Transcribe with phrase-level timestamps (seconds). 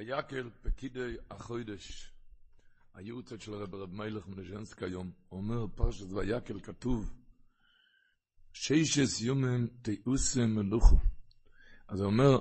[0.00, 2.12] ויקל פקידי החוידש.
[2.94, 7.12] הייעוצת של הרב רב מלך מנז'נסק היום, אומר פרשת ויקל כתוב,
[8.52, 10.96] שישס יומן תיעושה מלוכו.
[11.88, 12.38] אז הוא אומר,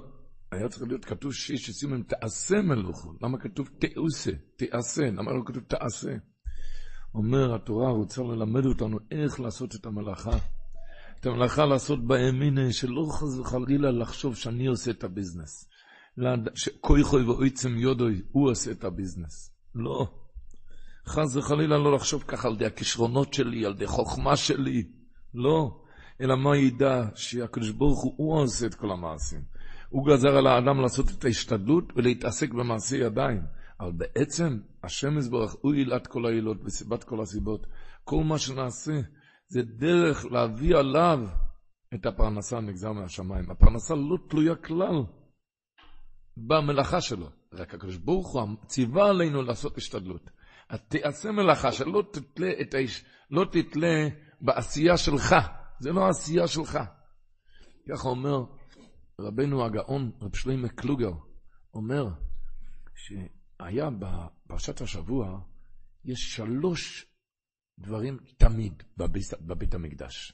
[0.52, 3.14] היה צריך להיות כתוב שישס יומן תעשה מלוכו.
[3.22, 5.06] למה כתוב תיעושה, תעשה?
[5.06, 6.12] למה לא כתוב תעשה?
[7.14, 10.38] אומר התורה רוצה ללמד אותנו איך לעשות את המלאכה.
[11.20, 15.70] את המלאכה לעשות בימינה, שלא חס וחלילה לחשוב שאני עושה את הביזנס.
[16.56, 19.52] שכויכוי ואויצם יודוי, הוא עושה את הביזנס.
[19.76, 20.08] לא.
[21.08, 24.84] חס וחלילה לא לחשוב ככה על ידי הכישרונות שלי, על ידי חוכמה שלי.
[25.34, 25.82] לא.
[26.22, 29.42] אלא מה ידע שהקדוש ברוך הוא, הוא עושה את כל המעשים.
[29.90, 33.42] הוא גזר על האדם לעשות את ההשתדלות ולהתעסק במעשי ידיים.
[33.80, 37.68] אבל בעצם, השם יזברך, הוא עילת כל העילות וסיבת כל הסיבות.
[38.04, 39.02] כל מה שנעשה
[39.48, 41.20] זה דרך להביא עליו
[41.94, 43.52] את הפרנסה הנגזר מהשמיים.
[43.52, 45.04] הפרנסה לא תלויה כלל
[46.48, 47.30] במלאכה שלו.
[47.54, 50.30] רק הקדוש ברוך הוא ציווה עלינו לעשות השתדלות.
[50.70, 54.08] אז תעשה מלאכה שלא תתלה, את האיש, לא תתלה
[54.42, 55.36] בעשייה שלך.
[55.80, 56.80] זה לא העשייה שלך.
[57.90, 58.44] ככה אומר
[59.20, 61.12] רבנו הגאון, רב שלמה קלוגר,
[61.74, 62.08] אומר
[62.96, 65.40] שהיה בפרשת השבוע,
[66.06, 67.06] יש שלוש
[67.80, 70.34] דברים תמיד בבית, בבית המקדש.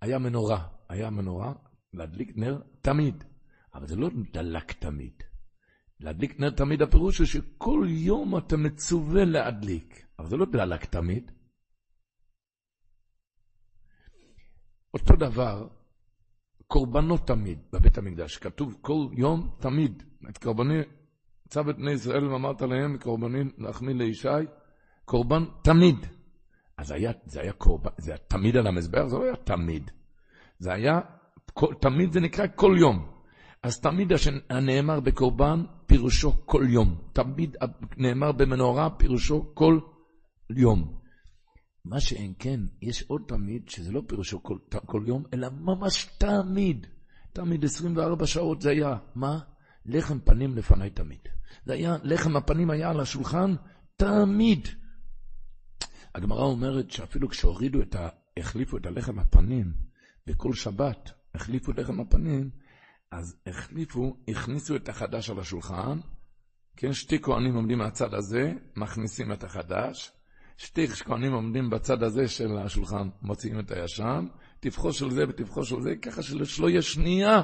[0.00, 1.52] היה מנורה, היה מנורה,
[1.92, 3.24] להדליק נר תמיד,
[3.74, 5.22] אבל זה לא דלק תמיד.
[6.00, 11.30] להדליק נר תמיד, הפירוש הוא שכל יום אתה מצווה להדליק, אבל זה לא דלק תמיד.
[14.94, 15.68] אותו דבר,
[16.66, 18.36] קורבנות תמיד בבית המקדש.
[18.36, 20.02] כתוב כל יום תמיד.
[20.30, 20.82] את קורבני,
[21.48, 24.28] צו את בני ישראל ואמרת להם, קורבני להחמיא לישי,
[25.04, 26.06] קורבן תמיד.
[26.76, 29.06] אז היה, זה היה קורבן, זה היה תמיד על המזבח?
[29.06, 29.90] זה לא היה תמיד.
[30.58, 31.00] זה היה,
[31.52, 33.15] כל, תמיד זה נקרא כל יום.
[33.62, 34.12] אז תמיד
[34.50, 36.96] הנאמר בקורבן, פירושו כל יום.
[37.12, 37.56] תמיד
[37.96, 39.78] נאמר במנורה, פירושו כל
[40.50, 40.98] יום.
[41.84, 46.86] מה שאין כן, יש עוד תמיד, שזה לא פירושו כל, כל יום, אלא ממש תמיד.
[47.32, 49.38] תמיד 24 שעות זה היה, מה?
[49.86, 51.20] לחם פנים לפניי תמיד.
[51.64, 53.54] זה היה, לחם הפנים היה על השולחן
[53.96, 54.68] תמיד.
[56.14, 58.08] הגמרא אומרת שאפילו כשהורידו את ה...
[58.36, 59.72] החליפו את הלחם הפנים,
[60.26, 62.50] בכל שבת החליפו לחם הפנים,
[63.10, 65.98] אז החליפו, הכניסו את החדש על השולחן,
[66.76, 70.12] כן, שתי כהנים עומדים מהצד הזה, מכניסים את החדש,
[70.56, 74.26] שתי כהנים עומדים בצד הזה של השולחן, מוציאים את הישן,
[74.60, 77.42] טבחו של זה וטבחו של זה, ככה שלא יהיה שנייה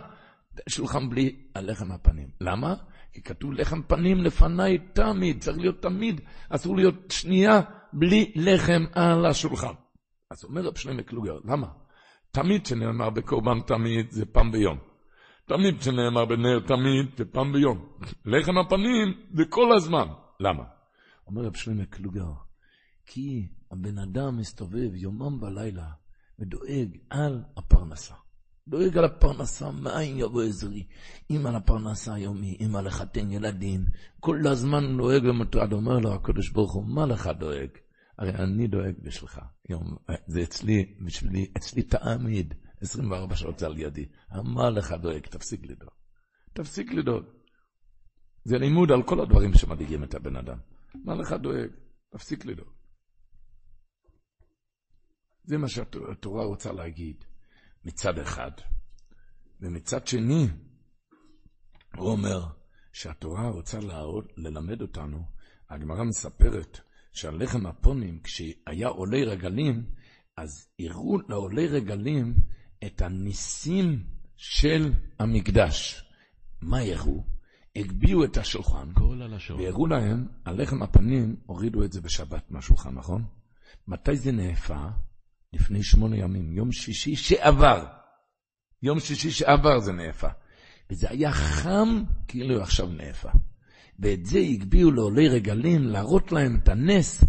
[0.69, 2.29] שולחן בלי הלחם הפנים.
[2.41, 2.75] למה?
[3.13, 7.61] כי כתוב לחם פנים לפניי תמיד, צריך להיות תמיד, אסור להיות שנייה
[7.93, 9.73] בלי לחם על השולחן.
[10.31, 11.67] אז אומר רב שלמה קלוגר, למה?
[12.31, 14.92] תמיד שנאמר בקורבן תמיד זה פעם ביום.
[15.47, 17.87] תמיד שנאמר בנר תמיד זה פעם ביום.
[18.25, 20.07] לחם הפנים זה כל הזמן.
[20.41, 20.65] למה?
[21.27, 22.33] אומר רב שלמה קלוגר,
[23.07, 25.91] כי הבן אדם מסתובב יומם ולילה
[26.39, 28.15] ודואג על הפרנסה.
[28.69, 30.87] דואג על הפרנסה, מאין יבוא עזרי?
[31.31, 33.85] אם על הפרנסה היומי, אם על לחתן ילדים,
[34.21, 37.69] כל הזמן דואג ומוטרד, אומר לו הקדוש ברוך הוא, מה לך דואג?
[38.19, 39.41] הרי אני דואג בשבילך.
[39.69, 44.07] יום, זה אצלי, בשבילי, אצלי תעמיד, 24 שעות זה על ידי.
[44.45, 45.27] מה לך דואג?
[45.27, 45.91] תפסיק לדאוג.
[46.53, 47.25] תפסיק לדאוג.
[48.45, 50.59] זה לימוד על כל הדברים שמדאיגים את הבן אדם.
[50.95, 51.71] מה לך דואג?
[52.11, 52.69] תפסיק לדאוג.
[55.45, 57.25] זה מה שהתורה רוצה להגיד
[57.85, 58.51] מצד אחד.
[59.61, 60.47] ומצד שני,
[61.97, 62.41] הוא אומר
[62.93, 65.25] שהתורה רוצה להראות, ללמד אותנו,
[65.71, 66.81] הגמרא מספרת
[67.13, 69.85] שעל לחם הפונים, כשהיה עולי רגלים,
[70.37, 72.35] אז הראו לעולי רגלים
[72.87, 74.05] את הניסים
[74.37, 76.05] של המקדש.
[76.61, 77.25] מה הראו?
[77.77, 78.89] הגביהו את השולחן,
[79.59, 83.25] והראו להם, על לחם הפנים, הורידו את זה בשבת מהשולחן, נכון?
[83.89, 84.87] מתי זה נאפה?
[85.53, 87.87] לפני שמונה ימים, יום שישי שעבר.
[88.83, 90.29] יום שישי שעבר זה נאפה.
[90.91, 93.31] וזה היה חם כאילו עכשיו נאפה.
[93.99, 97.25] ואת זה הגביאו לעולי רגלים להראות להם את הנס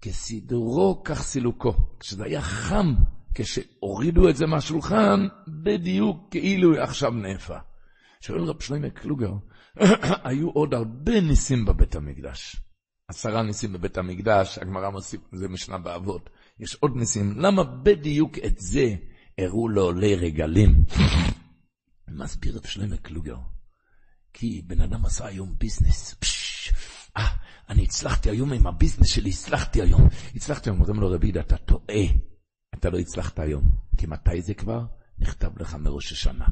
[0.00, 1.72] כסידורו כך סילוקו.
[2.00, 2.94] כשזה היה חם,
[3.34, 7.56] כשהורידו את זה מהשולחן, בדיוק כאילו עכשיו נאפה.
[8.20, 9.32] שואל רב שלמה קלוגר,
[10.28, 12.56] היו עוד הרבה ניסים בבית המקדש.
[13.08, 16.30] עשרה ניסים בבית המקדש, הגמרא מוסיף, זה משנה באבות.
[16.60, 17.40] יש עוד ניסים.
[17.40, 18.94] למה בדיוק את זה
[19.38, 20.84] הראו לעולי רגלים?
[22.08, 23.36] מסביר רב שלמה קלוגר.
[24.32, 26.14] כי בן אדם עשה היום ביזנס.
[27.16, 27.28] אה,
[27.68, 30.08] אני הצלחתי היום עם הביזנס שלי, הצלחתי היום.
[30.34, 32.04] הצלחתי היום, אומרים לו רבי, אתה טועה.
[32.74, 33.62] אתה לא הצלחת היום.
[33.96, 34.80] כי מתי זה כבר?
[35.18, 36.46] נכתב לך מראש השנה.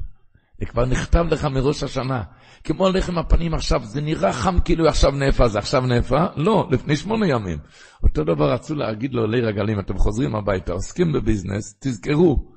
[0.58, 2.22] זה כבר נכתב לך מראש השנה.
[2.64, 6.26] כמו לחם הפנים עכשיו, זה נראה חם כאילו עכשיו נאפה, זה עכשיו נאפה?
[6.36, 7.58] לא, לפני שמונה ימים.
[8.02, 12.52] אותו דבר רצו להגיד לעולי רגלים, אתם חוזרים הביתה, עוסקים בביזנס, תזכרו.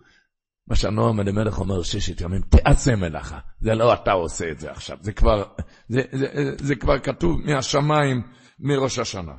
[0.67, 3.39] מה שהנועם אלימלך אומר ששת ימים, תעשה מלאכה.
[3.61, 5.43] זה לא אתה עושה את זה עכשיו, זה כבר,
[5.89, 8.21] זה, זה, זה, זה כבר כתוב מהשמיים,
[8.59, 9.33] מראש השנה.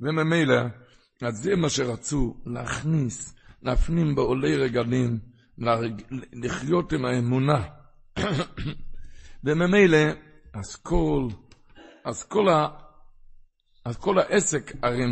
[0.00, 0.60] וממילא,
[1.22, 3.34] אז זה מה שרצו, להכניס,
[3.64, 5.18] להפנים בעולי רגלים,
[6.32, 7.68] לחיות עם האמונה.
[9.44, 9.98] וממילא,
[10.52, 11.28] אז כל,
[12.04, 12.68] אז כל, ה,
[13.84, 15.04] אז כל העסק הרי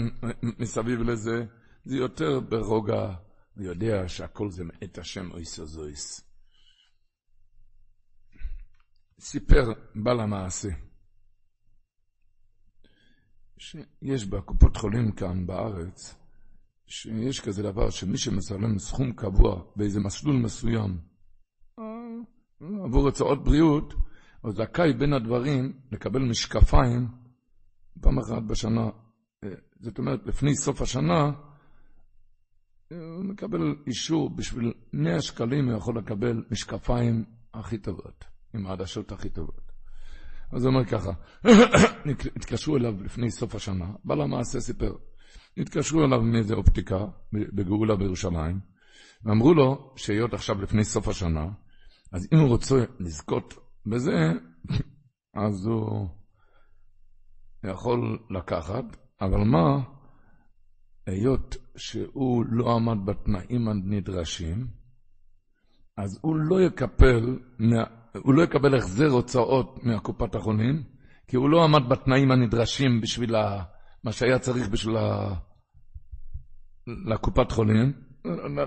[0.58, 1.44] מסביב לזה,
[1.84, 3.14] זה יותר ברוגע,
[3.56, 6.28] ויודע שהכל זה מאת השם אויס וזויס.
[9.20, 10.69] סיפר בעל המעשה,
[13.58, 16.22] שיש בקופות חולים כאן בארץ,
[16.93, 20.99] שיש כזה דבר שמי שמשלם סכום קבוע באיזה מסלול מסוים
[22.85, 23.94] עבור הוצאות בריאות,
[24.41, 27.09] הוא זכאי בין הדברים לקבל משקפיים
[28.00, 28.91] פעם אחת בשנה.
[29.81, 31.31] זאת אומרת, לפני סוף השנה,
[32.91, 37.25] הוא מקבל אישור בשביל 100 שקלים, הוא יכול לקבל משקפיים
[37.55, 38.25] הכי טובות,
[38.55, 39.73] עם העדשות הכי טובות.
[40.53, 41.11] אז הוא אומר ככה,
[42.37, 44.93] התקשרו אליו לפני סוף השנה, בעל המעשה סיפר,
[45.56, 48.60] התקשרו אליו מאיזה אופטיקה בגאולה בירושלים,
[49.25, 51.49] ואמרו לו שהיות עכשיו לפני סוף השנה,
[52.12, 53.54] אז אם הוא רוצה לזכות
[53.87, 54.32] בזה,
[55.46, 56.08] אז הוא
[57.64, 58.84] יכול לקחת,
[59.20, 59.82] אבל מה,
[61.06, 64.66] היות שהוא לא עמד בתנאים הנדרשים,
[65.96, 67.38] אז הוא לא יקבל,
[68.22, 70.82] הוא לא יקבל החזר הוצאות מהקופת החולים,
[71.26, 73.62] כי הוא לא עמד בתנאים הנדרשים בשביל ה,
[74.04, 75.34] מה שהיה צריך בשביל ה,
[76.87, 77.93] לקופת חולים,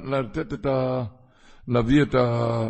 [0.03, 1.03] לתת את ה...
[1.67, 2.67] להביא את ה...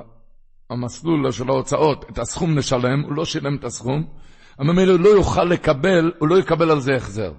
[0.69, 4.13] המסלול של ההוצאות, את הסכום נשלם, הוא לא שילם את הסכום,
[4.59, 7.33] הממילא הוא לא יוכל לקבל, הוא לא יקבל על זה החזר.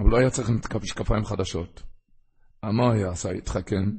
[0.00, 0.50] אבל לא היה צריך
[0.82, 1.82] משקפיים חדשות.
[2.62, 3.30] מה היה עשה?
[3.30, 3.90] התחכם.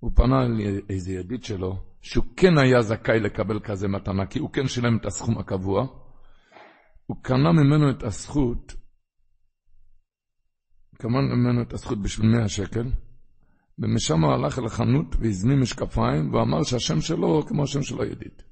[0.00, 4.68] הוא פנה לאיזה ידיד שלו, שהוא כן היה זכאי לקבל כזה מתנה, כי הוא כן
[4.68, 5.86] שילם את הסכום הקבוע.
[7.06, 8.74] הוא קנה ממנו את הזכות,
[11.00, 12.86] קנה ממנו את הזכות בשביל 100 שקל,
[13.78, 18.42] ומשם הוא הלך אל החנות והזמין משקפיים, ואמר שהשם שלו כמו השם של הידיד.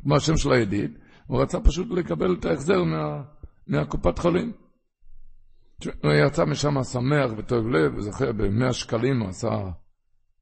[0.00, 3.22] כמו השם של הידיד, הוא רצה פשוט לקבל את ההחזר מה,
[3.66, 4.52] מהקופת חולים.
[6.02, 9.70] הוא יצא משם שמח וטוב לב, וזוכר, ב-100 שקלים הוא עשה,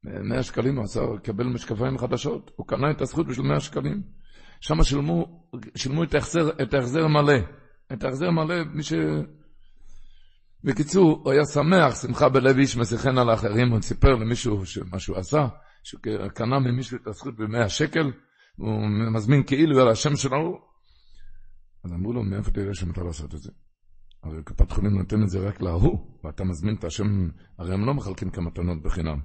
[0.03, 2.51] ב-100 שקלים הוא עשה, קיבל משקפיים חדשות.
[2.55, 4.01] הוא קנה את הזכות בשביל 100 שקלים.
[4.61, 7.39] שם שילמו, שילמו את ההחזר, את ההחזר מלא.
[7.93, 8.93] את ההחזר מלא, מי ש...
[10.63, 14.61] בקיצור, הוא היה שמח, שמחה בלב איש מסיחן על האחרים, הוא סיפר למישהו
[14.91, 15.47] מה שהוא עשה,
[15.83, 16.01] שהוא
[16.33, 18.11] קנה ממישהו את הזכות ב-100 שקל,
[18.55, 20.59] הוא מזמין כאילו על השם שלו,
[21.83, 23.51] אז אמרו לו, מאיפה תראה שמותר לעשות את זה?
[24.23, 27.93] הרי קופת חולים נותן את זה רק להוא, ואתה מזמין את השם, הרי הם לא
[27.93, 29.19] מחלקים כמתנות בחינם.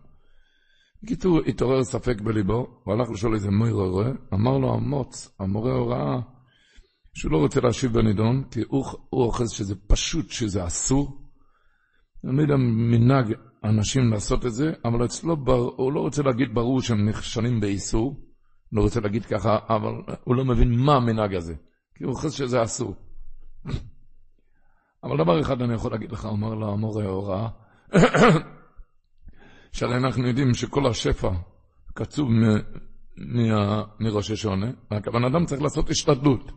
[1.03, 6.21] בקיצור, התעורר ספק בליבו, הוא הלך לשאול איזה מויר רואה, אמר לו המוץ, המורה הוראה,
[7.15, 11.26] שהוא לא רוצה להשיב בנידון, כי הוא, הוא אוחז שזה פשוט, שזה אסור,
[12.27, 13.35] אני לא יודע מנהג
[13.65, 18.21] אנשים לעשות את זה, אבל אצלו בר, הוא לא רוצה להגיד ברור שהם נכשלים באיסור,
[18.73, 19.93] לא רוצה להגיד ככה, אבל
[20.25, 21.55] הוא לא מבין מה המנהג הזה,
[21.95, 22.95] כי הוא חושב שזה אסור.
[25.05, 27.49] אבל דבר אחד אני יכול להגיד לך, אומר לה המורה ההוראה,
[29.73, 31.31] שהרי אנחנו יודעים שכל השפע
[31.95, 32.29] קצוב
[34.01, 36.53] מראש השונה, רק הבן אדם צריך לעשות השתדלות.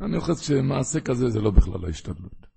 [0.00, 2.55] אני חושב שמעשה כזה זה לא בכלל ההשתדלות.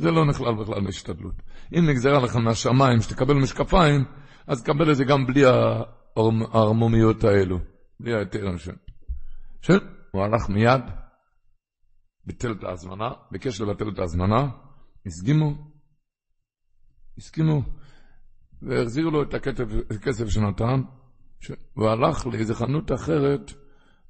[0.00, 1.34] זה לא נכלל בכלל מהשתדלות.
[1.78, 4.04] אם נגזרה לך מהשמיים שתקבל משקפיים,
[4.46, 5.42] אז תקבל את זה גם בלי
[6.52, 7.58] הערמומיות האלו,
[8.00, 8.72] בלי ההיתר השם.
[9.62, 9.78] כן,
[10.10, 10.82] הוא הלך מיד,
[12.26, 14.48] ביטל את ההזמנה, ביקש לבטל את ההזמנה,
[15.06, 15.54] הסכימו,
[17.18, 17.62] הסכימו,
[18.62, 19.34] והחזירו לו את
[19.90, 20.82] הכסף שנתן,
[21.76, 23.52] והוא הלך לאיזה חנות אחרת,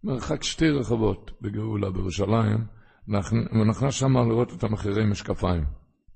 [0.05, 2.67] מרחק שתי רחובות בגאולה בירושלים,
[3.09, 5.65] ונכנס שם לראות את המחירי משקפיים.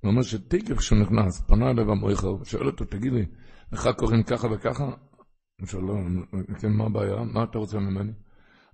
[0.01, 3.27] הוא אומר שתקף כשהוא נכנס, פנה אליו המויכר, שואל אותו, תגיד לי,
[3.73, 4.85] לך קוראים ככה וככה?
[5.61, 5.95] הוא שואל, לא,
[6.61, 7.25] כן, מה הבעיה?
[7.33, 8.13] מה אתה רוצה ממני?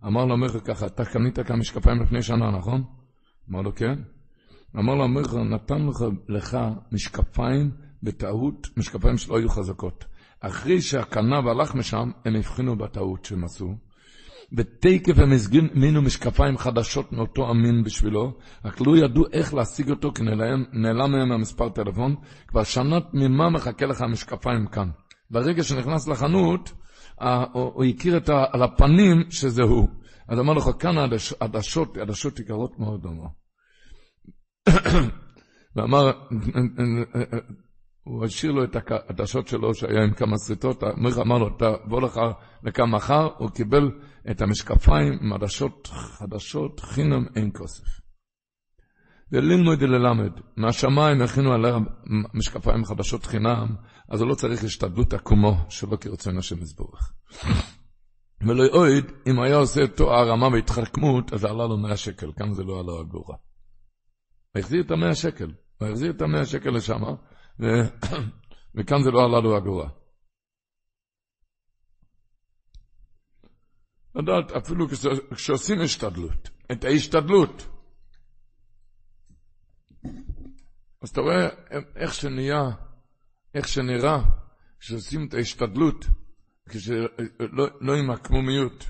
[0.06, 2.84] אמר לו המויכר ככה, אתה קנית כאן משקפיים לפני שנה, נכון?
[3.50, 3.98] אמר לו, כן.
[4.78, 6.58] אמר לו המויכר, נתן לך, לך
[6.92, 7.70] משקפיים
[8.02, 10.04] בטעות, משקפיים שלא היו חזקות.
[10.40, 13.74] אחרי שהקנה והלך משם, הם הבחינו בטעות שהם עשו.
[14.56, 18.32] ותקף הם הזמינו משקפיים חדשות מאותו המין בשבילו,
[18.64, 22.16] רק לא ידעו איך להשיג אותו, כי נעלם, נעלם מהם המספר טלפון.
[22.48, 24.88] כבר שנה תמימה מחכה לך המשקפיים כאן.
[25.30, 26.72] ברגע שנכנס לחנות,
[27.52, 29.88] הוא הכיר את ה, על הפנים שזה הוא.
[30.28, 30.94] אז אמר לך, כאן
[31.40, 33.26] עדשות, עדשות יקרות מאוד, אמר.
[35.76, 36.12] ואמר,
[38.04, 42.20] הוא השאיר לו את העדשות שלו שהיה עם כמה שריטות, המלך אמר לו, תבוא לך
[42.62, 43.90] לכאן מחר, הוא קיבל
[44.30, 48.04] את המשקפיים עם עדשות חדשות, חינם אין כוסף.
[49.32, 51.76] וללמוד וללמד, מהשמיים הכינו עליה
[52.34, 53.76] משקפיים חדשות חינם,
[54.08, 57.12] אז הוא לא צריך השתדלות עקומו, שלא כרצון השם יזבורך.
[58.46, 62.62] ולא אוהד, אם היה עושה תואר רמה והתחכמות, אז עלה לו 100 שקל, כאן זה
[62.62, 63.36] לא עלה אגורה.
[64.58, 67.02] החזיר את המאה שקל, הוא החזיר את המאה שקל לשם,
[67.60, 67.64] ו...
[68.76, 69.88] וכאן זה לא עלה לו אגורה.
[74.14, 74.86] לדעת, אפילו
[75.34, 77.66] כשעושים השתדלות, את ההשתדלות.
[81.02, 81.48] אז אתה רואה
[81.96, 82.62] איך שנהיה,
[83.54, 84.18] איך שנראה,
[84.78, 86.04] כשעושים את ההשתדלות,
[86.68, 88.84] כשלא לא עם הקמומיות.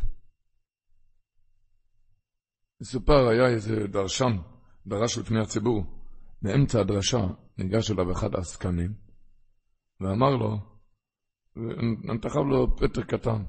[2.81, 4.37] מסופר, היה איזה דרשן,
[4.87, 5.85] דרש לפני הציבור,
[6.43, 7.27] באמצע הדרשה
[7.59, 8.95] ניגש אליו אחד העסקנים,
[10.01, 10.59] ואמר לו,
[12.05, 13.45] נתחב לו פטר קטן.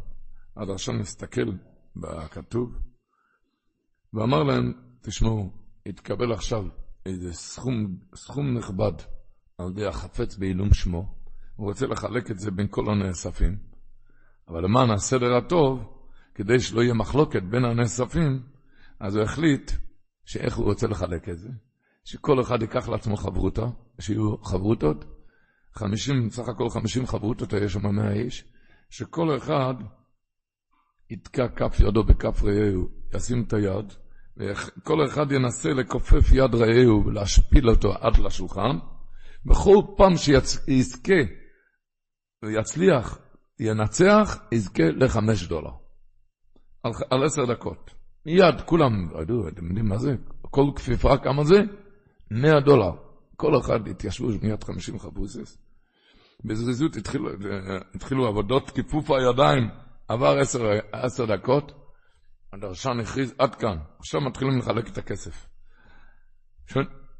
[0.57, 1.51] הדרשן מסתכל
[1.95, 2.77] בכתוב,
[4.13, 5.49] ואמר להם, תשמעו,
[5.85, 6.63] התקבל עכשיו
[7.05, 8.93] איזה סכום, סכום נכבד
[9.57, 11.15] על ידי החפץ בעילום שמו,
[11.55, 13.57] הוא רוצה לחלק את זה בין כל הנאספים,
[14.47, 15.79] אבל למען הסדר הטוב,
[16.35, 18.43] כדי שלא יהיה מחלוקת בין הנאספים,
[18.99, 19.71] אז הוא החליט
[20.25, 21.49] שאיך הוא רוצה לחלק את זה,
[22.03, 23.65] שכל אחד ייקח לעצמו חברותה,
[23.99, 25.05] שיהיו חברותות,
[25.73, 28.45] 50, סך הכל 50 חברותות, יש שם 100 איש,
[28.89, 29.73] שכל אחד
[31.09, 33.93] יתקע כף ידו בכף רעהו, ישים את היד,
[34.37, 38.77] וכל אחד ינסה לכופף יד רעהו ולהשפיל אותו עד לשולחן.
[39.45, 41.13] בכל פעם שיזכה
[42.43, 43.19] ויצליח,
[43.59, 45.71] ינצח, יזכה לחמש דולר.
[46.83, 47.91] על, על עשר דקות.
[48.25, 48.91] מיד, כולם,
[49.47, 50.15] אתם יודעים מה זה?
[50.41, 51.55] כל כפיפה, כמה זה?
[52.31, 52.91] מאה דולר.
[53.35, 55.57] כל אחד התיישבו מיד חמישים חבוסס.
[56.45, 57.29] בזריזות התחילו,
[57.95, 59.69] התחילו עבודות כיפוף הידיים.
[60.07, 60.59] עבר עשר,
[60.91, 61.71] עשר דקות,
[62.53, 65.47] הדרשן הכריז, עד כאן, עכשיו מתחילים לחלק את הכסף.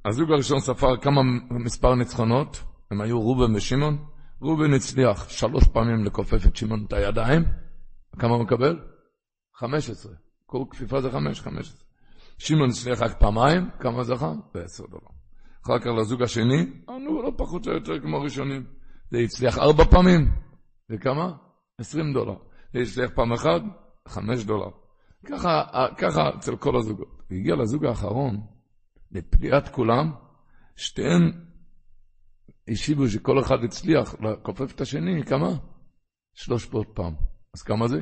[0.05, 4.05] הזוג הראשון ספר כמה מספר ניצחונות, הם היו ראובן ושמעון.
[4.41, 7.43] ראובן הצליח שלוש פעמים לכופף את שמעון את הידיים,
[8.19, 8.79] כמה הוא מקבל?
[9.55, 10.13] חמש עשרה.
[10.45, 11.85] כל כפיפה זה חמש, חמש עשרה.
[12.37, 14.33] שמעון הצליח רק פעמיים, כמה זכה?
[14.53, 15.15] בעשר דולר.
[15.65, 18.65] אחר כך לזוג השני, ענו לא פחות או יותר כמו ראשונים.
[19.11, 20.31] זה הצליח ארבע פעמים,
[20.89, 21.31] וכמה?
[21.77, 22.35] עשרים דולר.
[22.81, 23.61] הצליח פעם אחת,
[24.07, 24.69] חמש דולר.
[25.25, 25.63] ככה,
[25.97, 27.21] ככה אצל כל הזוגות.
[27.29, 28.41] והגיע לזוג האחרון,
[29.11, 30.11] לפליאת כולם,
[30.75, 31.31] שתיהן
[32.67, 35.49] השיבו שכל אחד הצליח לכופף את השני, כמה?
[36.33, 37.15] שלוש מאות פעם.
[37.53, 37.99] אז כמה זה?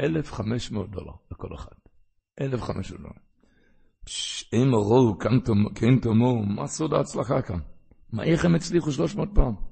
[0.00, 1.76] אלף חמש מאות דולר לכל אחד.
[2.40, 3.14] אלף חמש מאות דולר.
[4.52, 5.18] אם ראו
[5.74, 7.58] כן תאמרו, מה סוד ההצלחה כאן?
[8.12, 9.71] מה, איך הם הצליחו שלוש מאות פעם?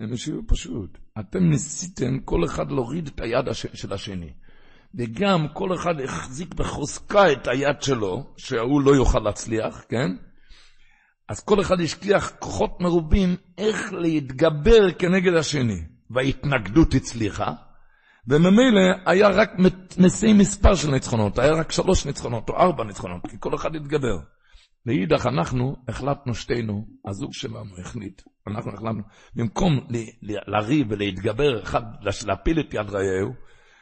[0.00, 0.98] הם השיבו פשוט.
[1.20, 4.32] אתם ניסיתם כל אחד להוריד את היד של השני.
[4.94, 10.10] וגם כל אחד החזיק בחוזקה את היד שלו, שההוא לא יוכל להצליח, כן?
[11.28, 15.82] אז כל אחד השקיח כוחות מרובים איך להתגבר כנגד השני.
[16.10, 17.52] וההתנגדות הצליחה,
[18.28, 19.50] וממילא היה רק
[19.98, 24.18] נשיא מספר של ניצחונות, היה רק שלוש ניצחונות או ארבע ניצחונות, כי כל אחד התגבר.
[24.86, 29.02] ואידך אנחנו החלטנו שתינו, הזוג שלנו החליט, אנחנו החלטנו,
[29.34, 29.80] במקום
[30.22, 31.82] לריב ולהתגבר אחד,
[32.26, 33.34] להפיל את יד רעהו,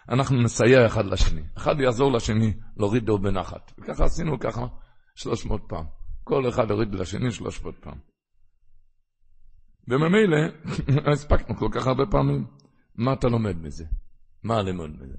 [0.08, 1.42] אנחנו נסייע אחד לשני.
[1.56, 3.72] אחד יעזור לשני להוריד דור בנחת.
[3.78, 4.66] וככה עשינו ככה
[5.14, 5.84] שלוש מאות פעם.
[6.24, 7.98] כל אחד הוריד לשני שלוש מאות פעם.
[9.88, 10.36] וממילא
[11.12, 12.46] הספקנו כל כך הרבה פעמים.
[12.94, 13.84] מה אתה לומד מזה?
[14.44, 15.16] מה ללמוד מזה?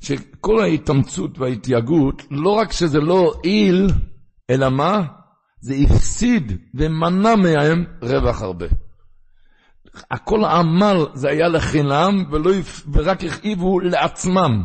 [0.00, 3.86] שכל ההתאמצות וההתייגעות, לא רק שזה לא הועיל,
[4.50, 5.19] אלא מה?
[5.60, 8.66] זה הפסיד ומנע מהם רווח הרבה.
[10.10, 12.50] הכל העמל זה היה לחינם, ולא,
[12.92, 14.64] ורק הכאיבו לעצמם.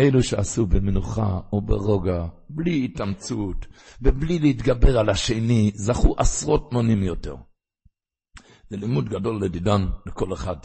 [0.00, 3.66] אלו שעשו במנוחה או ברוגע, בלי התאמצות
[4.02, 7.36] ובלי להתגבר על השני, זכו עשרות מונים יותר.
[8.70, 10.56] זה לימוד גדול לדידן לכל אחד.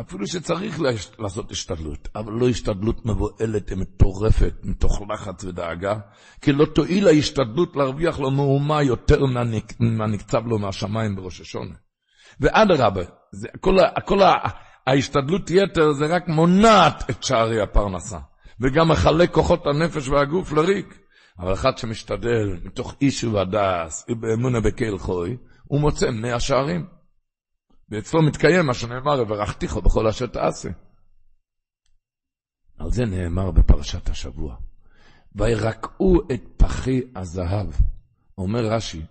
[0.00, 0.80] אפילו שצריך
[1.18, 5.94] לעשות השתדלות, אבל לא השתדלות מבוהלת ומטורפת מתוך לחץ ודאגה,
[6.40, 9.20] כי לא תועיל ההשתדלות להרוויח לו מהומה יותר
[9.80, 11.74] מהנקצב לו מהשמיים בראש השונה.
[12.40, 13.02] ואדרבה,
[13.60, 14.18] כל, כל
[14.86, 18.18] ההשתדלות יתר זה רק מונעת את שערי הפרנסה,
[18.60, 20.98] וגם מחלק כוחות הנפש והגוף לריק.
[21.38, 26.95] אבל אחד שמשתדל מתוך איש ובדס ובאמונה בקהל חוי, הוא מוצא מאה שערים.
[27.88, 30.68] ואצלו מתקיים מה שנאמר, וברכתיך בכל אשר תעשה.
[32.78, 34.56] על זה נאמר בפרשת השבוע.
[35.34, 37.70] וירקעו את פחי הזהב.
[38.38, 39.02] אומר רש"י,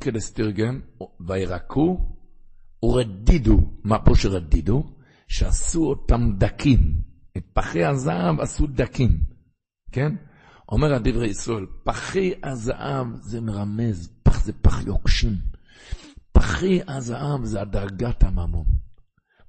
[0.00, 0.80] כדס תרגם,
[1.20, 2.16] וירקעו
[2.82, 4.84] ורדידו, מה פה שרדידו?
[5.28, 7.02] שעשו אותם דקים.
[7.36, 9.20] את פחי הזהב עשו דקים,
[9.92, 10.14] כן?
[10.68, 15.32] אומר הדברי ישראל, פחי הזהב זה מרמז, פח זה פח יוקשים.
[16.38, 18.64] פחי הזהב זה הדרגת הממון.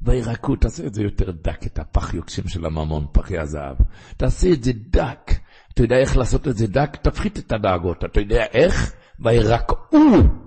[0.02, 3.76] וירקו, תעשה את זה יותר דק, את הפח יוקשים של הממון, פחי הזהב.
[4.18, 5.32] תעשה את זה דק.
[5.74, 6.96] אתה יודע איך לעשות את זה דק?
[6.96, 8.06] תפחית את הדאגות.
[8.06, 8.94] אתה יודע איך?
[9.20, 10.00] וירקעו,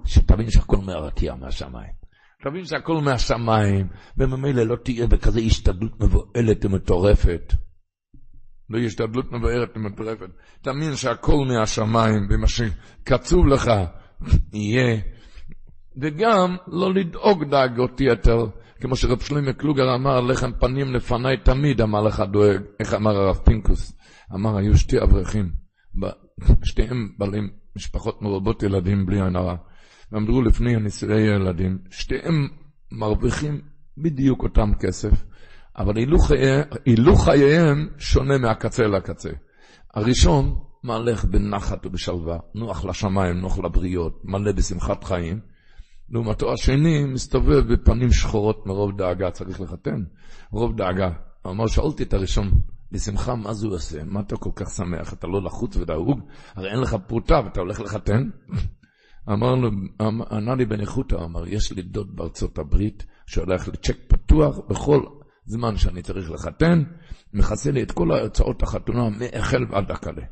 [0.04, 1.92] שתבין שהכל מהרקיע מהשמיים.
[2.44, 7.54] תבין שהכל מהשמיים, וממילא לא תהיה בכזה השתדלות מבוהלת ומטורפת.
[8.70, 10.26] לא השתדלות מבוהלת ומטורפת.
[10.62, 13.70] תאמין שהכל מהשמיים, ומה שקצוב לך
[14.52, 15.00] יהיה.
[15.96, 18.46] וגם לא לדאוג דאגות יתר,
[18.80, 22.60] כמו שרב שלמה קלוגר אמר, לחם פנים לפניי תמיד, אמר לך דואג.
[22.80, 23.92] איך אמר הרב פינקוס?
[24.34, 25.52] אמר, היו שתי אברכים,
[26.64, 29.56] שתיהם בעלים משפחות מרובות ילדים בלי עין הרע.
[30.12, 32.48] ועמדו לפני הנישואי ילדים, שתיהם
[32.92, 33.60] מרוויחים
[33.98, 35.24] בדיוק אותם כסף,
[35.76, 35.94] אבל
[36.86, 39.30] הילוך חייהם שונה מהקצה לקצה.
[39.94, 45.51] הראשון מהלך בנחת ובשלווה, נוח לשמיים, נוח לבריות, מלא בשמחת חיים.
[46.12, 50.04] לעומתו השני מסתובב בפנים שחורות מרוב דאגה, צריך לחתן,
[50.50, 51.10] רוב דאגה.
[51.42, 52.50] הוא אמר, שאלתי את הראשון,
[52.92, 54.04] בשמחה, מה זה הוא עושה?
[54.04, 55.12] מה אתה כל כך שמח?
[55.12, 56.20] אתה לא לחוץ ודאוג?
[56.54, 58.30] הרי אין לך פרוטה ואתה הולך לחתן?
[59.32, 59.70] אמר לו,
[60.30, 65.04] ענה לי בניחותא, אמר, יש לי דוד בארצות הברית שהולך לצ'ק פתוח בכל
[65.44, 66.82] זמן שאני צריך לחתן,
[67.32, 70.22] מכסה לי את כל ההוצאות החתונה מהחל ועד הקלה.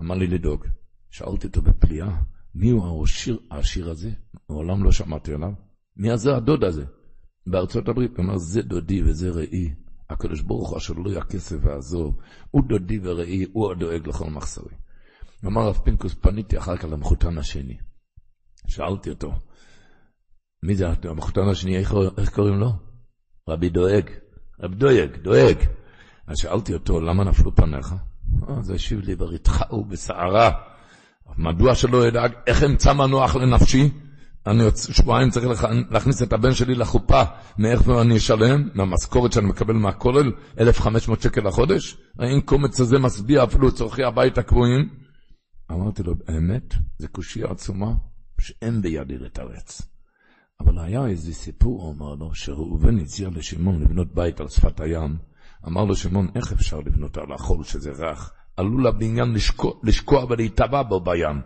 [0.00, 0.64] אמר לי לדאוג.
[1.10, 2.16] שאלתי אותו בפליאה,
[2.54, 4.10] מי הוא העשיר, העשיר הזה?
[4.50, 5.52] מעולם לא שמעתי עליו.
[5.96, 6.84] מי זה הדוד הזה?
[7.46, 8.16] בארצות הברית.
[8.16, 9.74] הוא אמר, זה דודי וזה ראי.
[10.10, 11.22] הקדוש ברוך הוא אשר לא יהיה
[11.62, 12.16] ועזוב.
[12.50, 14.74] הוא דודי וראי, הוא הדואג לכל מחסרי.
[15.46, 17.76] אמר רב פינקוס, פניתי אחר כך למחותן השני.
[18.66, 19.32] שאלתי אותו,
[20.62, 22.72] מי זה המחותן השני, איך, איך קוראים לו?
[23.48, 24.10] רבי דואג,
[24.60, 25.56] רבי דואג, דואג.
[26.26, 27.94] אז שאלתי אותו, למה נפלו פניך?
[28.48, 30.50] אז השיב לי, ברתחה ובסערה.
[31.38, 33.90] מדוע שלא ידאג, איך אמצא מנוח לנפשי?
[34.46, 37.22] אני עוד שבועיים צריך להכניס את הבן שלי לחופה,
[37.58, 38.68] מאיפה אני אשלם?
[38.74, 41.96] מהמשכורת שאני מקבל מהכולל, 1,500 שקל לחודש?
[42.18, 44.88] האם קומץ הזה משביע אפילו צורכי הבית הקבועים?
[45.72, 46.74] אמרתי לו, באמת?
[46.98, 47.92] זה קושיה עצומה?
[48.40, 49.82] שאין בידי לתרץ.
[50.60, 55.16] אבל היה איזה סיפור, הוא אמר לו, שראובן הציע לשמעון לבנות בית על שפת הים.
[55.66, 58.32] אמר לו שמעון, איך אפשר לבנות על החול שזה רך?
[58.56, 61.40] עלול הבניין לשקוע, לשקוע ולהיטבע בו בים.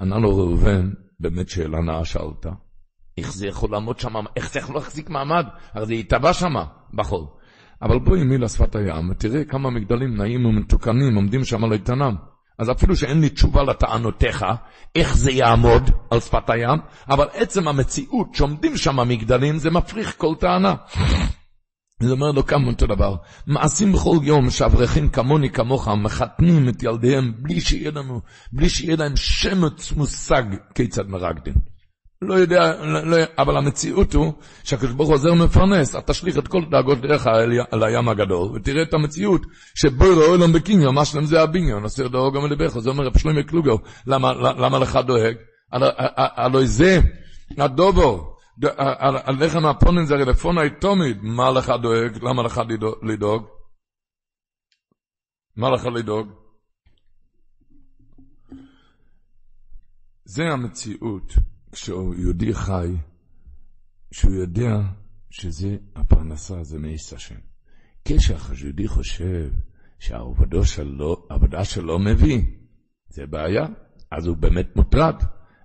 [0.00, 0.90] ענה לו ראובן,
[1.24, 2.46] באמת שאלה נאה שאלת.
[3.18, 5.46] איך זה יכול לעמוד שם, איך זה יכול להחזיק מעמד?
[5.74, 6.54] הרי זה ייטבע שם,
[6.94, 7.24] בחול.
[7.82, 12.14] אבל בואי מי לשפת הים, ותראה כמה מגדלים נעים ומתוקנים עומדים שם על איתנם.
[12.58, 14.44] אז אפילו שאין לי תשובה לטענותיך,
[14.94, 20.34] איך זה יעמוד על שפת הים, אבל עצם המציאות שעומדים שם המגדלים, זה מפריך כל
[20.40, 20.74] טענה.
[22.04, 27.32] זה אומר לו כמה אותו דבר, מעשים בכל יום שאברכים כמוני כמוך מחתנים את ילדיהם
[27.38, 28.20] בלי שיהיה לנו,
[28.52, 30.42] בלי שיהיה להם שמץ מושג
[30.74, 31.54] כיצד מרקדין.
[32.22, 34.32] לא יודע, לא, לא, אבל המציאות הוא
[34.64, 37.26] שהקדוש ברוך הוא עוזר מפרנס, אתה תשליך את כל דאגות דרך
[37.70, 42.08] על הים הגדול, ותראה את המציאות שבו רואה עולם בקניון, מה שלם זה הבניון, אסיר
[42.08, 43.74] דאו גם לבך, זה אומר רב שלמה קלוגר,
[44.06, 45.34] למה, למה לך דואג?
[46.16, 47.00] הלוא זה
[47.58, 52.22] הדובו, הלחם הפונים זה רלפון תמיד, מה לך דואג?
[52.22, 52.60] למה לך
[53.02, 53.46] לדאוג?
[55.56, 56.28] מה לך לדאוג?
[60.24, 61.32] זה המציאות.
[61.72, 62.96] כשהוא יהודי חי,
[64.12, 64.76] שהוא יודע
[65.30, 67.38] שזה הפרנסה, זה מעיס השם.
[68.04, 69.50] כשיהודי חושב
[69.98, 71.26] שהעבודה שלו,
[71.64, 72.42] שלו מביא,
[73.08, 73.66] זה בעיה,
[74.10, 75.22] אז הוא באמת מוטרד.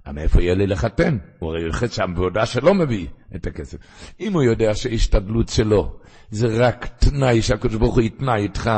[0.08, 1.18] מאיפה יהיה לי לחתן?
[1.40, 3.78] הוא הרי יוחד שהעבודה שלו מביא את הכסף.
[4.20, 8.72] אם הוא יודע שההשתדלות שלו זה רק תנאי שהקדוש ברוך הוא יתנא איתך,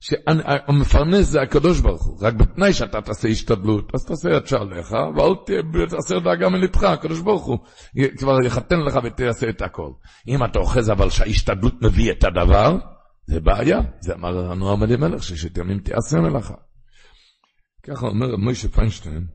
[0.00, 5.34] שהמפרנס זה הקדוש ברוך הוא, רק בתנאי שאתה תעשה השתדלות, אז תעשה את שעליך, ואל
[5.88, 7.58] תעשה דאגה מלבך, הקדוש ברוך הוא
[8.18, 9.90] כבר יחתן לך ותעשה את הכל.
[10.28, 12.76] אם אתה אוחז אבל שההשתדלות מביא את הדבר,
[13.26, 16.54] זה בעיה, זה אמר לנו עמדי מלך, ששת ימים תעשה מלאכה.
[17.82, 19.26] ככה אומר מוישה פיינשטיין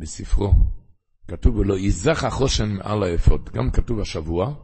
[0.00, 0.52] בספרו,
[1.28, 4.54] כתוב לו, ייזך החושן מעל האפוד, גם כתוב השבוע,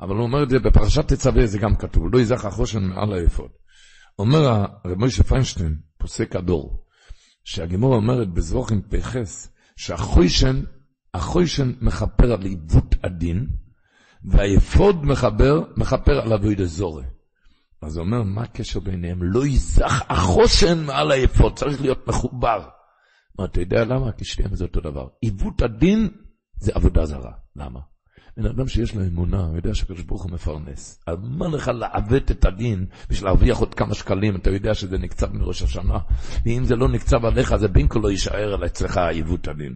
[0.00, 3.50] אבל הוא אומר את זה בפרשת תצווה, זה גם כתוב, לא ייזך החושן מעל האפוד.
[4.18, 6.84] אומר הרב מוישה פיינשטיין, פוסק הדור,
[7.44, 10.62] שהגימור אומרת בזרוחים פחס, שהחוישן,
[11.14, 13.46] החוישן מכפר על עיוות הדין,
[14.24, 17.04] והיפוד מחבר, מכפר על אבוי דזורי.
[17.82, 19.18] אז הוא אומר, מה הקשר ביניהם?
[19.22, 22.68] לא ייזך החושן מעל היפות, צריך להיות מחובר.
[23.44, 24.12] אתה יודע למה?
[24.12, 25.06] כי שניהם זה אותו דבר.
[25.20, 26.08] עיוות הדין
[26.58, 27.32] זה עבודה זרה.
[27.56, 27.80] למה?
[28.36, 31.00] בן אדם שיש לו אמונה, הוא יודע שהקדוש ברוך הוא מפרנס.
[31.06, 34.36] אז מה לך לעוות את הדין בשביל להרוויח עוד כמה שקלים?
[34.36, 35.98] אתה יודע שזה נקצב מראש השנה,
[36.44, 39.74] ואם זה לא נקצב עליך, זה כה לא יישאר על אצלך עיוות הדין.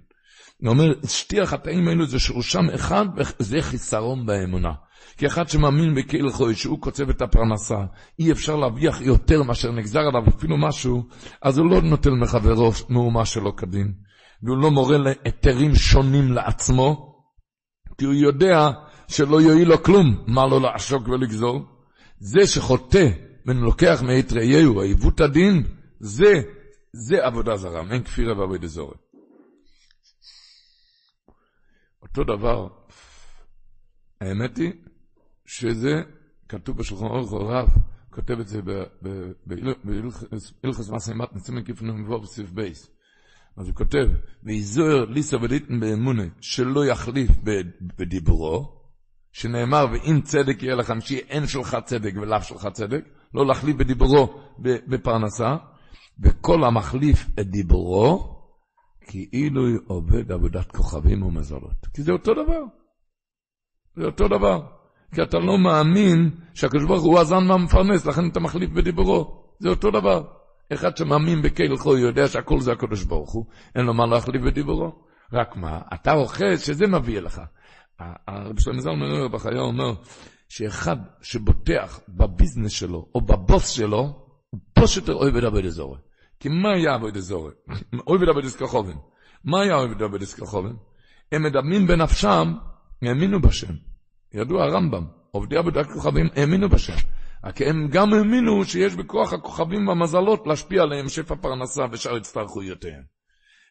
[0.61, 4.73] הוא אומר, שתי החטאים האלו זה שורשם אחד, וזה חיסרון באמונה.
[5.17, 7.79] כי אחד שמאמין בקהיל חוי, שהוא קוצב את הפרנסה,
[8.19, 11.03] אי אפשר להרוויח יותר מאשר נגזר עליו אפילו משהו,
[11.43, 13.93] אז הוא לא נוטל מחברו מהומה שלו כדין.
[14.43, 17.15] והוא לא מורה להיתרים שונים לעצמו,
[17.99, 18.71] כי הוא יודע
[19.09, 21.61] שלא יועיל לו כלום, מה לו לעשוק ולגזור.
[22.19, 23.09] זה שחוטא
[23.47, 25.63] ולוקח מאת ראיהו, העיוות הדין,
[26.01, 26.33] זה,
[26.93, 28.95] זה עבודה זרה, אין כפירה ועבודה זורה.
[32.03, 32.69] אותו דבר,
[34.21, 34.73] האמת היא
[35.51, 36.03] שזה
[36.49, 37.69] כתוב בשולחן אורך רב,
[38.11, 38.61] כותב את זה
[39.45, 42.91] בהלכס מסיימת נצימן כיפנו מבוא בסעיף בייס.
[43.57, 44.09] אז הוא כותב,
[44.43, 47.31] ויזוהר ליסה וליטן באמונה, שלא יחליף
[47.99, 48.81] בדיבורו,
[49.33, 54.41] שנאמר, ואם צדק יהיה לכם, שיהיה אין שלך צדק ולאו שלך צדק, לא להחליף בדיבורו
[54.89, 55.57] בפרנסה,
[56.23, 58.37] וכל המחליף את דיבורו,
[59.01, 61.87] כאילו עובד עבודת כוכבים ומזלות.
[61.95, 62.63] כי זה אותו דבר.
[63.97, 64.80] זה אותו דבר.
[65.15, 69.45] כי אתה לא מאמין שהקדוש ברוך הוא הזן מהמפרנס, לכן אתה מחליף בדיבורו.
[69.59, 70.23] זה אותו דבר.
[70.73, 74.93] אחד שמאמין בקהיל חוי יודע שהכל זה הקדוש ברוך הוא, אין לו מה להחליף בדיבורו.
[75.33, 77.41] רק מה, אתה אוחז שזה מביא לך.
[78.29, 79.93] הרב שלמה זלמן אומר בחיי אומר,
[80.49, 85.99] שאחד שבוטח בביזנס שלו, או בבוס שלו, הוא פשוט אוהב את עבוד אזורי.
[86.41, 87.53] כי מה היה עבוד אזורי?
[88.07, 88.97] אוהב את עבוד אסכחובן.
[89.45, 90.73] מה היה עבוד אסכחובן?
[91.33, 92.53] הם מדמים בנפשם,
[93.03, 93.90] האמינו בשם.
[94.35, 96.97] ידוע הרמב"ם, עובדי עבודת כוכבים האמינו בשם.
[97.45, 103.03] רק הם גם האמינו שיש בכוח הכוכבים והמזלות להשפיע עליהם שפע פרנסה ושאר הצטרכויותיהם.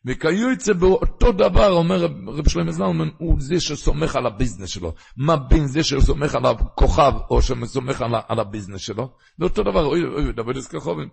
[0.06, 4.94] וכיוצא באותו דבר, אומר רב שלמה זלמן, הוא זה שסומך על הביזנס שלו.
[5.18, 9.10] מה בין זה שסומך על הכוכב, או שסומך על, על הביזנס שלו?
[9.38, 11.10] זה אותו דבר, אוי, אוי, דוד אסכחובים.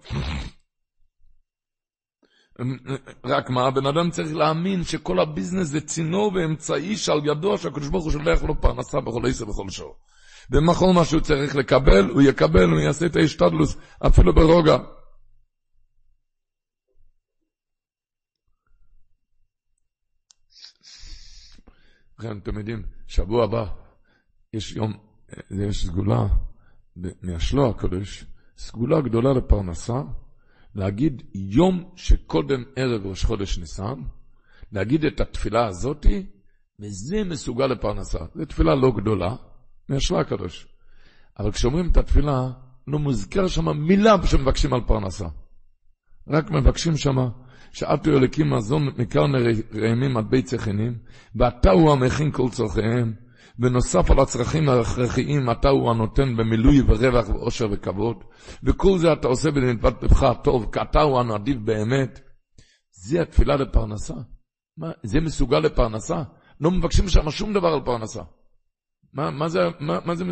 [3.25, 8.05] רק מה, הבן אדם צריך להאמין שכל הביזנס זה צינור ואמצעי שעל ידו שהקדוש ברוך
[8.05, 9.97] הוא שולח לו פרנסה בכל עשר ובכל שור.
[10.51, 14.77] ובכל מה שהוא צריך לקבל, הוא יקבל, הוא יעשה את ההשתדלוס, אפילו ברוגע.
[22.19, 23.67] לכן, אתם יודעים, שבוע הבא
[24.53, 24.93] יש יום,
[25.51, 26.27] יש סגולה
[27.23, 28.25] מהשלוע הקודש,
[28.59, 30.03] סגולה גדולה לפרנסה,
[30.77, 34.01] להגיד יום שקודם ערב ראש חודש ניסן,
[34.73, 36.27] להגיד את התפילה הזאתי,
[36.81, 38.19] וזה מסוגל לפרנסה.
[38.35, 39.37] זו תפילה לא גדולה,
[39.89, 40.67] מהשלה הקדוש.
[41.39, 42.51] אבל כשאומרים את התפילה,
[42.87, 45.27] לא מוזכר שם מילה שמבקשים על פרנסה.
[46.29, 47.17] רק מבקשים שם,
[47.73, 49.39] שעטו אלוקים מזון מקרני
[49.75, 50.99] רעמים עד בית צחינים,
[51.37, 53.15] ואתה הוא המכין כל צורכיהם,
[53.59, 58.25] ונוסף על הצרכים ההכרחיים, אתה הוא הנותן במילוי ורווח ואושר וכבוד,
[58.63, 62.21] וכל זה אתה עושה בנדבת לבך הטוב, כי אתה הוא הנדיב באמת.
[62.91, 64.15] זה התפילה לפרנסה.
[64.77, 66.23] מה, זה מסוגל לפרנסה?
[66.61, 68.23] לא מבקשים שם שום דבר על פרנסה.
[69.13, 70.25] מה, מה זה, מה, מה זה,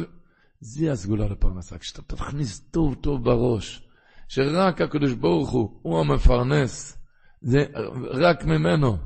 [0.60, 1.78] זה הסגולה לפרנסה.
[1.78, 3.88] כשאתה תכניס טוב טוב בראש,
[4.28, 6.98] שרק הקדוש ברוך הוא, הוא המפרנס,
[7.42, 7.64] זה
[8.10, 8.96] רק ממנו.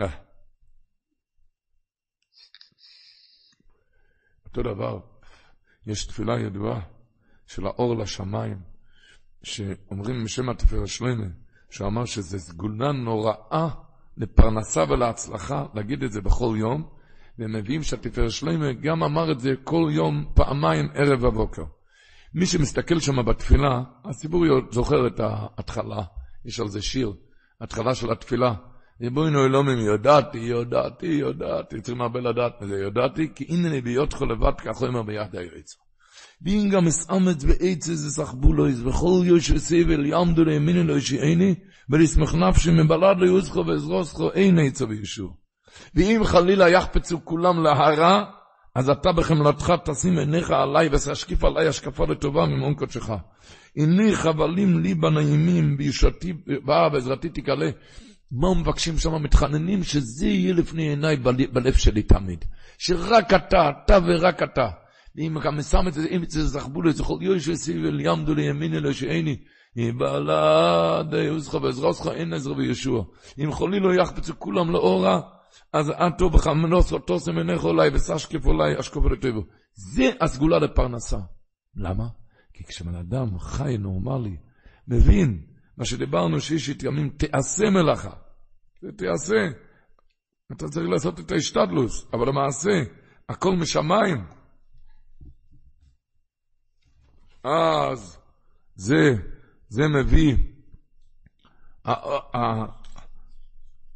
[0.00, 0.26] אה.
[4.58, 4.98] אותו דבר,
[5.86, 6.80] יש תפילה ידועה
[7.46, 8.56] של האור לשמיים,
[9.42, 11.26] שאומרים בשם התפארת שלמה,
[11.70, 13.68] שהוא אמר שזה סגולה נוראה
[14.16, 16.88] לפרנסה ולהצלחה, להגיד את זה בכל יום,
[17.38, 21.64] והם מביאים שהתפארת שלמה גם אמר את זה כל יום, פעמיים, ערב ובוקר.
[22.34, 26.02] מי שמסתכל שם בתפילה, הציבור זוכר את ההתחלה,
[26.44, 27.12] יש על זה שיר,
[27.60, 28.54] התחלה של התפילה.
[29.00, 34.82] ריבונו אלומים, יודעתי, יודעתי, יודעתי, צריכים הרבה לדעת מזה, יודעתי, כי הנני בהיותך לבד, כך
[34.82, 35.76] אומר ביד היועץ.
[36.42, 41.54] ואם גם אסאמץ בעץ איזה סחבולויס, וכל יוש וסבל יעמדו לימיני לא ישעני,
[41.90, 45.36] ולסמך נפשי מבלד ליוזכו ועזרוסכו, אין עצה וישור.
[45.94, 48.24] ואם חלילה יחפצו כולם להרע,
[48.74, 53.10] אז אתה בחמלתך תשים עיניך עליי ותשקיף עליי השקפה לטובה ממעון קודשך.
[53.76, 56.32] הנה חבלים לי בנעימים בישתי
[56.92, 57.70] בעזרתי תקלה.
[58.32, 59.22] מה מבקשים שם?
[59.22, 61.16] מתחננים שזה יהיה לפני עיניי
[61.52, 62.44] בלב שלי תמיד.
[62.78, 64.68] שרק אתה, אתה ורק אתה.
[65.16, 68.94] ואם גם שם את זה, אם זה זכבו לו, זכור יושב סיבל יעמדו לימין אלו
[68.94, 69.36] שאיני.
[69.76, 73.04] בלעד יוזך ועזרתך אין עזר וישוע.
[73.38, 75.20] אם חולי לא יחפצו כולם לאורה,
[75.72, 79.40] אז אטו בחמנוס אותו סמנך אולי וסשקף אולי אשקוף לטבו.
[79.74, 81.18] זה הסגולה לפרנסה.
[81.76, 82.06] למה?
[82.52, 84.36] כי כשבן אדם חי נורמלי,
[84.88, 85.42] מבין
[85.78, 88.16] מה שדיברנו שישית ימים, תעשה מלאכה.
[88.82, 89.48] זה תעשה.
[90.52, 92.70] אתה צריך לעשות את ההשתדלוס, אבל למעשה,
[93.28, 94.24] הכל משמיים.
[97.44, 98.18] אז
[98.74, 99.14] זה,
[99.68, 100.36] זה מביא,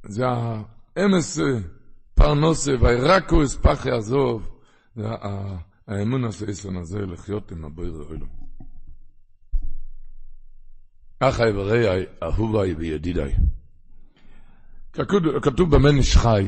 [0.02, 1.38] זה האמס
[2.14, 4.48] פרנוסה והירקוס פח יעזוב,
[4.96, 5.04] זה
[5.86, 8.39] האמון הסייסון הזה לחיות עם הבויר האלו.
[11.20, 13.34] אחי ורעי, אהוביי וידידיי.
[15.42, 16.46] כתוב במן איש חי,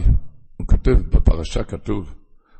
[0.57, 2.15] הוא כותב, בפרשה כתוב,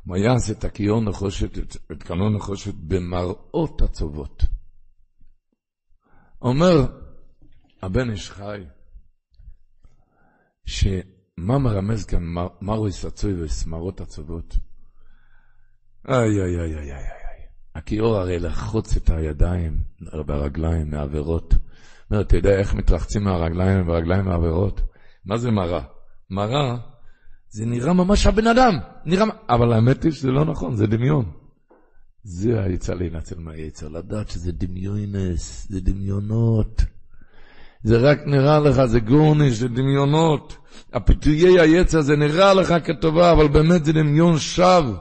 [0.07, 4.43] ויעש את הכיור נחושת, את, את נחושת במראות עצובות.
[6.41, 6.87] אומר
[7.81, 8.63] הבן איש חי,
[10.65, 12.23] שמה מרמז כאן
[12.61, 14.57] מרויס עצוי וסמרות עצובות?
[16.09, 17.45] איי, איי, איי, איי, איי, איי.
[17.75, 19.83] הכיור הרי לחוץ את הידיים
[20.27, 21.53] והרגליים מעבירות.
[22.11, 24.81] אומר, אתה יודע איך מתרחצים מהרגליים והרגליים מעבירות?
[25.25, 25.81] מה זה מראה?
[26.29, 26.77] מראה,
[27.49, 28.73] זה נראה ממש הבן אדם,
[29.05, 29.25] נראה...
[29.49, 31.31] אבל האמת היא שזה לא נכון, זה דמיון.
[32.23, 36.81] זה היצא להינצל מהיצר, לדעת שזה דמיונס, זה דמיונות.
[37.83, 40.57] זה רק נראה לך, זה גורניש, זה דמיונות.
[40.93, 44.97] הפיתויי היצר זה נראה לך כטובה, אבל באמת זה דמיון שווא.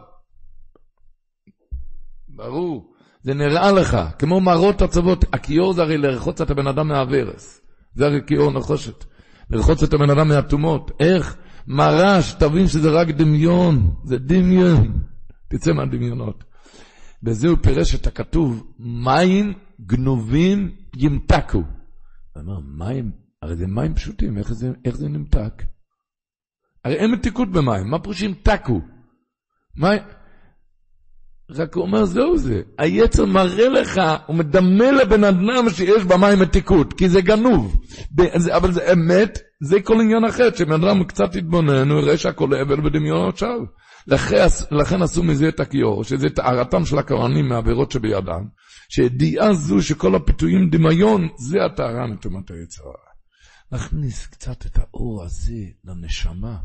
[2.29, 2.92] ברור.
[3.23, 5.25] זה נראה לך, כמו מראות עצבות.
[5.33, 7.61] הכיור זה הרי לרחוץ את הבן אדם מהוורס.
[7.95, 9.05] זה הרי כיור נחושת.
[9.51, 10.91] לרחוץ את הבן אדם מהטומאות.
[11.01, 11.37] איך?
[11.67, 13.95] מרש, תבין שזה רק דמיון.
[14.05, 15.01] זה דמיון.
[15.49, 16.45] תצא מהדמיונות.
[17.23, 21.59] בזה הוא פירש את הכתוב, מים גנובים ימתקו.
[21.59, 25.63] הוא אומר, מים, הרי זה מים פשוטים, איך זה, איך זה נמתק?
[26.85, 28.81] הרי אין מתיקות במים, מה פירוש ימתקו?
[29.77, 30.03] מים...
[31.51, 32.63] רק הוא אומר, זהו זה.
[32.79, 37.81] היצר מראה לך, הוא מדמה לבן אדם שיש במים מתיקות, כי זה גנוב.
[38.57, 42.81] אבל זה אמת, זה כל עניין אחר, שבן אדם קצת יתבונן, הוא יראה שהכל אבל
[42.81, 43.67] בדמיונות שווא.
[44.07, 48.45] לכן, לכן עשו מזה את הכיור, שזה טהרתם של הכוהנים מהעבירות שבידם,
[48.89, 52.83] שידיעה זו שכל הפיתויים דמיון, זה הטהרה מטומאת היצר
[53.73, 56.57] להכניס קצת את האור הזה לנשמה,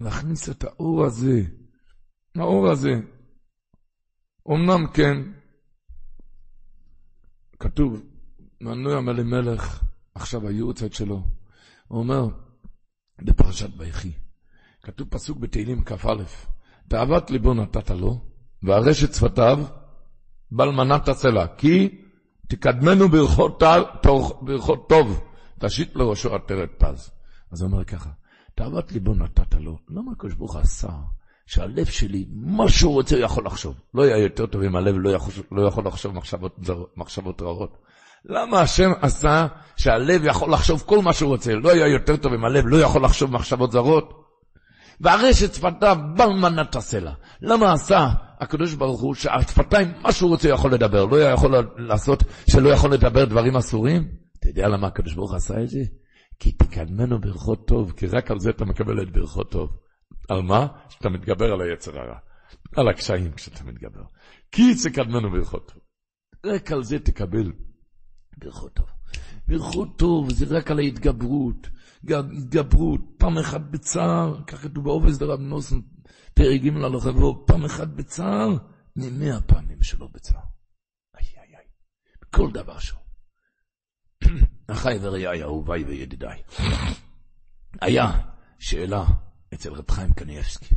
[0.00, 1.42] להכניס את האור הזה,
[2.36, 2.94] האור הזה.
[4.50, 5.22] אמנם כן,
[7.58, 8.02] כתוב,
[8.60, 11.22] מנוי המלימלך, עכשיו היורצת שלו,
[11.88, 12.28] הוא אומר,
[13.22, 14.12] בפרשת ויחי,
[14.82, 16.14] כתוב פסוק בתהילים כ"א,
[16.88, 18.24] תאוות ליבו נתת לו,
[18.62, 19.58] והרשת שפתיו,
[20.50, 22.02] בל מנת הסלע, כי
[22.48, 23.62] תקדמנו ברכות,
[24.88, 25.20] טוב,
[25.60, 27.10] תשית לראשו עטרת פז.
[27.50, 28.10] אז הוא אומר ככה,
[28.54, 30.88] תאוות ליבו נתת לו, למה הקדוש ברוך עשה
[31.46, 33.74] שהלב שלי, מה שהוא רוצה, הוא יכול לחשוב.
[33.94, 36.56] לא יהיה יותר טוב אם הלב לא יכול, לא יכול לחשוב מחשבות,
[36.96, 37.78] מחשבות רעות.
[38.24, 41.54] למה השם עשה שהלב יכול לחשוב כל מה שהוא רוצה?
[41.54, 44.22] לא היה יותר טוב אם הלב לא יכול לחשוב מחשבות זרות?
[45.00, 47.12] והרשת שפתיו בל מנת הסלע.
[47.40, 48.08] למה עשה
[48.40, 53.24] הקדוש ברוך הוא שהשפתיים, מה שהוא רוצה יכול לדבר, לא יכול לעשות שלא יכול לדבר
[53.24, 54.08] דברים אסורים?
[54.38, 55.80] אתה יודע למה הקדוש ברוך עשה את זה?
[56.38, 59.70] כי תקדמנו ברכות טוב, כי רק על זה אתה מקבל את ברכות טוב.
[60.28, 60.66] על מה?
[60.88, 62.18] שאתה מתגבר על היצר הרע.
[62.76, 64.02] על הקשיים כשאתה מתגבר.
[64.52, 65.82] כי תקדמנו ברכות טוב.
[66.46, 67.52] רק על זה תקבל
[68.38, 68.86] ברכות טוב.
[69.48, 71.68] ברכות טוב זה רק על ההתגברות.
[72.04, 75.80] התגברות, פעם אחת בצער, ככה כתוב בעובס דרב נוסן,
[76.34, 78.48] פרק ג' על החברו, פעם אחת בצער,
[78.96, 80.40] ממאה פעמים שלא בצער.
[81.18, 81.66] איי איי איי,
[82.30, 83.00] כל דבר שהוא.
[84.72, 86.42] אחי ורעיי, אהוביי וידידיי.
[87.82, 88.20] היה
[88.58, 89.04] שאלה
[89.54, 90.74] אצל רב חיים קניאבסקי.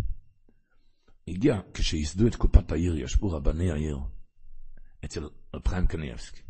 [1.28, 4.00] הגיע, כשייסדו את קופת העיר, ישבו רבני העיר,
[5.06, 6.42] אצל רב חיים קניאבסקי.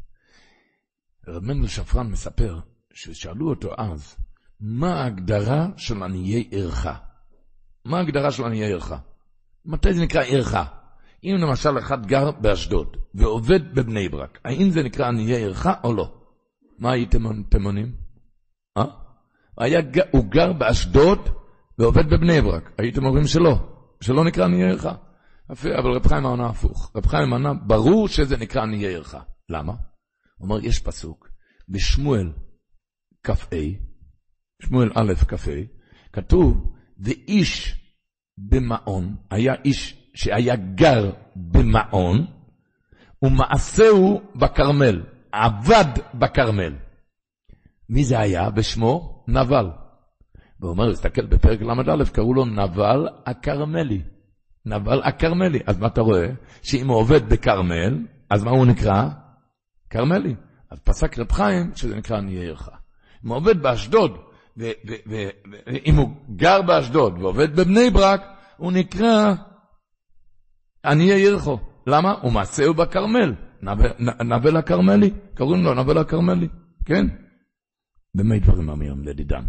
[1.27, 2.59] רב מנדל שפרן מספר
[2.93, 4.15] ששאלו אותו אז,
[4.59, 6.87] מה ההגדרה של עניי עירך?
[7.85, 8.93] מה ההגדרה של עניי עירך?
[9.65, 10.55] מתי זה נקרא עירך?
[11.23, 16.13] אם למשל אחד גר באשדוד ועובד בבני ברק, האם זה נקרא עניי עירך או לא?
[16.79, 17.23] מה הייתם
[17.65, 17.95] עונים?
[18.77, 18.85] אה?
[19.57, 19.79] היה,
[20.11, 21.38] הוא גר באשדוד
[21.79, 23.55] ועובד בבני ברק, הייתם אומרים שלא,
[24.01, 24.85] שלא נקרא עניי עירך.
[25.49, 26.91] אבל רב חיים ענה הפוך.
[26.95, 29.15] רב חיים ענה, ברור שזה נקרא עניי עירך.
[29.49, 29.73] למה?
[30.37, 31.29] הוא אומר, יש פסוק
[31.69, 32.33] בשמואל
[33.23, 33.55] כ"ה,
[34.61, 35.51] שמואל א' כ"ה,
[36.13, 37.75] כתוב, ואיש
[38.37, 42.25] במעון, היה איש שהיה גר במעון,
[43.21, 46.75] ומעשהו בכרמל, עבד בכרמל.
[47.89, 49.25] מי זה היה בשמו?
[49.27, 49.69] נבל.
[50.59, 54.01] והוא אומר, תסתכל בפרק ל"א, קראו לו נבל הכרמלי.
[54.65, 55.59] נבל הכרמלי.
[55.65, 56.27] אז מה אתה רואה?
[56.61, 59.09] שאם הוא עובד בכרמל, אז מה הוא נקרא?
[59.89, 60.35] כרמלי.
[60.71, 62.69] אז פסק רב חיים, שזה נקרא עניי עירך.
[63.25, 64.17] אם הוא עובד באשדוד,
[64.57, 68.21] ואם הוא גר באשדוד ועובד בבני ברק,
[68.57, 69.33] הוא נקרא
[70.85, 71.59] עניי עירכו.
[71.87, 72.11] למה?
[72.21, 73.33] הוא מעשהו בכרמל,
[74.25, 76.47] נבל הכרמלי, קוראים לו נבל הכרמלי,
[76.85, 77.05] כן?
[78.15, 79.43] במה דברים אמירים לדידם.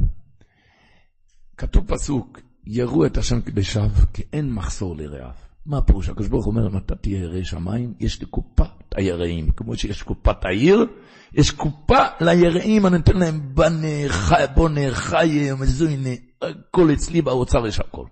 [1.61, 5.31] כתוב פסוק, יראו את השם כבשב, כי אין מחסור לרעיו.
[5.67, 6.09] מה הפירוש?
[6.09, 9.51] הקדוש ברוך אומר, אם אתה תהיה ירא שמיים, יש לי קופת היראים.
[9.51, 10.87] כמו שיש קופת העיר,
[11.33, 16.11] יש קופה ליראים, אני נותן להם בנה, חי, בונה, חי, מזוינה,
[16.43, 18.07] הכל אצלי באוצר יש הכל.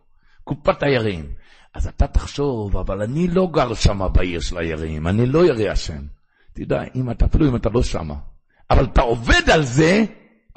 [0.45, 1.25] קופת היראים.
[1.75, 6.03] אז אתה תחשוב, אבל אני לא גר שם בעיר של היראים, אני לא ירא השם.
[6.53, 8.15] תדע, אם אתה, אפילו אם אתה לא שמה,
[8.71, 10.05] אבל אתה עובד על זה,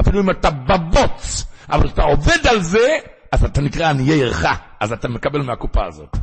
[0.02, 2.98] אפילו אם אתה בבוץ, אבל אתה עובד על זה,
[3.32, 4.46] אז אתה נקרא עניי עירך,
[4.80, 6.18] אז אתה מקבל מהקופה הזאת.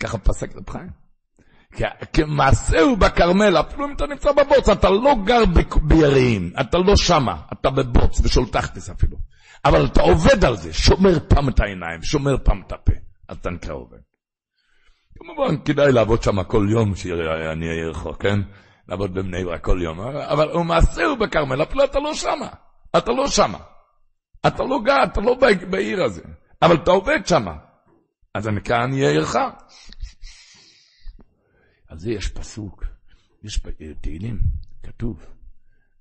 [0.00, 1.08] ככה פסק רב חיים.
[2.12, 5.42] כמעשהו בכרמל, אפילו אם אתה נמצא בבוץ, אתה לא גר
[5.82, 9.16] ביראים, אתה לא שמה, אתה בבוץ, בשולטכתס אפילו.
[9.64, 12.92] אבל אתה עובד על זה, שומר פעם את העיניים, שומר פעם את הפה,
[13.28, 13.98] אז אתה נקרא עובד.
[15.18, 18.40] כמובן, כדאי לעבוד שם כל יום, שאני אהיה רחוק, כן?
[18.88, 22.48] לעבוד בבני ברק כל יום, אבל הוא מעשהו בכרמל, אפילו אתה לא שמה,
[22.96, 23.58] אתה לא שמה.
[24.46, 25.38] אתה לא גר, אתה לא
[25.70, 26.22] בעיר הזה,
[26.62, 27.56] אבל אתה עובד שמה.
[28.34, 29.36] אז זה נקרא עניי עירך.
[31.88, 32.84] על זה יש פסוק,
[33.42, 33.60] יש
[34.00, 34.40] תהילים,
[34.82, 35.26] כתוב,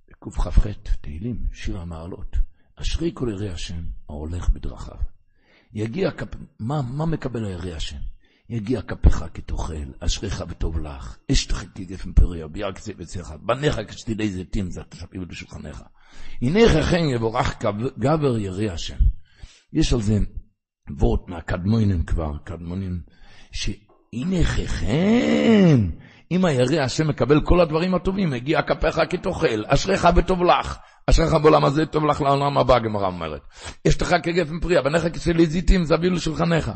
[0.09, 0.67] בקכ"ח,
[1.01, 2.35] תהילים, שיר המעלות,
[2.75, 4.97] אשרי כל ירא השם ההולך בדרכיו.
[5.73, 6.35] יגיע, כפ...
[6.59, 7.97] מה, מה מקבל הירא השם?
[8.49, 14.71] יגיע כפיך כתאכל, אשריך וטוב לך, אשתך כגפן פריה, ביער כסי בצלך, בניך כשתילי זיתים,
[14.71, 15.83] זה תשפיל בשולחניך.
[16.41, 17.55] הנה כן יבורך
[17.99, 18.97] גבר ירא השם.
[19.73, 20.19] יש על זה
[20.89, 22.99] וורט מהקדמונים כבר, קדמונים,
[23.51, 25.79] שהנה כן,
[26.31, 30.77] אם הירא השם מקבל כל הדברים הטובים, הגיע כפיך כתאכל, אשריך וטוב לך.
[31.09, 33.41] אשריך בעולם הזה טוב לך לעולם הבא, הגמרא אומרת.
[33.85, 36.71] יש לך כגפן פריה, בניך כשלי זיתים, זביל לשולחניך.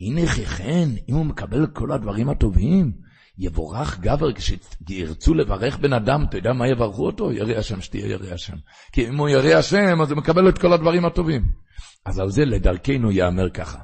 [0.00, 2.92] הנה כן, אם הוא מקבל כל הדברים הטובים,
[3.40, 7.32] יבורך גבר כשירצו לברך בן אדם, אתה יודע מה יברכו אותו?
[7.32, 8.56] ירא השם, שתהיה ירא השם.
[8.92, 11.42] כי אם הוא ירא השם, אז הוא מקבל את כל הדברים הטובים.
[12.04, 13.78] אז על זה לדרכנו ייאמר ככה.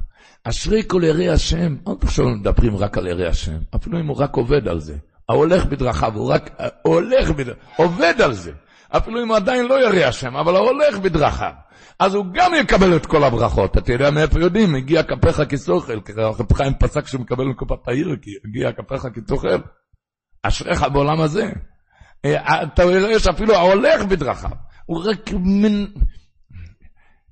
[0.45, 4.37] אשרי כל ירא השם, אל תחשוב מדברים רק על ירא השם, אפילו אם הוא רק
[4.37, 4.97] עובד על זה.
[5.29, 8.53] ההולך בדרכיו, הוא רק הולך בדרכיו, עובד על זה.
[8.90, 11.53] אפילו אם הוא עדיין לא ירא השם, אבל הוא הולך בדרכיו.
[11.99, 13.79] אז הוא גם יקבל את כל הברכות.
[13.79, 14.75] אתה יודע מאיפה יודעים?
[14.75, 19.59] הגיע כפיך כסוכל, כי רב חיים פסק שהוא מקבל מקופת העיר, כי הגיע כפיך כתוכל.
[20.42, 21.51] אשריך בעולם הזה.
[22.25, 24.51] אה, אתה רואה שאפילו ההולך בדרכיו,
[24.87, 25.87] הוא רק מין...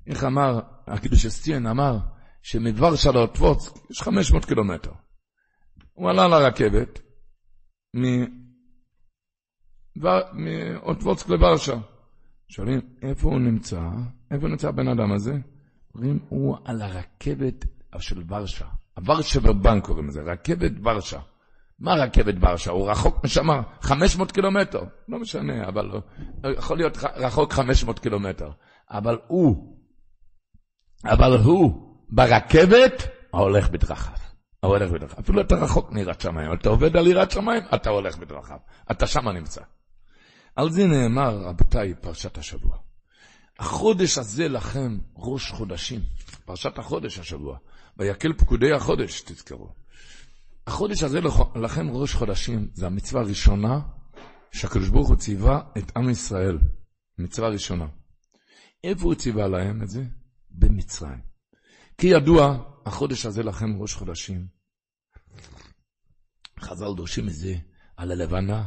[0.07, 1.97] איך אמר, הקדוש אסטיין אמר,
[2.41, 4.91] שמוורשה לאוטבוץ יש 500 קילומטר.
[5.93, 6.99] הוא עלה לרכבת
[10.33, 11.75] מאוטבוצק לוורשה.
[12.47, 13.81] שואלים, איפה הוא נמצא?
[14.31, 15.33] איפה נמצא הבן אדם הזה?
[15.95, 17.65] אומרים, הוא על הרכבת
[17.99, 18.65] של ורשה.
[18.97, 21.19] הוורשה ובנק קוראים לזה, רכבת ורשה.
[21.79, 22.71] מה רכבת ורשה?
[22.71, 23.47] הוא רחוק משם
[23.81, 24.83] 500 קילומטר.
[25.07, 25.91] לא משנה, אבל
[26.57, 28.51] יכול להיות רחוק 500 קילומטר.
[28.89, 29.77] אבל הוא,
[31.05, 34.13] אבל הוא ברכבת ההולך בדרכיו.
[34.63, 35.19] ההולך בדרכיו.
[35.19, 38.57] אפילו אתה רחוק מיראת שמיים, אתה עובד על יראת שמיים, אתה הולך בדרכיו.
[38.91, 39.61] אתה שמה נמצא.
[40.55, 42.77] על זה נאמר, רבותיי, פרשת השבוע.
[43.59, 46.01] החודש הזה לכם ראש חודשים,
[46.45, 47.57] פרשת החודש השבוע,
[47.97, 49.69] ויקל פקודי החודש, תזכרו.
[50.67, 51.19] החודש הזה
[51.55, 53.79] לכם ראש חודשים, זה המצווה הראשונה
[54.51, 56.57] שהקדוש ברוך הוא ציווה את עם ישראל,
[57.17, 57.87] מצווה ראשונה.
[58.83, 60.03] איפה הוא ציווה להם את זה?
[60.51, 61.21] במצרים.
[61.97, 64.47] כי ידוע, החודש הזה לכם ראש חודשים.
[66.59, 67.55] חז"ל דורשים את זה
[67.97, 68.65] על הלבנה,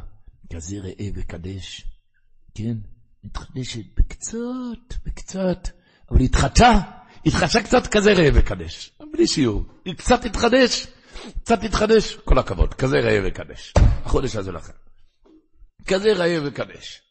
[0.53, 1.85] כזה ראה וקדש,
[2.55, 2.77] כן?
[3.25, 5.69] מתחדשת בקצת, בקצת,
[6.11, 6.81] אבל התחדשה,
[7.27, 10.87] התחדשה קצת כזה ראה וקדש, בלי שיעור, היא קצת התחדש,
[11.43, 13.73] קצת התחדש, כל הכבוד, כזה ראה וקדש,
[14.05, 14.73] החודש הזה לכם.
[15.87, 17.03] כזה ראה וקדש.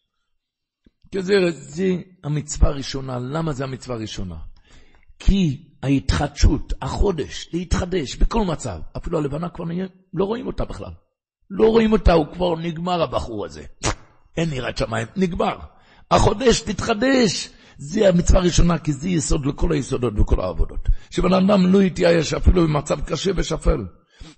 [1.16, 4.36] כזה, זה המצווה הראשונה, למה זה המצווה הראשונה?
[5.20, 10.92] כי ההתחדשות, החודש, להתחדש בכל מצב, אפילו הלבנה כבר נהיה, לא רואים אותה בכלל.
[11.50, 13.64] לא רואים אותה, הוא כבר נגמר הבחור הזה.
[14.38, 15.58] אין יראת שמיים, נגמר.
[16.12, 17.50] החודש תתחדש.
[17.78, 20.90] זה המצווה הראשונה, כי זה יסוד לכל היסודות וכל העבודות.
[21.10, 23.86] שבן אדם לא יתייאש אפילו במצב קשה ושפל.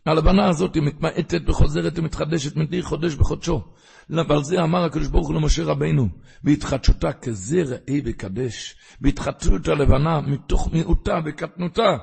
[0.05, 3.61] הלבנה הזאת היא מתמעטת וחוזרת ומתחדשת מדי חודש בחודשו.
[4.09, 6.07] ועל זה אמר הקדוש ברוך הוא למשה רבינו,
[6.43, 11.97] בהתחדשותה כזה ראה וקדש, בהתחדשות הלבנה מתוך מיעוטה וקטנותה,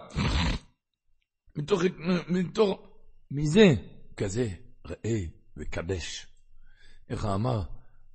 [1.56, 1.82] מתוך,
[2.28, 2.78] מתוך,
[3.30, 3.74] מזה,
[4.16, 4.48] כזה
[4.86, 5.20] ראה
[5.56, 6.26] וקדש.
[7.10, 7.62] איך אמר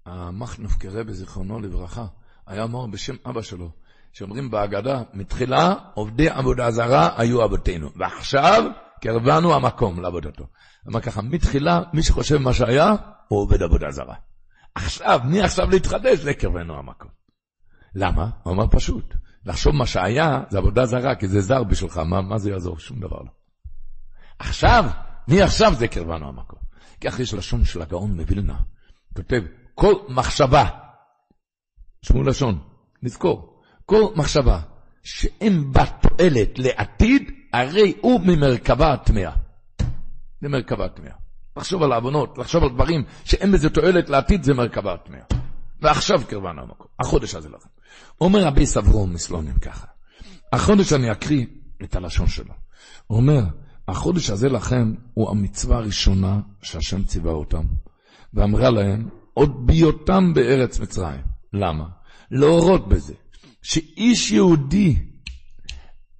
[0.05, 2.05] המחנוף כרבי, זיכרונו לברכה,
[2.47, 3.71] היה אמר בשם אבא שלו,
[4.13, 8.63] שאומרים בהגדה, מתחילה עובדי עבודה זרה היו אבותינו, ועכשיו
[9.01, 10.47] קרבנו המקום לעבודתו.
[10.87, 12.95] אמר ככה, מתחילה, מי שחושב מה שהיה,
[13.27, 14.15] הוא עובד עבודה זרה.
[14.75, 16.19] עכשיו, מי עכשיו להתחדש?
[16.19, 17.11] זה קרבנו המקום.
[17.95, 18.29] למה?
[18.43, 19.15] הוא אמר פשוט,
[19.45, 22.79] לחשוב מה שהיה, זה עבודה זרה, כי זה זר בשבילך, מה, מה זה יעזור?
[22.79, 23.31] שום דבר לא.
[24.39, 24.85] עכשיו,
[25.27, 26.59] מי עכשיו זה קרבנו המקום.
[27.01, 28.59] כך יש לשון של הגאון מווילנה,
[29.15, 29.41] כותב,
[29.75, 30.65] כל מחשבה,
[32.01, 32.59] שמעו לשון,
[33.03, 34.59] נזכור, כל מחשבה
[35.03, 39.31] שאין בה תועלת לעתיד, הרי הוא ממרכבה הטמאה.
[40.41, 41.13] זה מרכבה הטמאה.
[41.57, 45.23] לחשוב על העוונות, לחשוב על דברים שאין בזה תועלת לעתיד, זה מרכבה הטמאה.
[45.81, 47.69] ועכשיו קרבנו המקום, החודש הזה לכם.
[48.21, 49.87] אומר רבי סברום מסלונים ככה,
[50.53, 51.45] החודש אני אקריא
[51.83, 52.53] את הלשון שלו.
[53.07, 53.41] הוא אומר,
[53.87, 57.63] החודש הזה לכם הוא המצווה הראשונה שהשם ציווה אותם,
[58.33, 61.21] ואמרה להם, עוד בהיותם בארץ מצרים.
[61.53, 61.85] למה?
[62.31, 63.13] להורות בזה,
[63.61, 64.95] שאיש יהודי,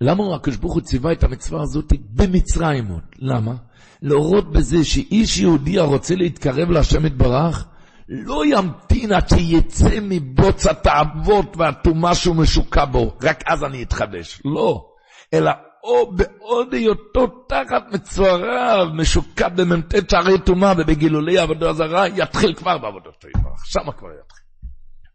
[0.02, 3.04] למה הקדוש ברוך הוא ציווה את המצווה הזאת במצרים עוד?
[3.20, 3.56] למה?
[4.02, 7.68] להורות בזה שאיש יהודי הרוצה להתקרב להשם יתברך,
[8.10, 14.42] לא ימתין עד שיצא מבוץ התאוות והטומאה שהוא משוקע בו, רק אז אני אתחדש.
[14.46, 14.86] לא,
[15.34, 15.52] אלא
[15.84, 23.28] או בעוד היותו תחת מצואריו, משוקע במ"ט שערי טומאה ובגילולי עבודה זרה, יתחיל כבר בעבודתו
[23.28, 24.46] יתברך, שמה כבר יתחיל.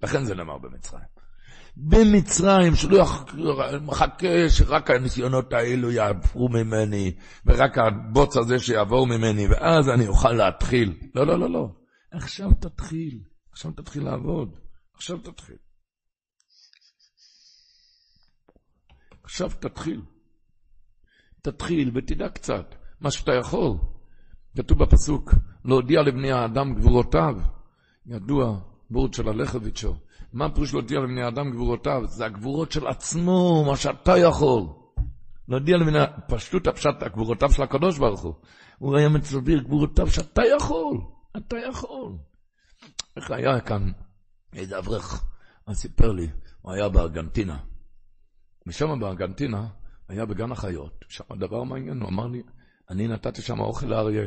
[0.03, 1.17] לכן זה נאמר במצרים.
[1.77, 3.05] במצרים, שלא
[3.83, 10.99] מחכה שרק הניסיונות האלו יעברו ממני, ורק הבוץ הזה שיעבור ממני, ואז אני אוכל להתחיל.
[11.15, 11.69] לא, לא, לא, לא.
[12.13, 13.21] עכשיו תתחיל,
[13.53, 14.59] עכשיו תתחיל לעבוד,
[14.95, 15.57] עכשיו תתחיל.
[19.25, 20.03] עכשיו תתחיל.
[21.51, 23.77] תתחיל ותדע קצת, מה שאתה יכול.
[24.57, 25.35] כתוב בפסוק,
[25.65, 27.35] להודיע לבני האדם גבורותיו.
[28.07, 28.59] ידוע,
[28.91, 29.95] בורד של הלכביצ'ו.
[30.33, 32.03] מה פירוש להודיע לבני האדם גבורותיו?
[32.07, 34.63] זה הגבורות של עצמו, מה שאתה יכול.
[35.49, 38.35] להודיע לבני, פשטות הפשט, הגבורותיו של הקדוש ברוך הוא.
[38.79, 40.99] הוא היה מצביר גבורותיו שאתה יכול.
[41.37, 42.13] אתה יכול.
[43.17, 43.91] איך היה כאן
[44.53, 45.25] איזה אברך,
[45.67, 46.29] אז סיפר לי,
[46.63, 47.59] הוא היה בארגנטינה.
[48.67, 49.67] משם בארגנטינה,
[50.09, 52.43] היה בגן החיות, שם דבר מעניין, הוא אמר לי,
[52.91, 54.27] אני נתתי שם אוכל לאריה.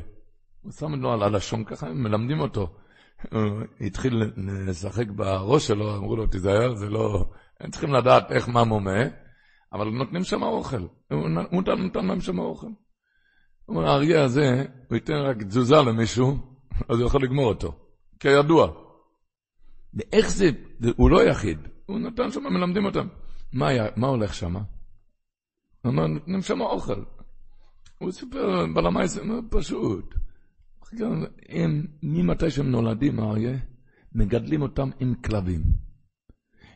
[0.62, 2.76] הוא שם לו על הלשון ככה, הם מלמדים אותו.
[3.32, 3.42] הוא
[3.82, 4.24] התחיל
[4.68, 7.30] לשחק בראש שלו, אמרו לו, תיזהר, זה לא...
[7.60, 9.04] הם צריכים לדעת איך מה מומה,
[9.74, 10.88] אבל נותנים שם אוכל.
[11.52, 12.68] הוא נתן להם שם אוכל.
[13.66, 16.38] הוא אומר, האריה הזה, הוא ייתן רק תזוזה למישהו,
[16.90, 17.76] אז הוא יכול לגמור אותו,
[18.20, 18.72] כידוע.
[19.94, 20.50] ואיך זה
[20.96, 23.08] הוא לא יחיד, הוא נתן שם, מלמדים אותם.
[23.54, 24.56] מה, היה, מה הולך שם?
[25.82, 27.04] הוא אמר, נותנים שם אוכל.
[27.98, 30.16] הוא סיפר, בלמי זה מאוד פשוט.
[31.50, 33.58] הם, ממתי שהם נולדים, האריה,
[34.16, 35.62] מגדלים אותם עם כלבים.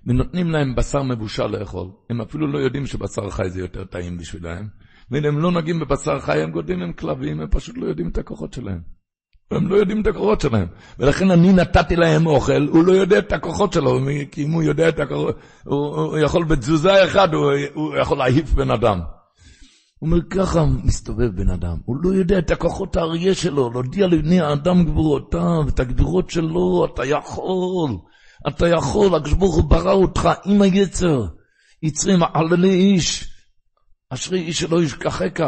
[0.06, 1.88] ונותנים להם בשר מבושל לאכול.
[2.10, 4.68] הם אפילו לא יודעים שבשר חי זה יותר טעים בשבילם.
[5.12, 8.18] ואם הם לא נוגעים בבשר חי, הם גודלים עם כלבים, הם פשוט לא יודעים את
[8.18, 8.82] הכוחות שלהם.
[9.56, 10.68] הם לא יודעים את הכוחות שלהם.
[11.00, 14.00] ולכן אני נתתי להם אוכל, הוא לא יודע את הכוחות שלו,
[14.32, 18.54] כי אם הוא יודע את הכוחות, הוא, הוא יכול בתזוזה אחת, הוא, הוא יכול להעיף
[18.54, 19.00] בן אדם.
[20.00, 24.42] הוא אומר, ככה מסתובב בן אדם, הוא לא יודע את הכוחות האריה שלו, להודיע לבני
[24.42, 27.98] האדם גבורותיו, את הגדורות שלו, אתה יכול,
[28.48, 31.26] אתה יכול, הקדוש ברוך הוא ברא אותך עם היצר,
[31.84, 33.34] יצרים מעללי איש,
[34.10, 35.42] אשרי איש שלא ישכחך,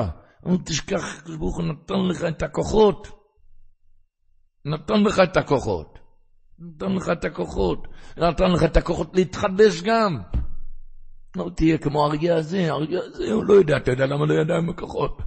[0.63, 3.14] תשכח, הקדוש ברוך הוא נתן לך את הכוחות.
[4.65, 5.99] נתן לך את הכוחות.
[6.59, 7.87] נתן לך את הכוחות.
[8.17, 10.17] נתן לך את הכוחות להתחדש גם.
[11.35, 14.57] לא תהיה כמו האריה הזה, האריה הזה, הוא לא יודע, אתה יודע למה לא ידע
[14.57, 15.21] עם הכוחות?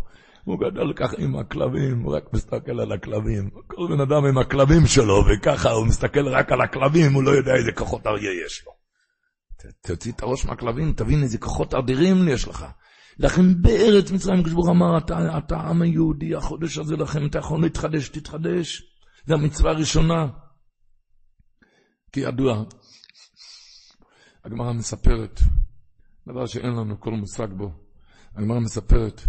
[0.45, 3.51] הוא גדל ככה עם הכלבים, הוא רק מסתכל על הכלבים.
[3.67, 7.55] כל בן אדם עם הכלבים שלו, וככה הוא מסתכל רק על הכלבים, הוא לא יודע
[7.55, 8.73] איזה כוחות אריה יש לו.
[9.87, 12.67] תוציא את הראש מהכלבים, תבין איזה כוחות אדירים יש לך.
[13.19, 18.09] לכן בארץ מצרים, כשבור אמר, אתה, אתה העם היהודי, החודש הזה לכם, אתה יכול להתחדש,
[18.09, 18.88] תתחדש.
[19.29, 20.27] זה המצווה הראשונה.
[22.13, 22.65] כי ידוע,
[24.45, 25.41] הגמרא מספרת,
[26.29, 27.71] דבר שאין לנו כל מושג בו,
[28.35, 29.21] הגמרא מספרת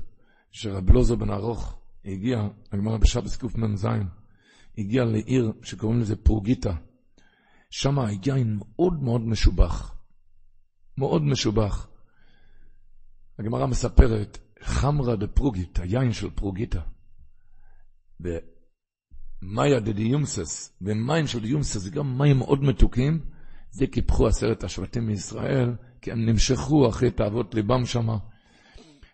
[0.52, 3.88] שרב לוזו בן ארוך הגיע, הגמרא בשבס קמ"ז,
[4.78, 6.74] הגיע לעיר שקוראים לזה פרוגיטה.
[7.70, 9.95] שם היין מאוד מאוד משובח.
[10.97, 11.88] מאוד משובח.
[13.39, 16.82] הגמרא מספרת, חמרה דה פרוגית, היין של פרוגיטה.
[19.41, 23.19] מאיה דדיומסס, ומים של דיומסס זה גם מים מאוד מתוקים,
[23.71, 28.17] זה קיפחו עשרת השבטים מישראל, כי הם נמשכו אחרי תאוות ליבם שמה.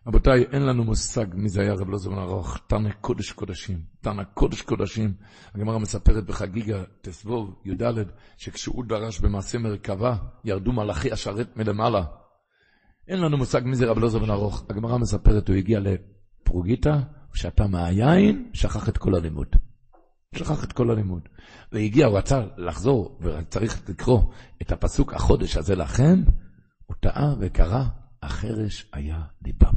[0.07, 4.23] רבותיי, אין לנו מושג מי זה היה רב לוזר בן ארוך, תנא קודש קודשים, תנא
[4.23, 5.13] קודש קודשים.
[5.55, 7.93] הגמרא מספרת בחגיגה תסבוב, י"ד,
[8.37, 12.03] שכשהוא דרש במעשה מרכבה, ירדו מלאכי השרת מלמעלה.
[13.07, 14.65] אין לנו מושג מי זה רב לוזר בן ארוך.
[14.69, 16.99] הגמרא מספרת, הוא הגיע לפרוגיטה,
[17.33, 19.47] שתה מהיין, שכח את כל הלימוד.
[20.35, 21.21] שכח את כל הלימוד.
[21.71, 24.21] והגיע, הוא רצה לחזור, וצריך לקרוא
[24.61, 26.23] את הפסוק החודש הזה לכם,
[26.85, 27.83] הוא טעה וקרא,
[28.23, 29.75] החרש היה ליבם.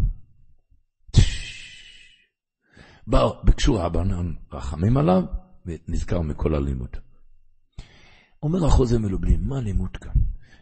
[3.07, 5.23] באו, ביקשו רבנן רחמים עליו,
[5.67, 6.97] ונזכר מכל הלימוד.
[8.43, 10.13] אומר החוזה מלובלין, מה הלימוד כאן?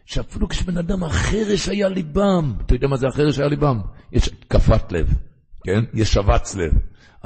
[0.05, 3.81] שאפילו כשבן אדם החרש היה ליבם, אתה יודע מה זה החרש היה ליבם?
[4.11, 5.13] יש התקפת לב,
[5.63, 5.83] כן?
[5.93, 6.73] יש שבץ לב,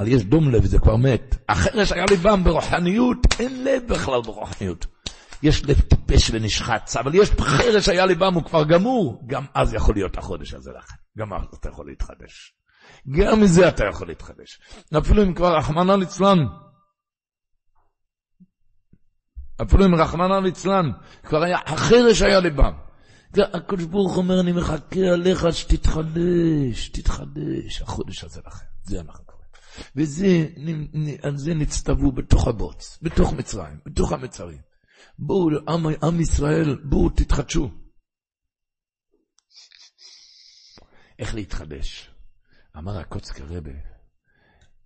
[0.02, 1.36] אבל יש דום לב, זה כבר מת.
[1.48, 4.86] החרש היה ליבם ברוחניות, אין לב בכלל ברוחניות.
[5.42, 9.94] יש לב טיפש ונשחץ, אבל יש חרש היה ליבם, הוא כבר גמור, גם אז יכול
[9.94, 10.94] להיות החודש הזה לכם.
[11.18, 12.54] גם אז אתה יכול להתחדש.
[13.10, 14.60] גם מזה אתה יכול להתחדש.
[14.98, 16.38] אפילו אם כבר רחמנא ליצלן,
[19.62, 20.90] אפילו אם רחמנא ליצלן,
[21.22, 22.72] כבר היה, החרש היה ליבם.
[23.34, 28.66] הקדוש ברוך אומר, אני מחכה עליך שתתחדש, תתחדש, החודש הזה לכם.
[28.82, 29.31] זה אנחנו.
[29.96, 30.46] וזה,
[31.22, 34.58] על זה נצטוו בתוך הבוץ, בתוך מצרים, בתוך המצרים.
[35.18, 37.70] בואו, עם, עם ישראל, בואו תתחדשו.
[41.18, 42.10] איך להתחדש?
[42.76, 43.72] אמר הקוצקר רבה,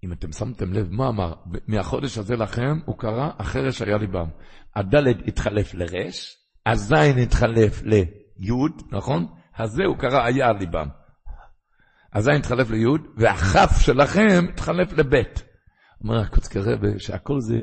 [0.05, 1.35] אם אתם שמתם לב, מה אמר?
[1.67, 4.29] מהחודש הזה לכם, הוא קרא, החרש היה ליבם.
[4.77, 9.27] הדלת התחלף לרש, הזין התחלף ליוד, נכון?
[9.57, 10.89] הזה הוא קרא, היה ליבם.
[12.17, 15.43] הזין התחלף ליוד, והכף שלכם התחלף לבית.
[16.01, 17.61] אומר הקוצקר רבה, שהכל זה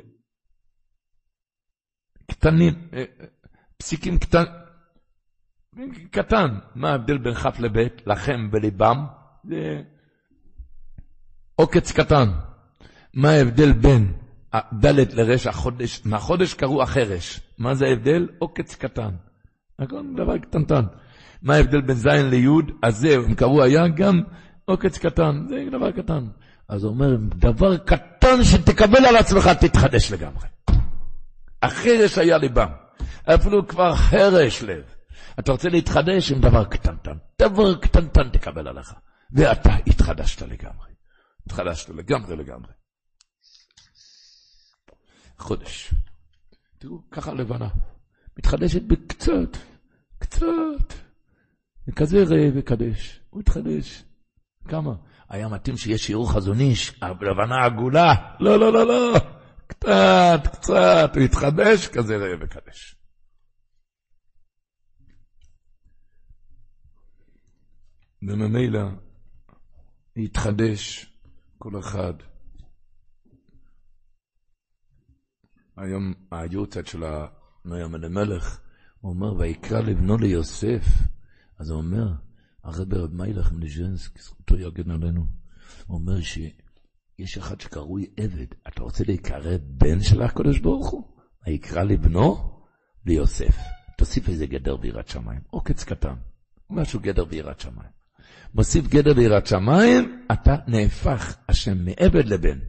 [2.32, 3.26] קטנים, אה, אה,
[3.78, 4.44] פסיקים קטן,
[6.12, 6.58] קטן.
[6.76, 9.06] מה ההבדל בין כף לבית, לכם וליבם?
[9.44, 9.82] זה
[11.56, 12.30] עוקץ קטן.
[13.14, 14.14] מה ההבדל בין
[14.86, 17.42] ד' לרש החודש, מהחודש קראו החרש.
[17.58, 18.30] מה זה ההבדל?
[18.40, 19.16] עוקץ קטן.
[19.80, 20.84] הכל דבר קטנטן.
[21.44, 22.48] מה ההבדל בין ז' לי',
[22.84, 24.22] אז זהו, הם קראו היה גם
[24.66, 26.28] עוקץ קטן, זה דבר קטן.
[26.70, 30.48] אז הוא אומר, דבר קטן שתקבל על עצמך, תתחדש לגמרי.
[31.62, 32.70] החרש היה ליבם.
[33.26, 34.84] אפילו כבר חרש לב.
[35.40, 37.18] אתה רוצה להתחדש עם דבר קטנטן.
[37.42, 38.94] דבר קטנטן תקבל עליך.
[39.32, 40.92] ואתה התחדשת לגמרי.
[41.46, 42.72] התחדשת לגמרי לגמרי.
[45.38, 45.94] חודש.
[46.78, 47.68] תראו, ככה לבנה.
[48.38, 49.58] מתחדשת בקצת,
[50.20, 51.03] קצת.
[51.88, 53.22] וכזה ראה וקדש.
[53.30, 54.04] הוא התחדש.
[54.68, 54.94] כמה?
[55.30, 58.14] היה מתאים שיש שיעור חזון איש, לבנה עגולה.
[58.40, 59.20] לא, לא, לא, לא.
[59.68, 62.96] קצת, קצת, הוא התחדש, כזה ראה וקדש.
[68.22, 68.82] וממילא
[70.18, 71.10] התחדש
[71.58, 72.14] כל אחד.
[75.78, 78.60] היום היורצת של הנוים אלימלך,
[79.02, 80.84] הוא אומר, ויקרא לבנו ליוסף.
[81.60, 82.14] אז הוא אומר,
[82.64, 85.26] הרב רב מיילך מליז'נסק, זכותו יגן עלינו,
[85.88, 91.04] הוא אומר שיש אחד שקרוי עבד, אתה רוצה להיקרא בן של הקדוש ברוך הוא?
[91.48, 92.60] ויקרא לבנו
[93.06, 93.58] ליוסף.
[93.98, 96.16] תוסיף איזה גדר ביראת שמיים, עוקץ קטן,
[96.70, 97.90] משהו גדר ביראת שמיים.
[98.54, 102.60] מוסיף גדר ביראת שמיים, אתה נהפך השם מעבד לבן.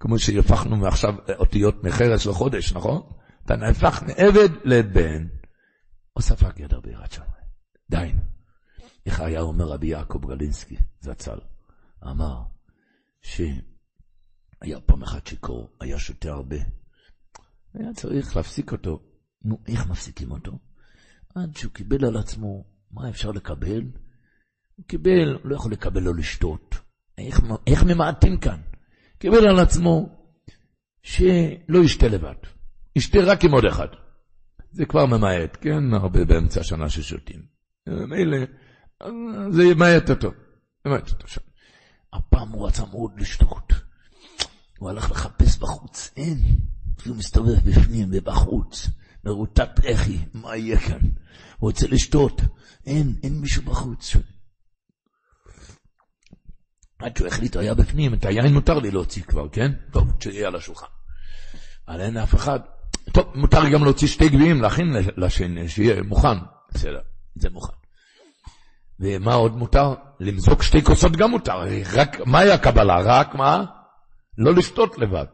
[0.00, 3.02] כמו שהפכנו מעכשיו אותיות מחרש לחודש, נכון?
[3.44, 5.26] אתה נהפך מעבד לבן.
[6.12, 7.33] הוספת גדר ביראת שמיים.
[7.94, 8.12] די.
[9.06, 11.38] איך היה אומר רבי יעקב גלינסקי, זצ"ל,
[12.04, 12.42] אמר
[13.22, 16.56] שהיה פעם אחד שיכור, היה שותה הרבה.
[17.74, 19.02] היה צריך להפסיק אותו.
[19.44, 20.58] נו, איך מפסיקים אותו?
[21.34, 23.82] עד שהוא קיבל על עצמו מה אפשר לקבל,
[24.76, 26.74] הוא קיבל, הוא לא יכול לקבל לא לשתות.
[27.18, 28.60] איך, איך ממעטים כאן?
[29.18, 30.08] קיבל על עצמו
[31.02, 32.34] שלא ישתה לבד,
[32.96, 33.88] ישתה רק עם עוד אחד.
[34.70, 35.94] זה כבר ממעט, כן?
[35.94, 37.53] הרבה באמצע השנה ששותים.
[37.88, 38.38] מילא,
[39.50, 40.30] זה ימעט אותו.
[40.86, 41.40] ימעט אותו שם.
[42.12, 43.72] הפעם הוא רצה מאוד לשתות.
[44.78, 46.38] הוא הלך לחפש בחוץ, אין.
[47.06, 48.88] הוא מסתובב בפנים ובחוץ,
[49.24, 51.00] מרוטט לחי, מה יהיה כאן?
[51.58, 52.40] הוא רוצה לשתות,
[52.86, 54.16] אין, אין מישהו בחוץ.
[56.98, 59.72] עד שהוא החליט, הוא היה בפנים, את היין מותר לי להוציא כבר, כן?
[59.92, 60.86] טוב, שיהיה על השולחן.
[61.88, 62.60] אבל אין אף אחד.
[63.12, 66.38] טוב, מותר גם להוציא שתי גביעים, להכין לשני, שיהיה מוכן.
[66.74, 67.00] בסדר,
[67.34, 67.72] זה מוכן.
[69.00, 69.94] ומה עוד מותר?
[70.20, 71.60] למזוג שתי כוסות גם מותר.
[71.92, 72.96] רק, מהי הקבלה?
[73.04, 73.64] רק מה?
[74.38, 75.26] לא לשתות לבד.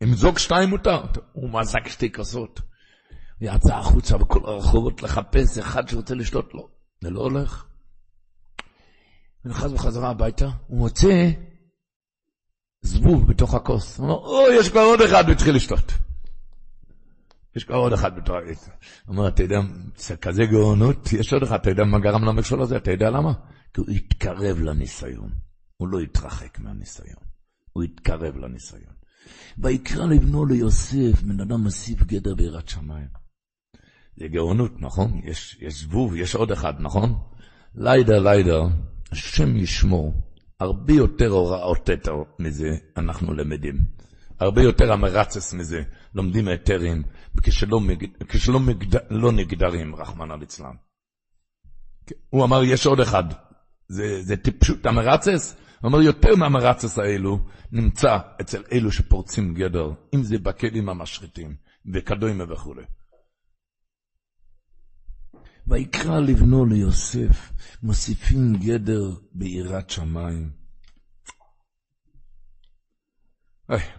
[0.00, 1.02] למזוג שתיים מותר.
[1.32, 2.60] הוא מזג שתי כוסות.
[3.40, 6.68] יצא החוצה בכל הרחובות לחפש אחד שרוצה לשתות לו.
[7.02, 7.64] זה לא הולך.
[9.44, 11.30] הוא נכנס בחזרה הביתה, הוא מוצא
[12.82, 13.98] זבוב בתוך הכוס.
[13.98, 15.92] הוא אומר, אוי, יש כבר עוד אחד, והתחיל לשתות.
[17.56, 18.28] יש כבר עוד אחד.
[18.28, 18.36] הוא
[19.08, 19.60] אומר, אתה יודע,
[19.96, 22.76] זה כזה גאונות, יש עוד אחד, אתה יודע מה גרם למכשול הזה?
[22.76, 23.32] אתה יודע למה?
[23.74, 25.30] כי הוא התקרב לניסיון.
[25.76, 27.24] הוא לא התרחק מהניסיון.
[27.72, 28.94] הוא התקרב לניסיון.
[29.58, 33.08] ויקרא לבנו ליוסף, בן אדם מוסיף גדר ביראת שמיים.
[34.16, 35.20] זה גאונות, נכון?
[35.24, 37.14] יש, יש זבוב, יש עוד אחד, נכון?
[37.74, 38.62] ליידר, ליידר,
[39.12, 40.14] השם ישמור,
[40.60, 41.90] הרבה יותר הוראות
[42.38, 43.84] מזה אנחנו למדים.
[44.40, 45.82] הרבה יותר המרצס מזה,
[46.14, 47.02] לומדים היתרים,
[47.42, 47.80] כשלא,
[48.28, 50.74] כשלא מגד, לא נגדרים, רחמנא ליצלן.
[52.30, 53.24] הוא אמר, יש עוד אחד.
[53.88, 55.56] זה, זה טיפשות המרצס?
[55.80, 57.38] הוא אומר, יותר מהמרצס האלו
[57.72, 61.56] נמצא אצל אלו שפורצים גדר, אם זה בכלים המשחיתים,
[61.94, 62.74] וכדומה וכו'.
[65.66, 70.63] ויקרא לבנו ליוסף, מוסיפים גדר ביראת שמיים.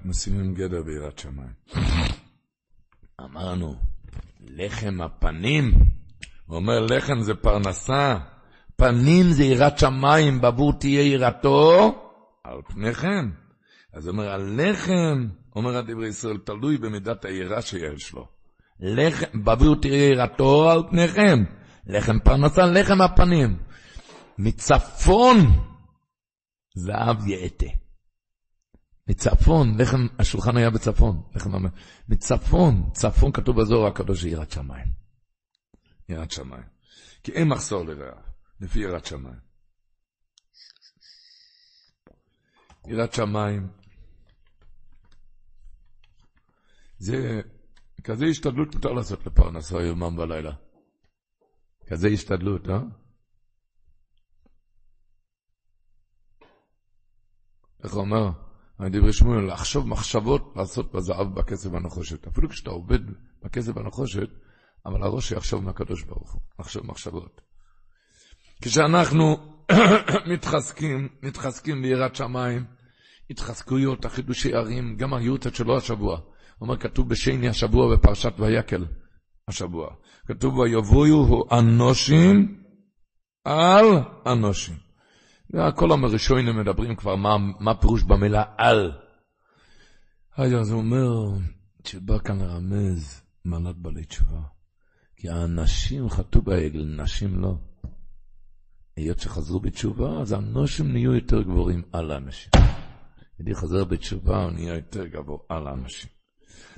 [0.05, 1.53] מוסיפים גדר ביראת שמיים.
[3.21, 3.75] אמרנו,
[4.47, 5.71] לחם הפנים,
[6.45, 8.17] הוא אומר, לחם זה פרנסה,
[8.75, 11.95] פנים זה יראת שמיים, בעבור תהיה יראתו
[12.43, 13.29] על פניכם.
[13.93, 18.27] אז אומר, הלחם, אומר הדברי ישראל, תלוי במידת היראה שיש לו.
[18.79, 21.43] לחם, בעבור תהיה יראתו על פניכם.
[21.87, 23.57] לחם פרנסה, לחם הפנים.
[24.37, 25.37] מצפון,
[26.75, 27.84] זהב יעטה.
[29.07, 31.51] מצפון, לחם, השולחן היה בצפון, לחם,
[32.09, 34.87] מצפון, צפון כתוב בזוהר הקדוש יראת שמיים.
[36.09, 36.65] יראת שמיים.
[37.23, 38.23] כי אין מחסור לרעב.
[38.59, 39.39] לפי יראת שמיים.
[42.87, 43.67] יראת שמיים
[46.97, 47.41] זה
[48.03, 50.53] כזה השתדלות מותר לעשות לפרנסה יומם ולילה.
[51.87, 52.79] כזה השתדלות, אה?
[57.83, 58.44] איך הוא אומר?
[58.81, 62.27] דברי שמואל, לחשוב מחשבות לעשות בזהב בכסף הנחושת.
[62.27, 62.99] אפילו כשאתה עובד
[63.43, 64.29] בכסף הנחושת,
[64.85, 67.41] אבל הראש יחשוב מהקדוש ברוך הוא, לחשוב מחשבות.
[68.61, 69.37] כשאנחנו
[70.33, 72.65] מתחזקים, מתחזקים ביראת שמיים,
[73.29, 76.19] התחזקויות, החידושי ערים, גם היורצת שלו השבוע.
[76.61, 78.85] אומר, כתוב בשני השבוע בפרשת ויקל
[79.47, 79.87] השבוע.
[80.27, 82.61] כתוב, ויבואו אנושים
[83.43, 83.85] על
[84.25, 84.84] אנושים.
[85.75, 88.91] כל המראשונים מדברים כבר מה, מה פירוש במילה על.
[90.37, 91.37] אז הוא אומר,
[91.83, 94.41] שבא כאן לרמז מעלת בעלי תשובה.
[95.15, 97.57] כי האנשים חטאו בעגל, נשים לא.
[98.95, 102.51] היות שחזרו בתשובה, אז הנושים נהיו יותר גבוהים על האנשים.
[103.39, 106.09] ידי חזר בתשובה, הוא נהיה יותר גבוה על האנשים.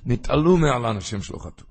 [0.05, 1.65] נתעלו מעל האנשים שלא חטאו.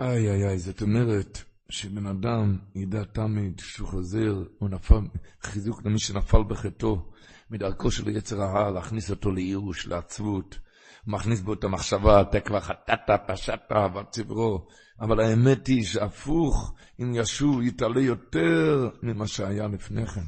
[0.00, 1.38] איי איי איי, זאת אומרת
[1.68, 5.00] שבן אדם ידע תמיד שהוא חוזר, הוא נפל,
[5.42, 7.12] חיזוק למי שנפל בחטאו,
[7.50, 10.58] מדרכו של יצר הרע, להכניס אותו לייאוש, לעצבות.
[11.06, 14.66] מכניס בו את המחשבה, אתה כבר חטאת, פשעת, וצברו.
[15.00, 20.24] אבל האמת היא שהפוך, אם ישוב יתעלה יותר ממה שהיה לפני כן.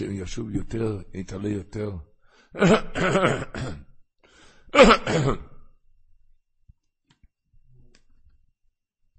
[0.00, 1.90] ישוב יותר, יתעלה יותר.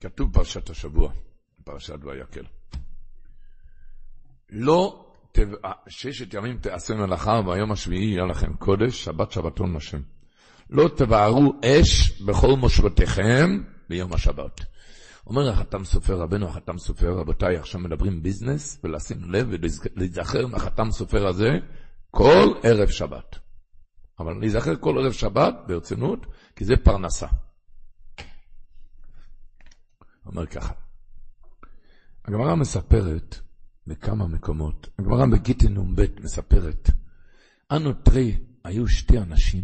[0.01, 1.11] כתוב פרשת השבוע,
[1.63, 2.43] פרשת ויקל.
[4.49, 5.05] לא,
[5.87, 10.01] ששת ימים תעשה מלאכה, והיום השביעי יהיה לכם קודש, שבת שבתון השם.
[10.69, 14.61] לא תבערו אש בכל מושבותיכם ביום השבת.
[15.27, 21.27] אומר החתם סופר, רבנו החתם סופר, רבותיי, עכשיו מדברים ביזנס, ולשים לב ולהיזכר מהחתם סופר
[21.27, 21.49] הזה
[22.11, 23.39] כל ערב שבת.
[24.19, 26.25] אבל להיזכר כל ערב שבת ברצינות,
[26.55, 27.27] כי זה פרנסה.
[30.31, 30.73] אומר ככה,
[32.25, 33.39] הגמרא מספרת
[33.87, 36.89] בכמה מקומות, הגמרא בגיטין נ"ב מספרת,
[37.71, 39.63] אנו תרי היו שתי אנשים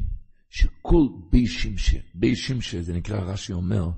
[0.49, 3.89] שכל בי שמשה, בי שמשה זה נקרא, רש"י אומר,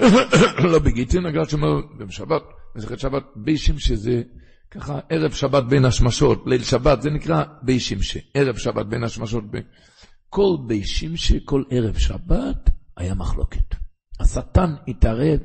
[0.72, 2.42] לא בגיטין, הגרש אומר בשבת,
[2.76, 4.22] מסכת שבת, בי שמשה זה
[4.70, 9.44] ככה ערב שבת בין השמשות, ליל שבת, זה נקרא בי שמשה, ערב שבת בין השמשות.
[10.28, 13.74] כל בי שמשה, כל ערב שבת, היה מחלוקת.
[14.20, 15.40] השטן התערב,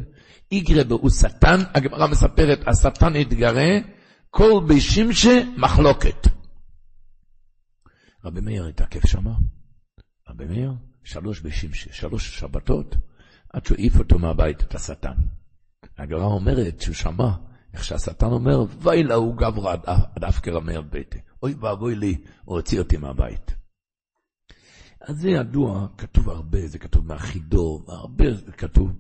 [0.52, 3.70] איגרה בו שטן, הגמרא מספרת, השטן התגרה,
[4.30, 6.28] כל בי שמשה מחלוקת.
[8.26, 9.34] רבי מאיר התעכב שמה.
[10.30, 10.74] רבי מאיר,
[11.04, 12.96] שלוש בשמשה, שלוש שבתות,
[13.54, 15.16] עד שהוא העיף אותו מהבית, את השטן.
[15.98, 17.30] הגמרא אומרת שהוא שמע
[17.74, 19.76] איך שהשטן אומר, ואי לה הוא גברא
[20.16, 21.20] עד אף כרמר ביתי.
[21.44, 23.56] אוי ואבוי לי, הוא הוציא אותי מהבית.
[25.02, 28.92] אז זה ידוע, כתוב הרבה, זה כתוב מהחידור, הרבה זה כתוב,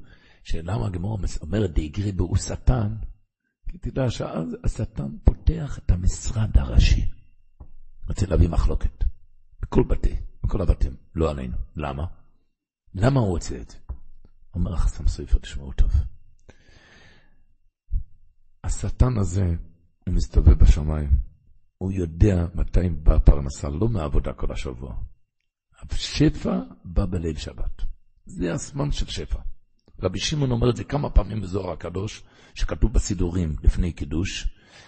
[0.43, 1.71] שלמה הגמרא אומרת,
[2.15, 2.95] בו שטן,
[3.67, 7.11] כי תדע שאז השטן פותח את המשרד הראשי.
[8.07, 9.03] רוצה להביא מחלוקת.
[9.61, 11.57] בכל בתי, בכל הבתים, לא עלינו.
[11.75, 12.05] למה?
[12.93, 13.77] למה הוא רוצה את זה?
[14.53, 15.91] אומר החסם סופר, תשמעו טוב.
[18.63, 19.45] השטן הזה,
[20.07, 21.09] הוא מסתובב בשמיים.
[21.77, 24.95] הוא יודע מתי באה פרנסה, לא מעבודה כל השבוע.
[25.81, 27.81] השפע בא בליל שבת.
[28.25, 29.39] זה הזמן של שפע.
[30.03, 32.23] רבי שמעון אומר את זה כמה פעמים בזוהר הקדוש,
[32.55, 34.47] שכתוב בסידורים לפני קידוש.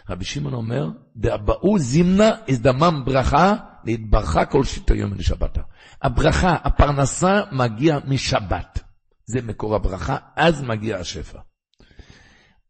[0.10, 5.62] רבי שמעון אומר, דאבאו זימנה הזדמם ברכה, להתברכה כל שיטה יום לשבתה.
[6.02, 8.80] הברכה, הפרנסה מגיע משבת.
[9.26, 11.40] זה מקור הברכה, אז מגיע השפע.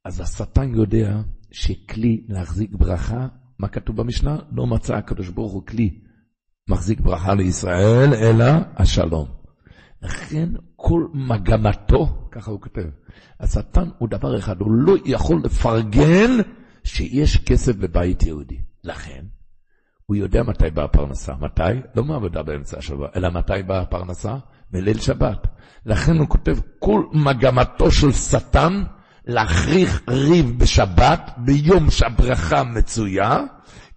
[0.05, 1.21] אז השטן יודע
[1.51, 3.27] שכלי להחזיק ברכה,
[3.59, 4.37] מה כתוב במשנה?
[4.51, 5.99] לא מצא הקדוש ברוך הוא כלי
[6.69, 8.45] מחזיק ברכה לישראל, אלא
[8.77, 9.42] השלום.
[10.04, 12.86] לכן כל מגמתו, ככה הוא כותב,
[13.39, 16.32] השטן הוא דבר אחד, הוא לא יכול לפרגן
[16.84, 18.58] שיש כסף בבית יהודי.
[18.84, 19.26] לכן,
[20.06, 21.34] הוא יודע מתי באה הפרנסה.
[21.41, 21.62] מתי?
[21.95, 24.36] לא מעבודה באמצע השבוע, אלא מתי באה הפרנסה?
[24.72, 25.47] בליל שבת.
[25.86, 28.84] לכן הוא כותב, כל מגמתו של שטן
[29.26, 33.39] להכריך ריב בשבת, ביום שהברכה מצויה,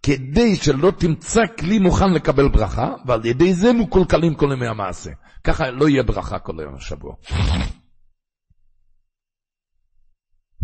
[0.06, 5.10] כדי שלא תמצא כלי מוכן לקבל ברכה, ועל ידי זה מקולקלים כל ימי המעשה.
[5.44, 7.14] ככה לא יהיה ברכה כל יום השבוע.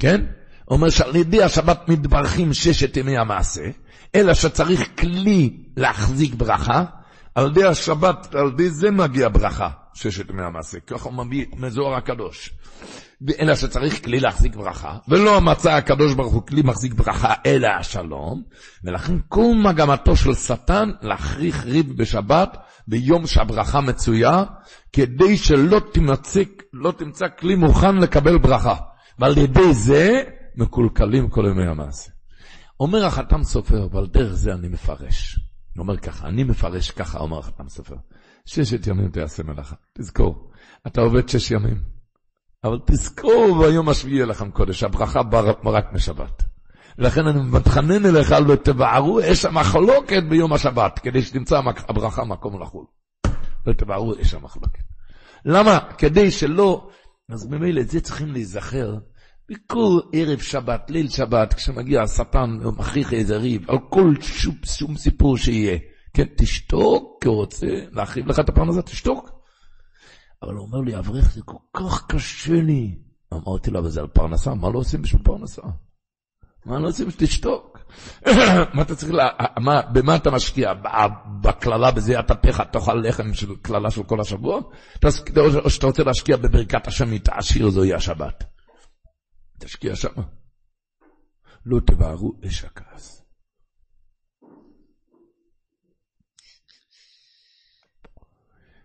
[0.00, 0.24] כן?
[0.70, 3.70] אומר שעל ידי השבת מתברכים ששת ימי המעשה,
[4.14, 6.84] אלא שצריך כלי להחזיק ברכה,
[7.34, 10.80] על ידי השבת, על ידי זה מגיע ברכה, ששת ימי המעשה.
[10.80, 12.54] ככה הוא מביא מזוהר הקדוש.
[13.40, 18.42] אלא שצריך כלי להחזיק ברכה, ולא מצא הקדוש ברוך הוא כלי מחזיק ברכה, אלא השלום,
[18.84, 22.56] ולכן כל מגמתו של שטן להכריך ריב בשבת,
[22.88, 24.44] ביום שהברכה מצויה,
[24.92, 28.74] כדי שלא תמצא, לא תמצא כלי מוכן לקבל ברכה.
[29.18, 30.22] ועל ידי זה
[30.56, 32.10] מקולקלים כל ימי המעשה.
[32.80, 35.38] אומר החתם סופר, ועל דרך זה אני מפרש.
[35.76, 37.96] הוא אומר ככה, אני מפרש ככה, אומר החתם סופר.
[38.46, 39.76] ששת ימים תעשה מלאכה.
[39.98, 40.50] תזכור,
[40.86, 41.76] אתה עובד שש ימים.
[42.64, 46.42] אבל תזכור ביום השביעי יהיה לכם קודש, הברכה באה רק משבת.
[46.98, 52.84] לכן אני מתחנן אליך, לא תבערו אש המחלוקת ביום השבת, כדי שתמצא הברכה מקום לחול.
[53.66, 54.82] לא תבערו אש המחלוקת.
[55.44, 55.78] למה?
[55.98, 56.90] כדי שלא,
[57.28, 58.98] אז ממילא את זה צריכים להיזכר.
[59.48, 64.96] בכל ערב שבת, ליל שבת, כשמגיע השטן, הוא מכריח איזה ריב, על כל שום, שום
[64.96, 65.78] סיפור שיהיה.
[66.14, 69.30] כן, תשתוק, כי הוא רוצה להחריב לך את הפרנסה, תשתוק.
[70.42, 72.98] אבל הוא אומר לי, אברך, זה כל כך קשה לי.
[73.32, 75.62] אמרתי לו, אבל זה על פרנסה, מה לא עושים בשביל פרנסה?
[76.66, 77.10] מה לא עושים?
[77.10, 77.78] שתשתוק.
[78.74, 79.28] מה אתה צריך, לה,
[79.60, 80.72] מה, במה אתה משקיע?
[81.42, 84.60] בקללה בזה אתה פך, תאכל לחם של קללה של כל השבוע?
[85.64, 88.44] או שאתה רוצה להשקיע בברכת השם, תעשיר זוהי השבת.
[89.58, 90.22] תשקיע שם.
[91.66, 93.21] לא תבערו אש הכעס.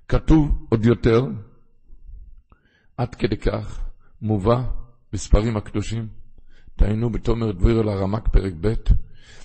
[0.08, 1.26] כתוב עוד יותר,
[2.98, 3.80] עד כדי כך
[4.22, 4.62] מובא
[5.14, 6.08] בספרים הקדושים,
[6.76, 8.74] תהיינו בתומר דביר אל הרמק פרק ב',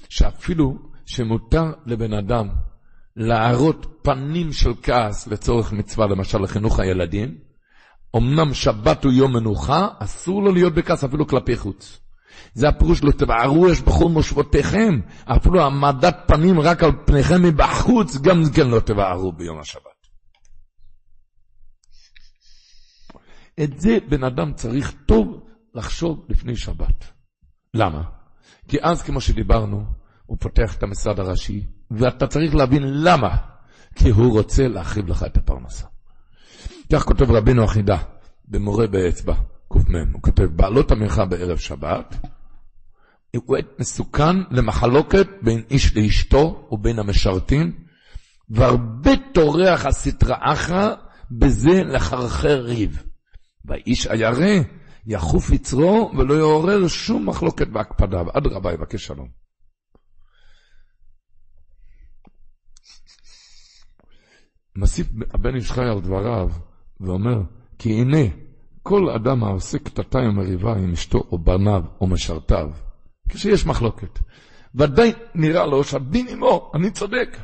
[0.08, 2.48] שאפילו שמותר לבן אדם
[3.16, 7.38] להראות פנים של כעס לצורך מצווה, למשל לחינוך הילדים,
[8.16, 12.00] אמנם שבת הוא יום מנוחה, אסור לו להיות בכעס אפילו כלפי חוץ.
[12.54, 18.42] זה הפירוש לא תבערו יש בכל מושבותיכם, אפילו העמדת פנים רק על פניכם מבחוץ, גם
[18.54, 19.91] כן לא תבערו ביום השבת.
[23.62, 25.44] את זה בן אדם צריך טוב
[25.74, 27.04] לחשוב לפני שבת.
[27.74, 28.02] למה?
[28.68, 29.84] כי אז, כמו שדיברנו,
[30.26, 33.36] הוא פותח את המשרד הראשי, ואתה צריך להבין למה.
[33.94, 35.86] כי הוא רוצה להחריב לך את הפרנסה.
[36.92, 37.98] כך כותב רבינו אחידה,
[38.48, 39.34] במורה באצבע,
[39.68, 42.16] ק"מ, הוא כותב, בעלות המנחה בערב שבת,
[43.36, 47.72] הוא עת מסוכן למחלוקת בין איש לאשתו ובין המשרתים,
[48.50, 50.94] והרבה טורח הסטרא אחרא
[51.30, 53.02] בזה לחרחר ריב.
[53.64, 54.62] והאיש הירא
[55.06, 59.28] יחוף יצרו ולא יעורר שום מחלוקת בהקפדה, אדרבה יבקש שלום.
[64.76, 66.50] מוסיף הבן איש חי על דבריו
[67.00, 67.42] ואומר,
[67.78, 68.26] כי הנה,
[68.82, 72.70] כל אדם העושה קטטה עם מריבה עם אשתו או בניו או משרתיו,
[73.28, 74.18] כשיש מחלוקת,
[74.74, 77.36] ודאי נראה לו שהדין עמו, אני צודק,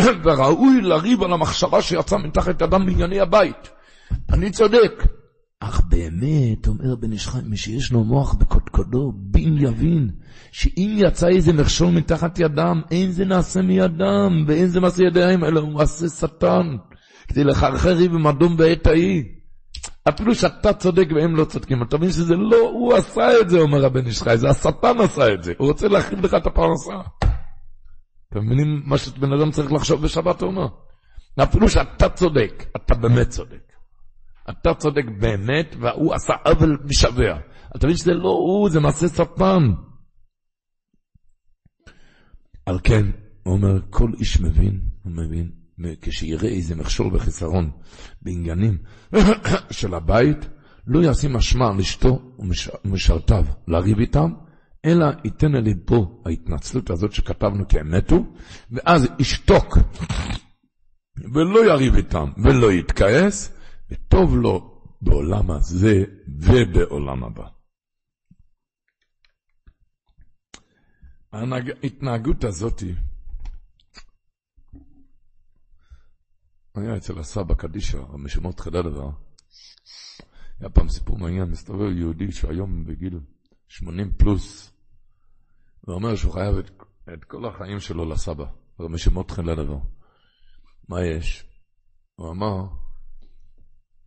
[0.24, 3.70] וראוי לריב על המחשבה שיצא מתחת אדם בענייני הבית.
[4.32, 5.04] אני צודק.
[5.60, 10.10] אך באמת, אומר בן איש חי, מי שיש לו מוח בקודקודו, בין יבין,
[10.52, 15.60] שאם יצא איזה מכשול מתחת ידם, אין זה נעשה מידם, ואין זה מעשה ידיים, אלא
[15.60, 16.76] הוא מעשה שטן,
[17.28, 19.22] כדי לחרחר ריב ומדום בעת ההיא.
[20.08, 23.84] אפילו שאתה צודק והם לא צודקים, אתה מבין שזה לא הוא עשה את זה, אומר
[23.84, 26.94] הבן איש חי, זה השטן עשה את זה, הוא רוצה להחריב לך את הפרנסה.
[28.32, 30.66] אתם מבינים מה שבן אדם צריך לחשוב בשבת הוא אומר?
[31.42, 33.63] אפילו שאתה צודק, אתה באמת צודק.
[34.50, 37.38] אתה צודק באמת, והוא עשה עוול משווע.
[37.76, 39.62] אתה מבין שזה לא הוא, זה מעשה שטן.
[42.66, 43.06] על כן,
[43.42, 45.50] הוא אומר, כל איש מבין, הוא מבין,
[46.00, 47.70] כשיראה איזה מכשול וחיסרון
[48.22, 48.78] בעניינים
[49.70, 50.48] של הבית,
[50.86, 52.22] לא ישים אשמה על אשתו
[52.84, 54.32] ומשרתיו לריב איתם,
[54.84, 58.24] אלא ייתן לליבו ההתנצלות הזאת שכתבנו הם מתו,
[58.70, 59.78] ואז ישתוק
[61.34, 63.54] ולא יריב איתם ולא יתכעס,
[63.90, 67.48] וטוב לו בעולם הזה ובעולם הבא.
[71.82, 72.82] ההתנהגות הזאת
[76.74, 79.10] היה אצל הסבא קדישא, המשמעות חדדבר.
[80.60, 83.20] היה פעם סיפור מעניין, מסתובב יהודי שהיום בגיל
[83.68, 84.72] 80 פלוס,
[85.88, 86.70] ואומר שהוא חייב את,
[87.14, 88.44] את כל החיים שלו לסבא,
[88.78, 89.78] המשמעות חדדבר.
[90.88, 91.44] מה יש?
[92.14, 92.83] הוא אמר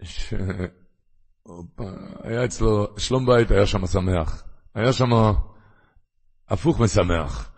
[0.01, 0.69] שהיה
[2.45, 4.43] אצלו, שלום בית היה שם שמח.
[4.75, 5.09] היה שם
[6.49, 7.51] הפוך משמח.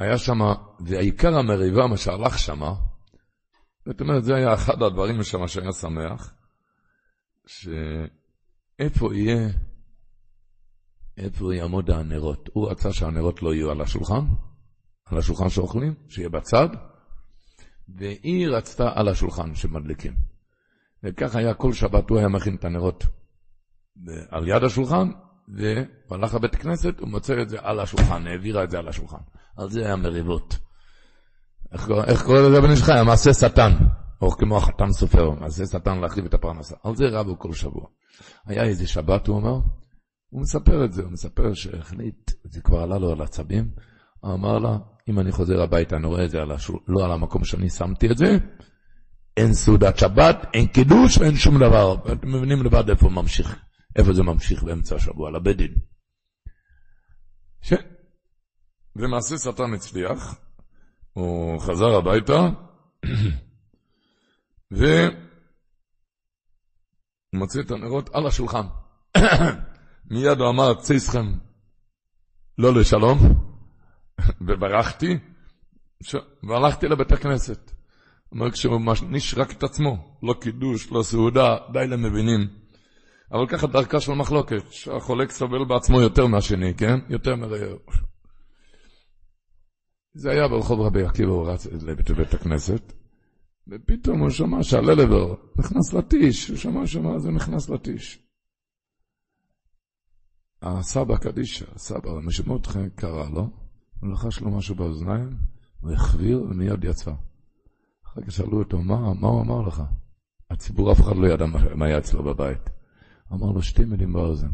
[0.00, 0.38] היה שם,
[0.80, 2.60] ועיקר המריבה, מה שהלך שם,
[3.86, 6.34] זאת אומרת, זה היה אחד הדברים שם שהיה שמח,
[7.46, 9.48] שאיפה יהיה,
[11.16, 12.48] איפה יעמוד הנרות.
[12.52, 14.24] הוא רצה שהנרות לא יהיו על השולחן,
[15.04, 16.68] על השולחן שאוכלים, שיהיה בצד,
[17.88, 20.33] והיא רצתה על השולחן שמדליקים.
[21.04, 23.04] וכך היה כל שבת, הוא היה מכין את הנרות
[24.30, 25.10] על יד השולחן,
[25.48, 29.18] והוא הלך לבית כנסת, הוא מוצא את זה על השולחן, העבירה את זה על השולחן.
[29.56, 30.58] על זה היה מריבות.
[31.72, 32.92] איך, איך קורא לזה בן איש חי?
[32.92, 33.72] המעשה שטן,
[34.22, 36.76] או כמו החתן סופר, מעשה שטן להחריב את הפרנסה.
[36.84, 37.86] על זה רבו כל שבוע.
[38.46, 39.58] היה איזה שבת, הוא אמר,
[40.30, 43.70] הוא מספר את זה, הוא מספר שהחליט, זה כבר עלה לו על עצבים,
[44.20, 44.78] הוא אמר לה,
[45.08, 48.10] אם אני חוזר הביתה, אני רואה את זה על השול, לא על המקום שאני שמתי
[48.10, 48.38] את זה,
[49.36, 52.12] אין סעודת שבת, אין קידוש ואין שום דבר.
[52.12, 53.56] אתם מבינים לבד איפה ממשיך,
[53.96, 55.74] איפה זה ממשיך באמצע השבוע, לבית דין.
[57.62, 57.72] ש...
[58.96, 60.34] ומעשה שטן הצליח,
[61.12, 62.48] הוא חזר הביתה,
[64.70, 65.12] והוא
[67.32, 68.66] מוציא את הנרות על השולחן.
[70.10, 71.32] מיד הוא אמר, צייסכם
[72.58, 73.18] לא לשלום,
[74.48, 75.18] וברחתי,
[76.02, 76.16] ש...
[76.42, 77.73] והלכתי לבית הכנסת.
[78.34, 82.40] אומר, כשהוא משניש רק את עצמו, לא קידוש, לא סעודה, די למבינים.
[83.32, 86.98] אבל ככה דרכה של מחלוקת, שהחולק סובל בעצמו יותר מהשני, כן?
[87.08, 87.78] יותר מרעהו.
[90.14, 92.92] זה היה ברחוב רבי עקיבא, הוא רץ לבית הכנסת,
[93.68, 98.22] ופתאום הוא שמע שהללבר נכנס לטיש, הוא שמע שמע, אז הוא נכנס לטיש.
[100.62, 103.50] הסבא קדישא, הסבא, המשמעות קרא לו,
[104.00, 105.30] הוא לחש לו משהו באוזניים,
[105.80, 107.12] הוא החביר ומיד יצא.
[108.14, 109.82] אחר כך שאלו אותו, מה, מה הוא אמר לך?
[110.50, 112.70] הציבור אף אחד לא ידע מה היה אצלו בבית.
[113.32, 114.50] אמר לו שתי מילים באוזן.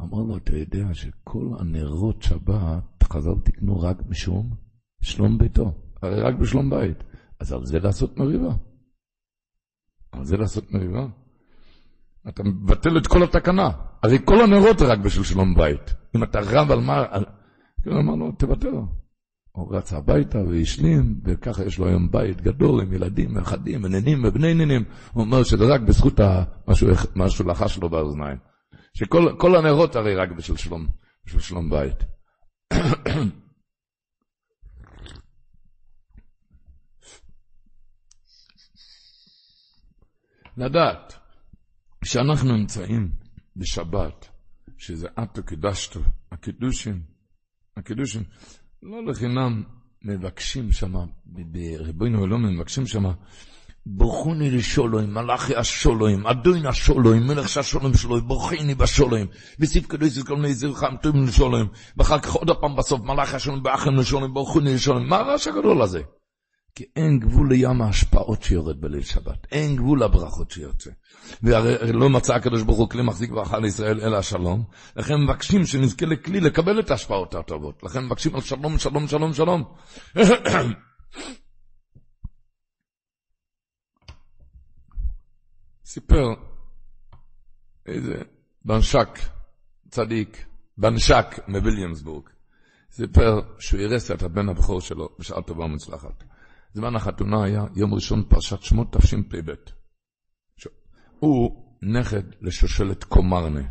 [0.00, 4.50] אמר לו, אתה יודע שכל הנרות שבת, חז"ל תקנו רק משום
[5.02, 7.04] שלום ביתו, הרי רק בשלום בית.
[7.40, 8.54] אז על זה לעשות מריבה.
[10.12, 11.06] על זה לעשות מריבה.
[12.28, 13.70] אתה מבטל את כל התקנה.
[14.02, 15.94] הרי כל הנרות רק בשביל שלום בית.
[16.16, 17.04] אם אתה רב על מה...
[17.86, 18.80] אמר לו, תוותר.
[19.58, 24.54] הוא רץ הביתה והשלים, וככה יש לו היום בית גדול עם ילדים ונכדים ונינים ובני
[24.54, 24.84] נינים.
[25.12, 26.20] הוא אומר שזה רק בזכות
[27.14, 28.38] מה שהוא לחש לו באוזניים.
[28.94, 30.86] שכל הנרות הרי רק בשביל שלום,
[31.26, 32.04] בשביל שלום בית.
[40.56, 41.14] לדעת
[42.04, 43.10] שאנחנו נמצאים
[43.56, 44.28] בשבת,
[44.78, 46.00] שזה עתו קידשתו,
[46.32, 47.02] הקידושים,
[47.76, 48.22] הקידושים,
[48.82, 49.62] לא לחינם
[50.02, 50.94] מבקשים שם,
[51.26, 53.04] בריבונו אלוהים מבקשים שם,
[53.86, 59.26] ברכוני לשולוים, מלאכי השולוים, אדוין השולוים, מלך שהשולוים שלוים, ברכיני בשולוים,
[60.26, 61.66] כל מיני זרחם טובים לשולוים,
[61.96, 66.02] ואחר כך עוד הפעם בסוף, מלאכי השולוים, באחים לשולוים, ברכוני לשולוים, מה הרעש הגדול הזה?
[66.74, 70.90] כי אין גבול לים ההשפעות שיורד בליל שבת, אין גבול לברכות שיוצא.
[71.42, 74.64] והרי לא מצא הקדוש ברוך הוא כלי מחזיק ברכה לישראל אלא השלום,
[74.96, 79.64] לכן מבקשים שנזכה לכלי לקבל את ההשפעות הטובות, לכן מבקשים על שלום, שלום, שלום, שלום.
[85.84, 86.34] סיפר
[87.86, 88.14] איזה
[88.64, 89.18] בנשק,
[89.90, 90.46] צדיק,
[90.78, 92.28] בנשק מוויליאמסבורג,
[92.90, 96.24] סיפר שהוא אירס את הבן הבכור שלו בשעה טובה ומצלחת.
[96.72, 99.52] זמן החתונה היה יום ראשון פרשת שמות תשפ"ב.
[101.18, 103.62] הוא נכד לשושלת קומרנה.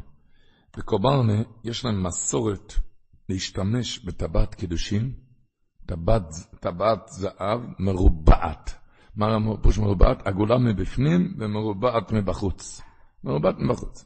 [0.77, 2.73] בקומרנה יש להם מסורת
[3.29, 5.13] להשתמש בטבעת קידושין,
[5.85, 6.23] טבעת,
[6.59, 8.75] טבעת זהב מרובעת.
[9.15, 10.27] מה הפירוש מרובעת?
[10.27, 12.81] עגולה מבפנים ומרובעת מבחוץ.
[13.23, 14.05] מרובעת מבחוץ.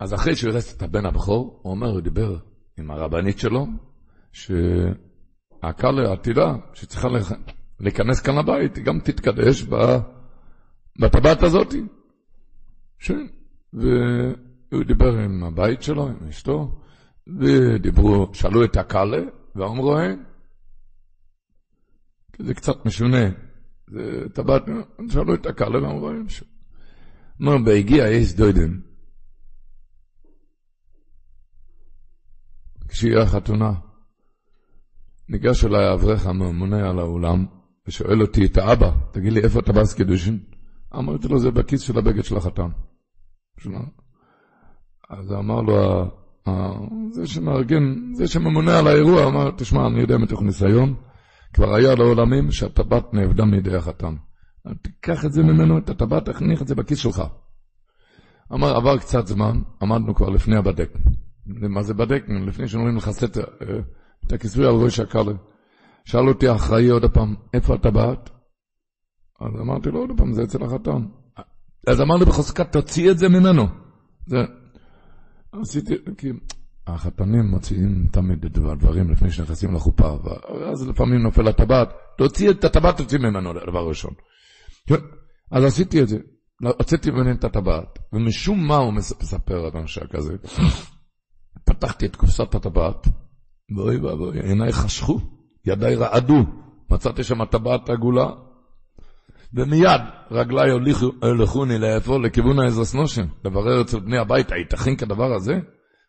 [0.00, 2.38] אז אחרי שהוא הרס את הבן הבכור, הוא אומר, הוא דיבר
[2.78, 3.66] עם הרבנית שלו,
[5.64, 7.08] שהקל העתידה, שצריכה
[7.80, 9.62] להיכנס כאן לבית, היא גם תתקדש
[11.00, 11.74] בטבעת הזאת.
[12.98, 13.10] ש...
[13.72, 16.80] והוא דיבר עם הבית שלו, עם אשתו,
[17.26, 19.22] ודיברו, שאלו את הקאלה,
[19.56, 20.24] ואמרו הם.
[22.38, 23.26] זה קצת משונה.
[23.90, 24.62] זה טבעת,
[25.08, 26.26] שאלו את הקאלה ואמרו הם.
[27.42, 28.80] אמרו, בהגיע יש דוידם.
[32.88, 33.72] כשהיא החתונה,
[35.28, 37.46] ניגש אליי האברך הממונה על האולם,
[37.88, 40.38] ושואל אותי את האבא, תגיד לי, איפה טבעת קידושין?
[40.96, 42.68] אמרתי לו, זה בכיס של הבגד של החתן.
[45.10, 46.04] אז אמר לו,
[47.10, 50.94] זה שמארגן, זה שממונה על האירוע, אמר, תשמע, אני יודע מתוך ניסיון,
[51.52, 54.14] כבר היה לעולמים שהטבעת נאבדה מידי החתן.
[54.82, 57.22] תיקח את זה ממנו, את הטבעת, תכניח את זה בכיס שלך.
[58.52, 60.90] אמר, עבר קצת זמן, עמדנו כבר לפני הבדק.
[61.46, 62.24] מה זה בדק?
[62.46, 63.44] לפני שאומרים לך סתר,
[64.26, 65.36] את הכיסוי על ראש הכלב.
[66.04, 68.30] שאל אותי האחראי עוד פעם, איפה הטבעת?
[69.40, 71.06] אז אמרתי לו עוד פעם, זה אצל החתן.
[71.86, 73.66] אז אמר לי בחוזקה, תוציא את זה ממנו.
[74.26, 74.36] זה...
[75.52, 76.28] עשיתי, כי
[76.86, 82.96] החתנים מוציאים תמיד את הדברים לפני שנכנסים לחופה, ואז לפעמים נופל הטבעת, תוציא את הטבעת,
[82.96, 84.14] תוציא ממנו, דבר ראשון.
[85.50, 86.18] אז עשיתי את זה,
[86.62, 90.34] הוצאתי ממנו את הטבעת, ומשום מה הוא מספר על אנשי כזה,
[91.64, 93.06] פתחתי את קופסת הטבעת,
[93.70, 95.20] ואוי ואבוי, עיניי חשכו,
[95.66, 96.44] ידיי רעדו,
[96.90, 98.26] מצאתי שם טבעת עגולה,
[99.54, 100.00] ומיד
[100.30, 100.70] רגליי
[101.22, 102.18] הולכוני לאיפה?
[102.18, 105.58] לכיוון העזרס נושן, לברר אצל בני הבית, הייתכן כדבר הזה?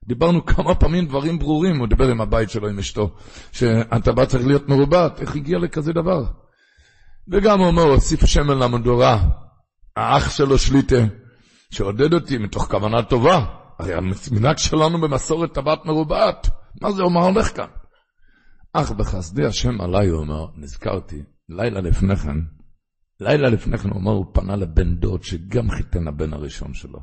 [0.07, 3.09] דיברנו כמה פעמים דברים ברורים, הוא דיבר עם הבית שלו, עם אשתו,
[3.51, 6.23] שהטבעת צריך להיות מרובעת, איך הגיע לכזה דבר?
[7.27, 9.23] וגם הוא אומר, הוסיף שמן למדורה,
[9.95, 10.95] האח שלו שליטה,
[11.71, 13.45] שעודד אותי מתוך כוונה טובה,
[13.79, 16.49] הרי המנהג שלנו במסורת טבעת מרובעת,
[16.82, 17.67] מה זה אומר הולך כאן?
[18.73, 22.38] אך בחסדי השם עליי, הוא אומר, נזכרתי, לילה לפני כן,
[23.19, 26.99] לילה לפני כן הוא אומר, הוא פנה לבן דוד שגם חיתן הבן הראשון שלו.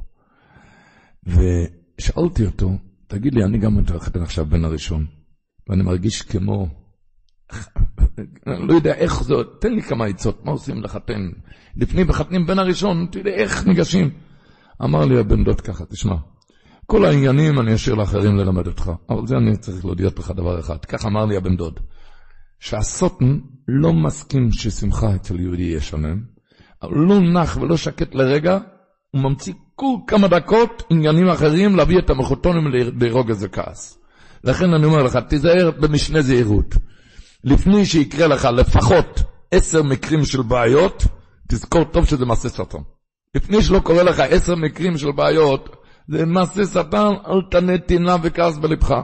[1.24, 2.70] ושאלתי אותו,
[3.06, 5.06] תגיד לי, אני גם מתחתן עכשיו בן הראשון,
[5.68, 6.66] ואני מרגיש כמו,
[8.46, 11.30] לא יודע איך זה, תן לי כמה עצות, מה עושים לחתן?
[11.76, 14.10] לפני מחתנים בן הראשון, תראה איך ניגשים.
[14.82, 16.14] אמר לי הבן דוד ככה, תשמע,
[16.92, 20.84] כל העניינים אני אשאיר לאחרים ללמד אותך, אבל זה אני צריך להודיע לך דבר אחד.
[20.84, 21.80] כך אמר לי הבן דוד,
[22.60, 23.38] שהסוטן
[23.68, 26.22] לא מסכים ששמחה אצל יהודי יהיה שלם,
[26.82, 28.58] אבל לא נח ולא שקט לרגע,
[29.10, 32.64] הוא ממציא כל כמה דקות עניינים אחרים להביא את המחותונים
[33.00, 33.98] להרוג איזה כעס.
[34.44, 36.74] לכן אני אומר לך, תיזהר במשנה זהירות.
[37.44, 41.06] לפני שיקרה לך לפחות עשר מקרים של בעיות,
[41.48, 42.82] תזכור טוב שזה מעשה סרטון.
[43.34, 48.58] לפני שלא קורה לך עשר מקרים של בעיות, זה מעשה שטן, אל תנה טינה וכעס
[48.58, 48.94] בלבך.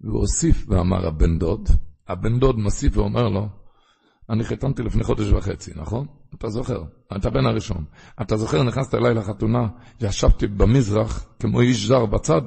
[0.00, 1.68] והוא הוסיף ואמר הבן דוד,
[2.08, 3.48] הבן דוד מוסיף ואומר לו,
[4.30, 6.06] אני חיתנתי לפני חודש וחצי, נכון?
[6.34, 6.82] אתה זוכר,
[7.16, 7.84] אתה בן הראשון.
[8.22, 9.68] אתה זוכר, נכנסת אליי לחתונה,
[10.00, 12.42] ישבתי במזרח כמו איש זר בצד,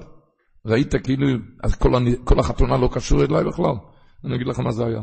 [0.65, 1.27] ראית כאילו,
[1.63, 3.75] אז כל, אני, כל החתונה לא קשור אליי בכלל.
[4.25, 5.01] אני אגיד לך מה זה היה.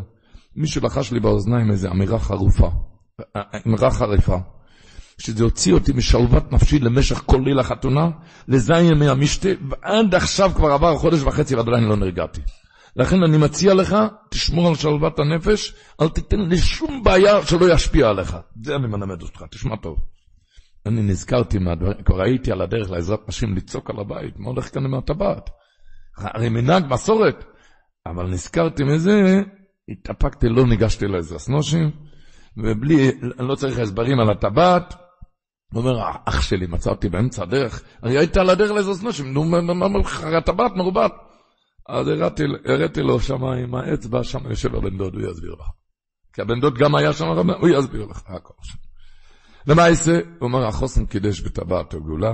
[0.56, 2.70] מישהו לחש לי באוזניים איזו אמירה חרופה,
[3.66, 4.36] אמירה חריפה.
[5.18, 8.10] שזה הוציא אותי משלוות נפשי למשך כל ליל החתונה,
[8.48, 12.40] לזין ימי המשתה, ועד עכשיו כבר עבר חודש וחצי ועדיין לא נרגעתי.
[12.96, 13.96] לכן אני מציע לך,
[14.30, 18.36] תשמור על שלוות הנפש, אל תיתן לי שום בעיה שלא ישפיע עליך.
[18.62, 19.98] זה אני מלמד אותך, תשמע טוב.
[20.86, 24.84] אני נזכרתי מהדברים, כבר הייתי על הדרך לעזרת נשים לצעוק על הבית, מה הולך כאן
[24.84, 25.50] עם הטבעת?
[26.18, 27.44] הרי מנהג מסורת.
[28.06, 29.42] אבל נזכרתי מזה,
[29.88, 31.90] התאפקתי, לא ניגשתי לעזרת נשים,
[32.56, 34.94] ובלי, אני לא צריך הסברים על הטבעת,
[35.72, 39.44] הוא אומר, אח שלי, מצא אותי באמצע הדרך, אני הייתי על הדרך לאיזה נשים, נו,
[40.36, 41.12] הטבעת מרובעת.
[41.88, 45.66] אז הראתי, לו שם עם האצבע, שם יושב הבן דוד, הוא יסביר לך.
[46.32, 47.26] כי הבן דוד גם היה שם,
[47.60, 48.54] הוא יסביר לך הכל.
[49.66, 52.32] למעשה, הוא אומר, החוסן קידש בטבעת הגאולה,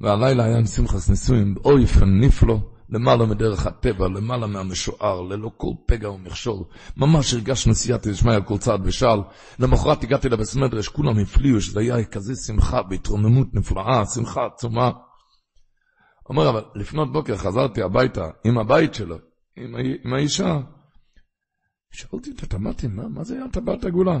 [0.00, 6.10] והלילה היה עם שמחס נישואים, אוי פניפלו, למעלה מדרך הטבע, למעלה מהמשוער, ללא כל פגע
[6.10, 6.64] ומכשול.
[6.96, 9.20] ממש הרגשנו סייעתא דשמיא על כל צעד ושעל.
[9.58, 14.90] למחרת הגעתי לבית מדרש, כולם הפליאו שזה היה כזה שמחה בהתרוממות נפלאה, שמחה עצומה.
[16.28, 19.16] אומר, אבל לפנות בוקר חזרתי הביתה עם הבית שלו,
[19.56, 19.74] עם,
[20.04, 20.58] עם האישה.
[21.90, 24.20] שאלתי אותה, אמרתי, מה, מה זה היה טבעת הגאולה?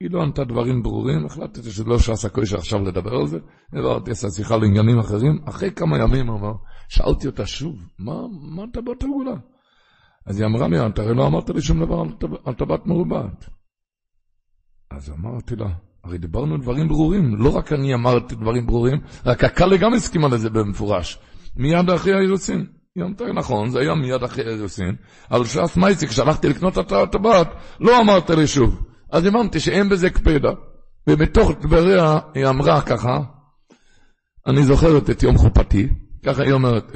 [0.00, 3.38] היא לא ענתה דברים ברורים, החלטתי שלא שעשה כושר עכשיו לדבר על זה,
[3.72, 6.52] העברתי את השיחה לעניינים אחרים, אחרי כמה ימים אמר,
[6.88, 8.14] שאלתי אותה שוב, מה,
[8.56, 9.34] מה טבעת הגאולה?
[10.26, 12.02] אז היא אמרה לי, אתה הרי לא אמרת לי שום דבר
[12.44, 13.44] על טבעת מרובעת.
[14.90, 15.68] אז אמרתי לה,
[16.04, 20.50] הרי דיברנו דברים ברורים, לא רק אני אמרתי דברים ברורים, רק הקאלה גם הסכימה לזה
[20.50, 21.18] במפורש.
[21.56, 22.66] מיד אחרי האירוסין.
[22.96, 24.96] היא אמרת, נכון, זה היה מיד אחרי האירוסין.
[25.30, 27.48] על ש"ס מייסי, כשהלכתי לקנות את הטבעת,
[27.80, 28.93] לא אמרת לי שוב.
[29.14, 30.52] אז הבנתי שאין בזה קפדה.
[31.10, 33.20] ובתוך דבריה היא אמרה ככה,
[34.46, 35.88] אני זוכרת את יום חופתי,
[36.26, 36.92] ככה היא אומרת,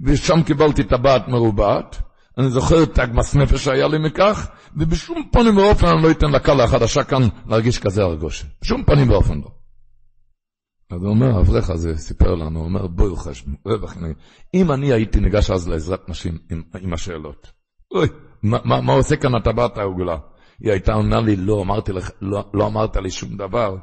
[0.00, 1.96] ושם קיבלתי טבעת מרובעת,
[2.38, 6.60] אני זוכר את הגמס נפש שהיה לי מכך, ובשום פנים ואופן אני לא אתן לקהל
[6.60, 8.44] החדשה כאן להרגיש כזה הרגוש.
[8.62, 9.50] בשום פנים ואופן לא.
[10.90, 13.52] אז הוא אומר, האברך הזה סיפר לנו, הוא אומר, בואו חשבו,
[14.54, 17.52] אם אני הייתי ניגש אז לעזרת נשים עם, עם השאלות,
[17.94, 18.08] אוי,
[18.42, 20.16] מה, מה, מה עושה כאן הטבעת העגולה?
[20.60, 23.76] היא הייתה עונה לי, לא, אמרתי לך, לא, לא אמרת לי שום דבר.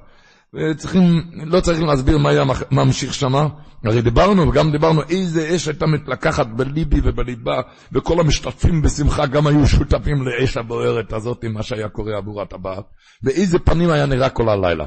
[0.54, 3.48] וצריכים, לא צריך להסביר מה היה ממשיך שמה.
[3.86, 7.62] הרי דיברנו, וגם דיברנו איזה אש הייתה מתלקחת בליבי ובליבה,
[7.92, 12.86] וכל המשתתפים בשמחה גם היו שותפים לאש הבוערת הזאת, עם מה שהיה קורה עבור הטבעת,
[13.24, 14.86] ואיזה פנים היה נראה כל הלילה.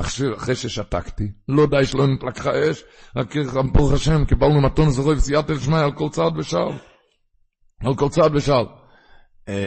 [0.00, 2.84] אחרי, ששתקתי, לא די שלא נתלקחה אש,
[3.16, 3.34] רק
[3.72, 6.72] ברוך השם, קיבלנו מתון זורק סייעתא דשמיא על כל צעד ושעל.
[7.84, 8.64] על כל צעד ושעל.
[9.48, 9.66] אה,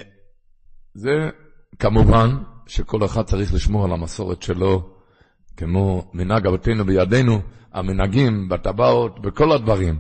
[0.94, 1.10] זה
[1.80, 4.90] כמובן שכל אחד צריך לשמור על המסורת שלו,
[5.58, 7.42] כמו מנהג אבותינו בידינו,
[7.74, 9.98] המנהגים בטבעות, בכל הדברים.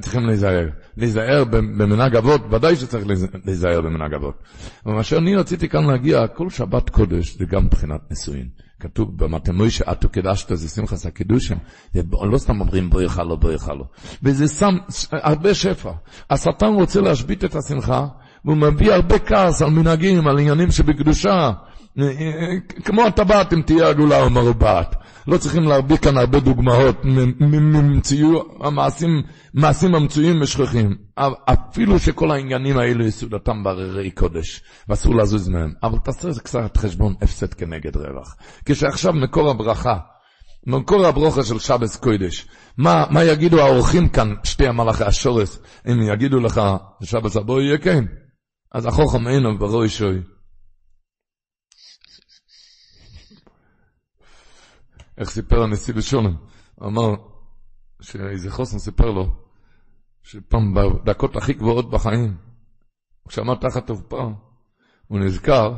[0.00, 0.68] צריכים להיזהר.
[0.96, 3.06] להיזהר במנהג אבות, ודאי שצריך
[3.44, 4.34] להיזהר במנהג אבות.
[4.86, 8.48] אבל מה שאני רציתי כאן להגיע, כל שבת קודש זה גם מבחינת נישואין.
[8.80, 11.58] כתוב במתמוי שאתו קידשת, זה שמחס הקידושים.
[12.12, 13.84] לא סתם אומרים בריך לו, בריך לו.
[14.22, 14.74] וזה שם
[15.12, 15.92] הרבה שפע.
[16.30, 18.06] השטן רוצה להשבית את השמחה,
[18.44, 21.50] והוא מביא הרבה כעס על מנהגים, על עניינים שבקדושה.
[22.84, 24.96] כמו הטבעת אם תהיה עגולה או מרובעת.
[25.26, 27.02] לא צריכים להרביע כאן הרבה דוגמאות
[28.60, 29.22] המעשים,
[29.54, 30.96] מעשים המצויים ושכחים.
[31.44, 35.72] אפילו שכל העניינים האלו יסודתם בהררי קודש, ואסור לזוז מהם.
[35.82, 38.36] אבל תעשה קצת חשבון הפסד כנגד רווח.
[38.64, 39.96] כשעכשיו מקור הברכה,
[40.66, 42.46] מקור הברוכה של שבס קודש,
[42.78, 46.60] מה, מה יגידו האורחים כאן, שתי המלאכי השורס, אם יגידו לך,
[47.02, 48.04] שבס הבוא יהיה כן?
[48.74, 50.22] אז החוכם אינו ברוי שוי.
[55.18, 56.36] איך סיפר הנשיא בשולם?
[56.82, 57.10] אמר
[58.00, 59.46] שאיזה חוסן סיפר לו
[60.22, 62.36] שפעם בדקות הכי גבוהות בחיים,
[63.28, 64.26] כשעמד תחת תופעה,
[65.06, 65.74] הוא נזכר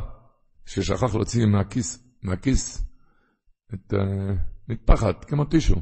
[0.66, 2.84] ששכח להוציא מהכיס, מהכיס
[3.74, 3.96] את uh,
[4.68, 5.74] מטפחת, כמו טישו.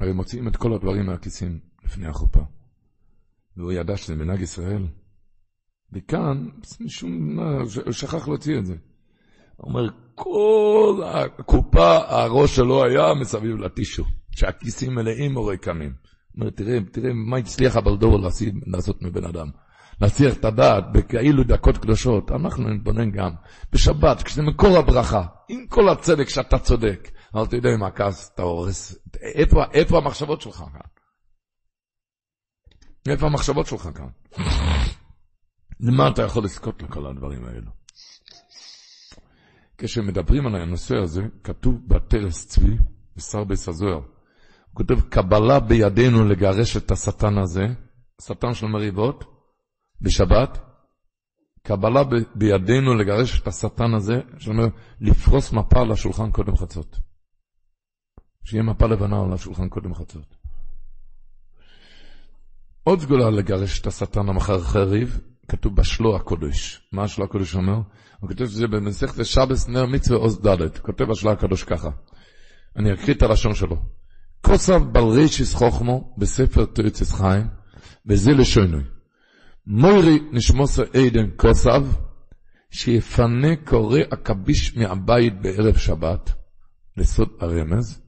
[0.00, 2.40] הרי מוציאים את כל הדברים מהכיסים לפני החופה.
[3.56, 5.01] והוא ידע שזה מנהג ישראל.
[5.92, 6.48] וכאן,
[6.80, 8.74] משום מה, הוא שכח להוציא את זה.
[9.56, 15.92] הוא אומר, כל הקופה, הראש שלו היה מסביב לטישו, שהכיסים מלאים או ריקמים.
[16.36, 18.18] אומר, תראה, תראה מה הצליח הבלדור
[18.66, 19.50] לעשות מבן אדם.
[20.00, 23.30] להסיח את הדעת בכאילו דקות קדושות, אנחנו נתבונן גם.
[23.72, 28.42] בשבת, כשזה מקור הברכה, עם כל הצדק שאתה צודק, אבל אתה יודע אם הכעס, אתה
[28.42, 30.80] הורס, איפה, איפה המחשבות שלך כאן?
[33.08, 34.08] איפה המחשבות שלך כאן?
[35.82, 37.70] למה אתה יכול לזכות לכל הדברים האלו?
[39.78, 42.76] כשמדברים על הנושא הזה, כתוב בתרס צבי,
[43.16, 44.04] בשר ביס הזוהר, הוא
[44.74, 47.66] כותב, קבלה בידינו לגרש את השטן הזה,
[48.20, 49.24] השטן של מריבות,
[50.00, 50.58] בשבת,
[51.62, 54.66] קבלה ב- בידינו לגרש את השטן הזה, שאומר,
[55.00, 56.98] לפרוס מפה על השולחן קודם חצות.
[58.44, 60.36] שיהיה מפה לבנה על השולחן קודם חצות.
[62.84, 66.88] עוד סגולה לגרש את השטן המחרחר ריב, כתוב בשלו הקודש.
[66.92, 67.80] מה השלו הקודש אומר?
[68.20, 71.90] הוא כותב שזה במסכת שבס נר מצווה עוז ד', כותב השלו הקדוש ככה.
[72.76, 73.76] אני אקריא את הלשון שלו.
[74.40, 77.46] כוסף בל רישיס חוכמו בספר תריציס חיים,
[78.06, 78.82] וזה לשונוי.
[79.66, 81.82] מוירי נשמוסו עדן כוסף,
[82.70, 86.32] שיפנה קורא עכביש מהבית בערב שבת,
[86.96, 88.00] לסוד הרמז,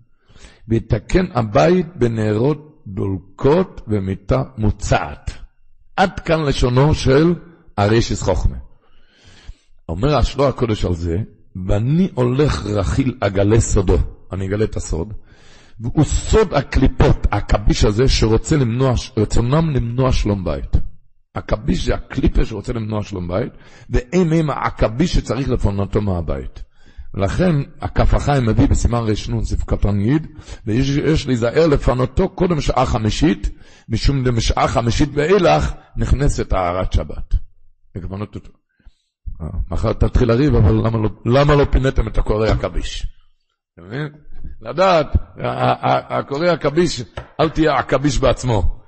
[0.68, 5.43] ויתקן הבית בנרות דולקות ומיטה מוצעת.
[5.96, 7.34] עד כאן לשונו של
[7.76, 8.56] הרישיס חוכמה.
[9.88, 11.16] אומר השלוע הקודש על זה,
[11.66, 13.98] ואני הולך רכיל אגלה סודו,
[14.32, 15.12] אני אגלה את הסוד,
[15.80, 20.76] והוא סוד הקליפות, הכביש הזה שרוצה למנוע, רצונם למנוע שלום בית.
[21.34, 23.52] הכביש זה הקליפה שרוצה למנוע שלום בית,
[23.90, 26.63] והם הם הכביש שצריך לפונתו מהבית.
[27.14, 30.18] ולכן הכף החיים מביא בסימן רנ קטן י'
[30.66, 33.50] ויש להיזהר לפנותו קודם שעה חמישית,
[33.88, 37.34] משום דמשעה חמישית ואילך נכנסת טהרת שבת.
[37.94, 38.50] לפנות אותו.
[39.70, 43.06] מחר תתחיל לריב, אבל למה לא, למה לא פיניתם את הקורא עכביש?
[43.74, 44.08] אתה מבין?
[44.60, 45.06] לדעת,
[46.10, 47.02] הקורא עכביש,
[47.40, 48.80] אל תהיה עכביש בעצמו.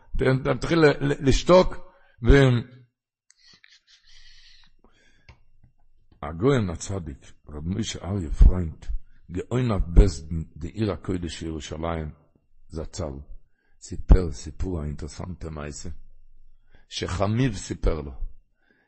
[0.45, 1.77] תתחיל לשתוק,
[2.29, 2.31] ו...
[6.73, 8.87] הצדיק, רב מוישה אריה פריינט,
[9.31, 12.11] גאוין בסדן, דעיר הקודש ירושלים,
[12.69, 13.13] זצ"ל,
[13.81, 15.89] סיפר סיפור האינטרסנט המעשה,
[16.89, 18.13] שחמיב סיפר לו,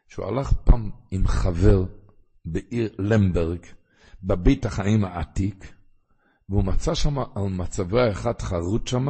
[0.08, 1.84] שהוא הלך פעם עם חבר
[2.44, 3.60] בעיר למברג,
[4.22, 5.72] בבית החיים העתיק,
[6.48, 9.06] והוא מצא שם על מצבה אחד חרוט שם,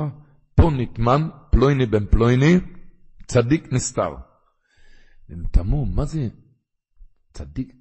[0.55, 2.55] פה נטמן, פלויני בן פלויני,
[3.27, 4.15] צדיק נסתר.
[5.29, 6.29] הם תמו, מה זה
[7.33, 7.73] צדיק,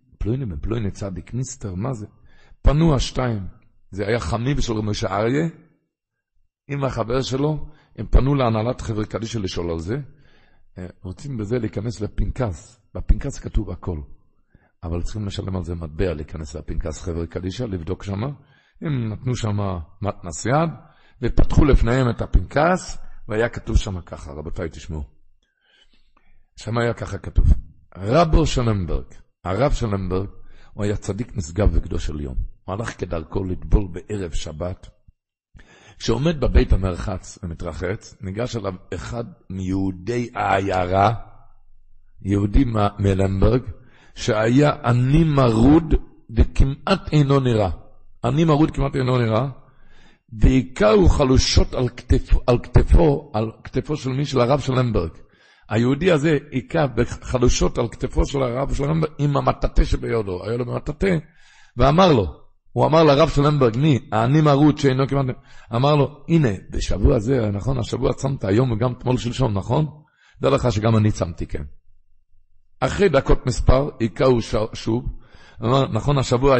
[0.61, 2.07] פלויני בן צדיק נסתר, מה זה?
[2.61, 3.47] פנו השתיים,
[3.91, 5.47] זה היה חמיב של משה אריה,
[6.67, 7.67] עם החבר שלו,
[7.97, 9.95] הם פנו להנהלת חברה קדישא לשאול על זה,
[10.77, 13.99] אה, רוצים בזה להיכנס לפנקס, בפנקס כתוב הכל,
[14.83, 18.27] אבל צריכים לשלם על זה מטבע להיכנס לפנקס חברה קדישא, לבדוק שמה,
[18.81, 19.57] הם נתנו שם
[20.01, 20.69] מתנס יד,
[21.21, 22.97] ופתחו לפניהם את הפנקס,
[23.27, 25.03] והיה כתוב שם ככה, רבותיי תשמעו.
[26.55, 27.45] שם היה ככה כתוב,
[27.97, 29.05] רבו שלמברג,
[29.43, 30.27] הרב שלמברג,
[30.73, 32.35] הוא היה צדיק נשגב וקדוש עליון.
[32.65, 34.87] הוא הלך כדרכו לטבול בערב שבת.
[35.99, 41.13] כשעומד בבית המרחץ ומתרחץ, ניגש אליו אחד מיהודי העיירה,
[42.21, 42.65] יהודי
[42.99, 43.61] מלמברג,
[44.15, 45.93] שהיה עני מרוד
[46.29, 47.69] וכמעט אינו נראה.
[48.23, 49.47] עני מרוד כמעט אינו נראה,
[50.33, 54.25] והכהו חלושות על כתפו, על כתפו, על כתפו של מי?
[54.25, 55.11] של הרב של למברג.
[55.69, 60.65] היהודי הזה היכה בחלושות על כתפו של הרב של למברג עם המטאטה שבידו, היה לו
[60.65, 61.07] במטאטה,
[61.77, 63.99] ואמר לו, הוא אמר לרב של למברג, מי?
[64.11, 65.25] העני מרות שאינו כמעט...
[65.75, 69.85] אמר לו, הנה, בשבוע זה, נכון, השבוע צמת היום וגם תמול שלשום, נכון?
[70.41, 71.63] דע לך שגם אני צמתי, כן.
[72.79, 74.37] אחרי דקות מספר, היכהו
[74.73, 75.05] שוב,
[75.63, 76.57] אמר, נכון, השבוע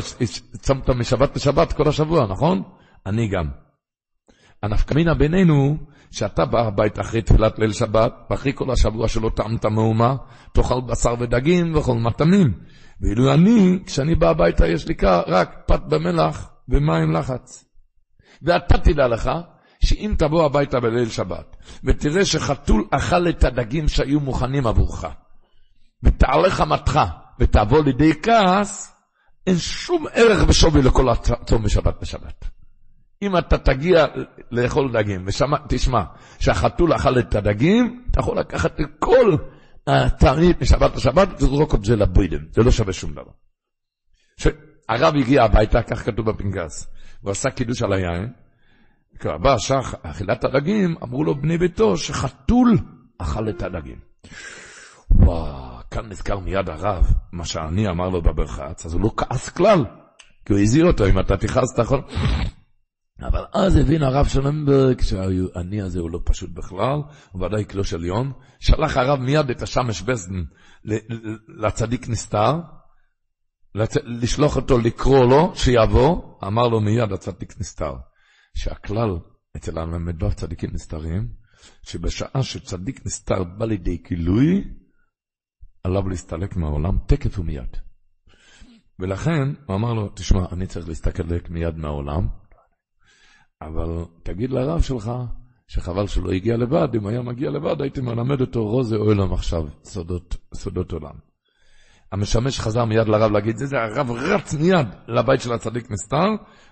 [0.60, 2.64] צמת משבת לשבת כל השבוע, נכון?
[3.06, 3.50] אני גם.
[4.64, 5.78] הנפקמינה בינינו,
[6.12, 10.16] שאתה בא הביתה אחרי תפילת ליל שבת, ואחרי כל השבוע שלא טעמת מאומה,
[10.54, 12.54] תאכל בשר ודגים וכל מטעמים.
[13.02, 14.96] ואילו אני, כשאני בא הביתה, יש לי
[15.28, 17.66] רק פת במלח ומים לחץ.
[18.42, 19.32] ואתה תדע לך,
[19.84, 25.06] שאם תבוא הביתה בליל שבת, ותראה שחתול אכל את הדגים שהיו מוכנים עבורך,
[26.04, 27.00] ותעלה חמתך,
[27.40, 28.94] ותבוא לידי כעס,
[29.48, 32.57] אין שום ערך ושווי לכל הצום בשבת בשבת.
[33.22, 34.06] אם אתה תגיע
[34.52, 36.04] לאכול דגים, ותשמע,
[36.40, 39.36] שהחתול אכל את הדגים, אתה יכול לקחת את כל
[39.88, 43.32] התענית משבת לשבת וזרוק את זה לבוידם, זה לא שווה שום דבר.
[44.90, 46.88] הרב הגיע הביתה, כך כתוב בפנקס,
[47.22, 48.34] הוא עשה קידוש על היין,
[49.20, 52.78] כשבא השעה אכילת הדגים, אמרו לו בני ביתו שחתול
[53.18, 54.00] אכל את הדגים.
[55.12, 59.86] וואו, כאן נזכר מיד הרב, מה שאני אמר לו בברחץ, אז הוא לא כעס כלל,
[60.46, 62.02] כי הוא הזהיר אותו, אם אתה תכעס אתה יכול...
[63.22, 68.32] אבל אז הבין הרב שלמברג שהעני הזה הוא לא פשוט בכלל, הוא ודאי קלוש עליון.
[68.60, 70.44] שלח הרב מיד את השמש בסדן
[71.48, 72.54] לצדיק נסתר,
[74.04, 77.94] לשלוח אותו לקרוא לו, שיבוא, אמר לו מיד הצדיק נסתר.
[78.58, 79.10] שהכלל
[79.58, 81.28] אצל הל"ו צדיקים נסתרים,
[81.82, 84.64] שבשעה שצדיק נסתר בא לידי גילוי,
[85.84, 87.78] עליו להסתלק מהעולם תקף ומיד.
[89.00, 92.28] ולכן הוא אמר לו, תשמע, אני צריך להסתלק מיד מהעולם,
[93.62, 95.12] אבל תגיד לרב שלך
[95.68, 100.36] שחבל שלא הגיע לבד, אם היה מגיע לבד הייתי מלמד אותו רוזה אוילם עכשיו, סודות,
[100.54, 101.14] סודות עולם.
[102.12, 106.28] המשמש חזר מיד לרב להגיד זה, זה הרב רץ מיד לבית של הצדיק נסתר,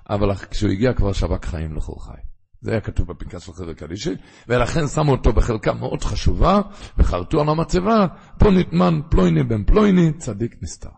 [0.10, 2.22] אבל כשהוא הגיע כבר שבק חיים לכל חי.
[2.62, 4.14] זה היה כתוב בפנקס של חברא קדישא,
[4.48, 6.62] ולכן שמו אותו בחלקה מאוד חשובה,
[6.98, 8.08] וחרטו על המצבה,
[8.40, 10.90] פה נטמן פלוני בן פלוני, צדיק נסתר.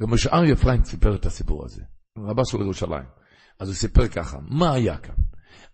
[0.00, 1.82] גם אריה פריינק סיפר את הסיפור הזה,
[2.18, 3.21] רבה של ירושלים.
[3.62, 5.14] אז הוא סיפר ככה, מה היה כאן?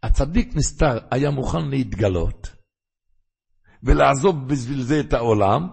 [0.02, 2.50] הצדיק נסתר היה מוכן להתגלות
[3.82, 5.68] ולעזוב בשביל זה את העולם,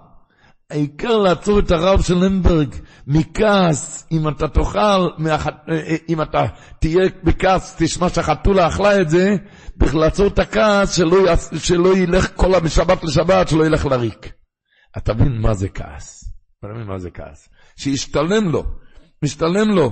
[0.70, 2.76] העיקר לעצור את הרב של למברג
[3.08, 5.10] מכעס, אם אתה תאכל,
[6.10, 6.46] אם אתה
[6.80, 9.36] תהיה בכעס, תשמע שהחתולה אכלה את זה,
[9.78, 14.32] בכלל לעצור את הכעס, שלא, שלא ילך כל המשבת לשבת, שלא ילך לריק.
[14.98, 16.34] אתה מבין מה זה כעס?
[16.60, 17.50] אתה מבין מה זה כעס?
[17.76, 18.64] שישתלם לו,
[19.24, 19.92] משתלם לו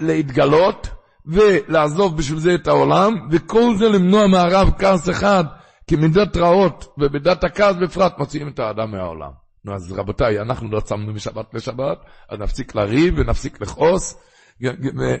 [0.00, 0.88] להתגלות,
[1.26, 5.44] ולעזוב בשביל זה את העולם, וכל זה למנוע מהרב כעס אחד,
[5.86, 9.30] כי מידת רעות ובדת הכעס בפרט מוציאים את האדם מהעולם.
[9.64, 11.98] נו, אז רבותיי, אנחנו לא צמנו משבת לשבת,
[12.28, 14.20] אז נפסיק לריב ונפסיק לכעוס.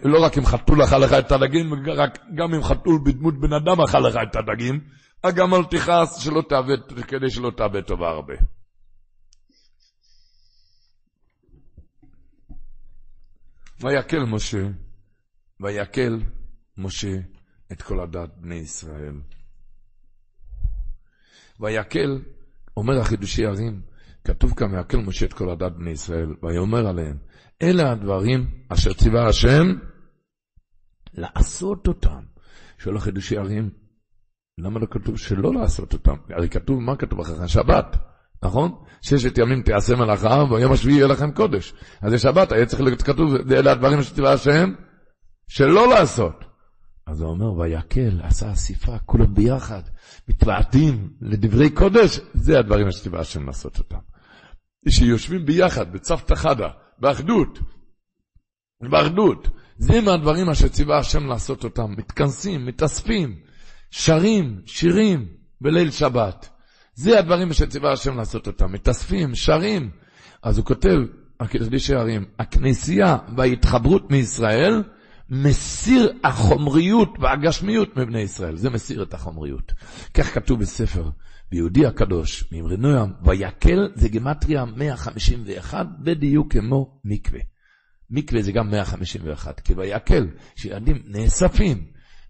[0.04, 1.70] לא רק אם חתול אכל לך את הדגים,
[2.34, 4.80] גם אם חתול בדמות בן אדם אכל לך את הדגים,
[5.34, 8.34] גם אל תכעס שלא תאבד, כדי שלא תאבד טובה הרבה.
[13.80, 14.66] ויקל משה,
[15.60, 16.20] ויקל
[16.78, 17.16] משה
[17.72, 19.14] את כל הדת בני ישראל.
[21.60, 22.22] ויקל,
[22.76, 23.80] אומר החידושי ערים,
[24.24, 27.16] כתוב כאן, ויקל משה את כל הדת בני ישראל, ויאמר עליהם,
[27.62, 29.66] אלה הדברים אשר ציווה השם
[31.14, 32.22] לעשות אותם.
[32.78, 33.70] שואל החידושי ערים,
[34.58, 36.16] למה לא כתוב שלא לעשות אותם?
[36.30, 37.48] הרי כתוב, מה כתוב אחריך?
[37.48, 37.96] שבת,
[38.42, 38.84] נכון?
[39.02, 41.74] ששת ימים תעשה מלאכה, והיום השביעי יהיה לכם קודש.
[42.02, 44.74] אז זה שבת, היה צריך להיות כתוב, אלה הדברים שציווה השם,
[45.48, 46.44] שלא לעשות.
[47.06, 49.82] אז הוא אומר, ויקל, עשה אסיפה, כולם ביחד,
[50.28, 53.98] מתוועדים לדברי קודש, זה הדברים שציווה השם לעשות אותם.
[54.88, 56.68] שיושבים ביחד, בצוותא חדא,
[56.98, 57.58] באחדות,
[58.82, 59.48] באחדות.
[59.78, 61.94] זה מהדברים אשר ציווה השם לעשות אותם.
[61.96, 63.36] מתכנסים, מתאספים,
[63.90, 65.26] שרים, שירים
[65.60, 66.48] בליל שבת.
[66.94, 68.72] זה הדברים שציווה השם לעשות אותם.
[68.72, 69.90] מתאספים, שרים.
[70.42, 70.98] אז הוא כותב,
[71.40, 74.82] הקדוש שערים, הכנסייה וההתחברות מישראל,
[75.30, 78.56] מסיר החומריות והגשמיות מבני ישראל.
[78.56, 79.72] זה מסיר את החומריות.
[80.14, 81.10] כך כתוב בספר,
[81.50, 87.40] ביהודי הקדוש, מאמרי נועם, ויקל זה גימטריה 151, בדיוק כמו מקווה.
[88.10, 90.26] מקווה זה גם 151, כי ויקל,
[90.56, 91.84] שילדים נאספים,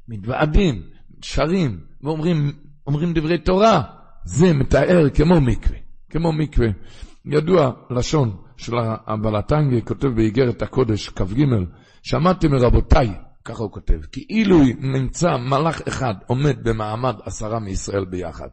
[0.09, 0.83] מתוועדים,
[1.23, 2.53] שרים, ואומרים
[2.87, 3.83] אומרים דברי תורה,
[4.25, 5.79] זה מתאר כמו מקווה,
[6.11, 6.69] כמו מקווה.
[7.27, 8.73] ידוע לשון של
[9.07, 11.45] הבלטנגי, כותב באיגרת הקודש, כ"ג,
[12.05, 13.15] שמעתי מרבותיי,
[13.45, 18.49] ככה הוא כותב, כאילו נמצא מלאך אחד עומד במעמד עשרה מישראל ביחד.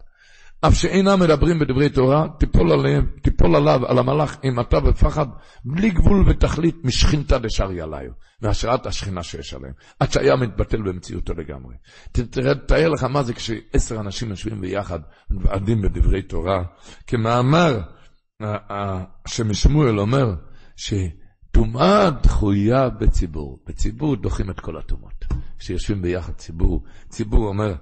[0.62, 5.26] אף שאינם מדברים בדברי תורה, תיפול עליהם, תיפול עליו, על המלאך, אימתה ופחד,
[5.66, 8.12] בלי גבול ותכלית, משכינתא דשארי עליו,
[8.42, 11.76] מהשראת השכינה שיש עליהם, עד שהיה מתבטל במציאותו לגמרי.
[12.68, 15.00] תאר לך מה זה כשעשר אנשים יושבים ביחד,
[15.32, 16.64] מתוועדים בדברי תורה,
[17.08, 17.82] כמאמר
[19.28, 20.34] שמשמואל אומר,
[21.62, 25.26] שטומאה דחויה בציבור, בציבור דוחים את כל הטומאות.
[25.60, 27.74] כשיושבים ביחד ציבור, ציבור אומר,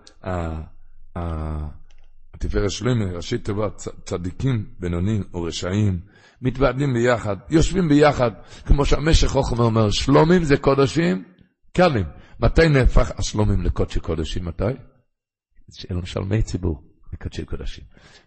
[2.40, 6.00] תפארת שלמה, ראשי תיבות, צדיקים, בינונים ורשעים,
[6.42, 8.32] מתוועדים ביחד, יושבים ביחד,
[8.66, 11.24] כמו שהמשך חוכמה אומר, שלומים זה קודשים,
[11.74, 12.06] קלים.
[12.40, 14.46] מתי נהפך השלומים לקודשי קודשים?
[14.46, 14.64] מתי?
[15.72, 17.84] שאלו משלמי ציבור, לקודשי קודשים.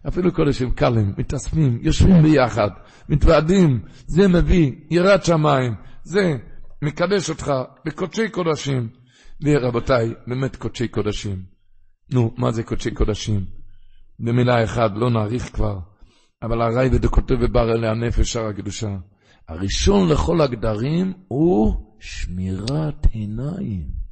[0.07, 2.69] אפילו קודשים קלים, מתאספים, יושבים ביחד,
[3.09, 6.37] מתוועדים, זה מביא יראת שמיים, זה
[6.81, 7.53] מקדש אותך
[7.85, 8.89] בקודשי קודשים.
[9.43, 11.43] ורבותיי, באמת קודשי קודשים.
[12.11, 13.45] נו, מה זה קודשי קודשים?
[14.19, 15.79] במילה אחת, לא נאריך כבר,
[16.41, 18.95] אבל הרייבד כותב בבר אלי הנפש, שער הקדושה.
[19.47, 24.02] הראשון לכל הגדרים הוא שמירת עיניים.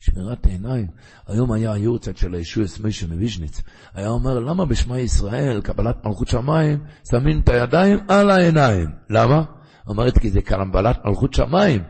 [0.00, 0.86] שמירת העיניים.
[1.26, 3.62] היום היה היורצת של הישועס משה מוויז'ניץ.
[3.94, 6.78] היה אומר, למה בשמע ישראל, קבלת מלכות שמיים,
[7.10, 8.88] שמים את הידיים על העיניים?
[9.10, 9.42] למה?
[9.88, 11.82] אומרת, כי זה קבלת מלכות שמיים.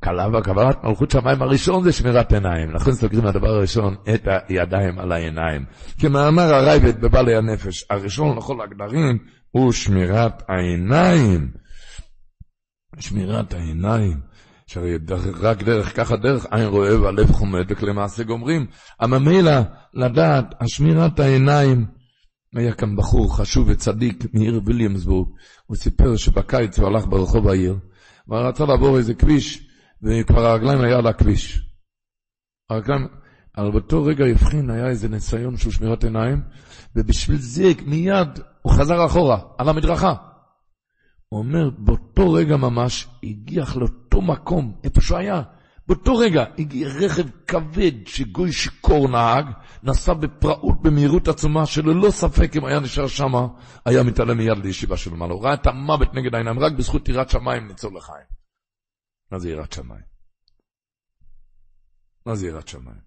[0.00, 5.64] קבלת מלכות שמיים הראשון זה שמירת עיניים, לכן סוגרים הדבר הראשון את הידיים על העיניים.
[6.00, 9.18] כמאמר הרייבד בבעלי הנפש, הראשון לכל הגדרים
[9.50, 11.50] הוא שמירת העיניים.
[12.98, 14.20] שמירת העיניים,
[14.70, 14.98] שהרי
[15.40, 18.66] רק דרך ככה דרך עין רואה והלב חומד וכלי מעשה גומרים.
[19.00, 19.60] הממילא
[19.94, 21.86] לדעת, השמירת העיניים,
[22.56, 25.28] היה כאן בחור חשוב וצדיק מעיר ויליאמסבורג,
[25.66, 27.76] הוא סיפר שבקיץ הוא הלך ברחוב העיר,
[28.28, 29.68] ורצה לעבור איזה כביש,
[30.02, 31.62] וכבר הרגליים היה על הכביש.
[32.70, 33.08] הרגליים,
[33.58, 36.40] אבל באותו רגע הבחין, היה איזה ניסיון של שמירת עיניים,
[36.96, 38.28] ובשביל זה מיד
[38.62, 40.29] הוא חזר אחורה, על המדרכה.
[41.30, 45.42] הוא אומר, באותו רגע ממש, הגיח לאותו מקום, איפה שהוא היה.
[45.86, 49.46] באותו רגע הגיע רכב כבד שגוי שיכור נהג,
[49.82, 53.32] נסע בפראות במהירות עצומה, שללא ספק אם היה נשאר שם,
[53.84, 55.32] היה מתעלם מיד לישיבה של מעלה.
[55.32, 58.26] הוא ראה את המוות נגד העיניים, רק בזכות יראת שמיים ניצול לחיים.
[59.30, 60.04] מה זה יראת שמיים?
[62.26, 63.00] מה זה יראת שמיים?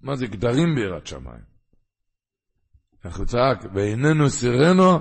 [0.00, 1.52] מה זה גדרים ביראת שמיים?
[3.16, 4.98] הוא צעק, ואיננו סירנו,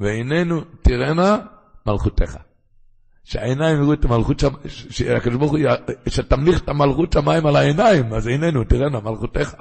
[0.00, 1.36] ואיננו תירנה
[1.86, 2.36] מלכותך.
[3.24, 5.60] שהעיניים יראו את המלכות שם, שהקדוש ברוך הוא,
[6.08, 9.54] שתמליך את המלכות שמיים על העיניים, אז איננו, תראינה, מלכותך.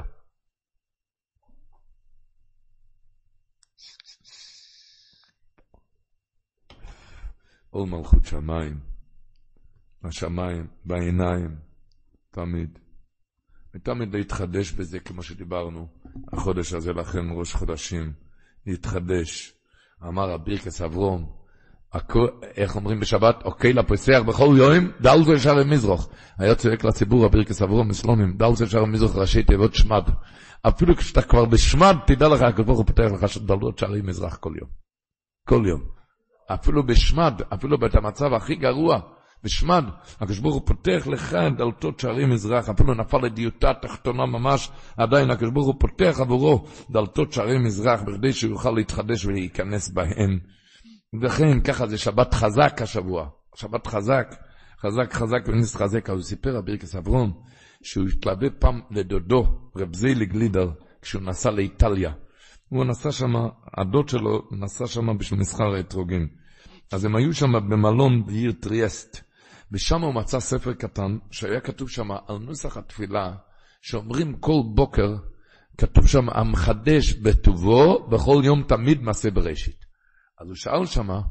[7.70, 8.80] עול מלכות שמיים,
[10.04, 11.56] השמיים, בעיניים,
[12.32, 12.80] תמיד.
[13.76, 15.88] ותמיד להתחדש בזה, כמו שדיברנו,
[16.34, 18.14] החודש הזה לכן ראש חודשים,
[18.66, 19.57] להתחדש.
[20.04, 21.26] אמר הבירקס אברום,
[22.58, 26.08] איך אומרים בשבת, אוקיי לפסח בכל יום, דל זה שער מזרח.
[26.38, 30.04] היה צועק לציבור הבירקס אברום מסלונים, דל זה שער מזרח ראשי תיבות שמד.
[30.68, 34.54] אפילו כשאתה כבר בשמד, תדע לך, הקדוש ברוך הוא פותח לך דלות שערי מזרח כל
[34.60, 34.70] יום.
[35.48, 35.82] כל יום.
[36.54, 39.00] אפילו בשמד, אפילו בעת המצב הכי גרוע,
[39.44, 39.86] ושמד,
[40.20, 45.52] הקדוש ברוך הוא פותח לך דלתות שערים מזרח, אפילו נפל לדיוטה תחתונה ממש, עדיין הקדוש
[45.52, 50.40] ברוך הוא פותח עבורו דלתות שערי מזרח, בכדי שהוא יוכל להתחדש ולהיכנס בהם.
[51.22, 54.36] וכן, ככה זה שבת חזק השבוע, שבת חזק,
[54.82, 57.34] חזק חזק ונסחזק, אז הוא סיפר על ברכס אברום,
[57.84, 59.44] שהוא התלווה פעם לדודו,
[59.76, 60.70] רב זיילי גלידר,
[61.02, 62.12] כשהוא נסע לאיטליה.
[62.70, 63.34] הוא נסע שם,
[63.78, 66.28] הדוד שלו נסע שם בשביל מסחר אתרוגים.
[66.92, 69.22] אז הם היו שם במלון בעיר טריאסט,
[69.72, 73.34] ושם הוא מצא ספר קטן, שהיה כתוב שם על נוסח התפילה,
[73.82, 75.16] שאומרים כל בוקר,
[75.78, 79.86] כתוב שם, המחדש בטובו, בכל יום תמיד מעשה בראשית.
[80.42, 81.22] אז הוא שאל שמה,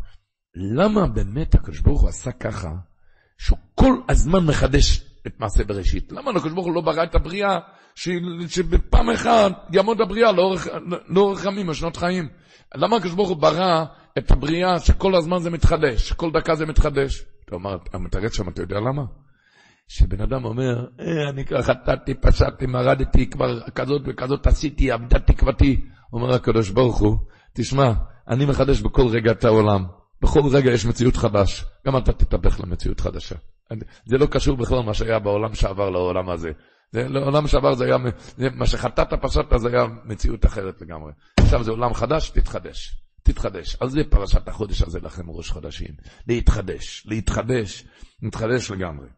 [0.54, 2.70] למה באמת הקדוש ברוך הוא עשה ככה,
[3.38, 6.12] שהוא כל הזמן מחדש את מעשה בראשית?
[6.12, 7.58] למה הקדוש ברוך הוא לא ברא את הבריאה,
[8.48, 10.66] שבפעם אחת יעמוד הבריאה לאורך,
[11.08, 12.28] לאורך ימים שנות חיים?
[12.74, 13.84] למה הקדוש ברוך הוא ברא
[14.18, 17.24] את הבריאה שכל הזמן זה מתחדש, כל דקה זה מתחדש?
[17.47, 19.02] אתה אומר, המתרץ שם, אתה יודע למה?
[19.89, 25.81] שבן אדם אומר, אה, אני כבר חטאתי, פשעתי, מרדתי, כבר כזאת וכזאת עשיתי, עבדה תקוותי.
[26.12, 27.18] אומר הקדוש ברוך הוא,
[27.55, 27.93] תשמע,
[28.28, 29.85] אני מחדש בכל רגע את העולם.
[30.23, 31.64] בכל רגע יש מציאות חדש.
[31.86, 33.35] גם אתה תתהפך למציאות חדשה.
[34.06, 36.51] זה לא קשור בכלל מה שהיה בעולם שעבר לעולם הזה.
[36.93, 37.97] זה, לעולם שעבר זה היה,
[38.36, 41.12] זה, מה שחטאת פשטת זה היה מציאות אחרת לגמרי.
[41.40, 43.06] עכשיו זה עולם חדש, תתחדש.
[43.27, 43.77] תתחדש.
[43.81, 45.97] על זה פרשת החודש הזה לכם ראש חודשים.
[46.28, 47.85] להתחדש, להתחדש,
[48.23, 49.09] להתחדש לגמרי.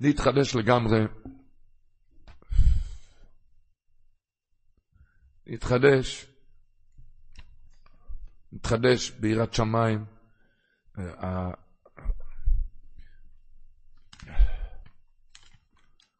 [0.00, 1.00] להתחדש לגמרי.
[5.46, 6.26] להתחדש,
[8.52, 10.04] להתחדש ביראת שמיים.
[10.98, 11.50] אה,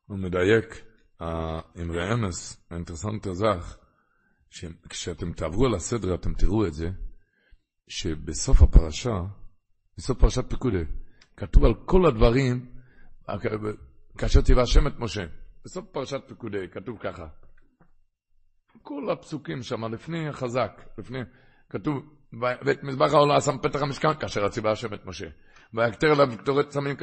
[0.07, 0.85] הוא מדייק,
[1.81, 3.80] אמרי אמס, האינטרסנט הזך,
[4.51, 6.91] שכשאתם תעברו על הסדר אתם תראו את זה,
[7.89, 9.21] שבסוף הפרשה,
[9.99, 10.85] בסוף פרשת פקודי,
[11.37, 12.67] כתוב על כל הדברים,
[14.19, 15.25] כאשר ציווה השם את משה.
[15.65, 17.27] בסוף פרשת פקודי כתוב ככה,
[18.83, 21.19] כל הפסוקים שם, לפני החזק, לפני,
[21.71, 21.97] כתוב,
[22.41, 25.27] ואת מזבח העולה שם פתח המשכן, כאשר ציווה השם את משה.
[25.75, 26.97] ויקטר אליו קטורת סמים,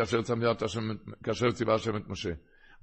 [1.24, 2.32] כאשר ציווה השם את משה.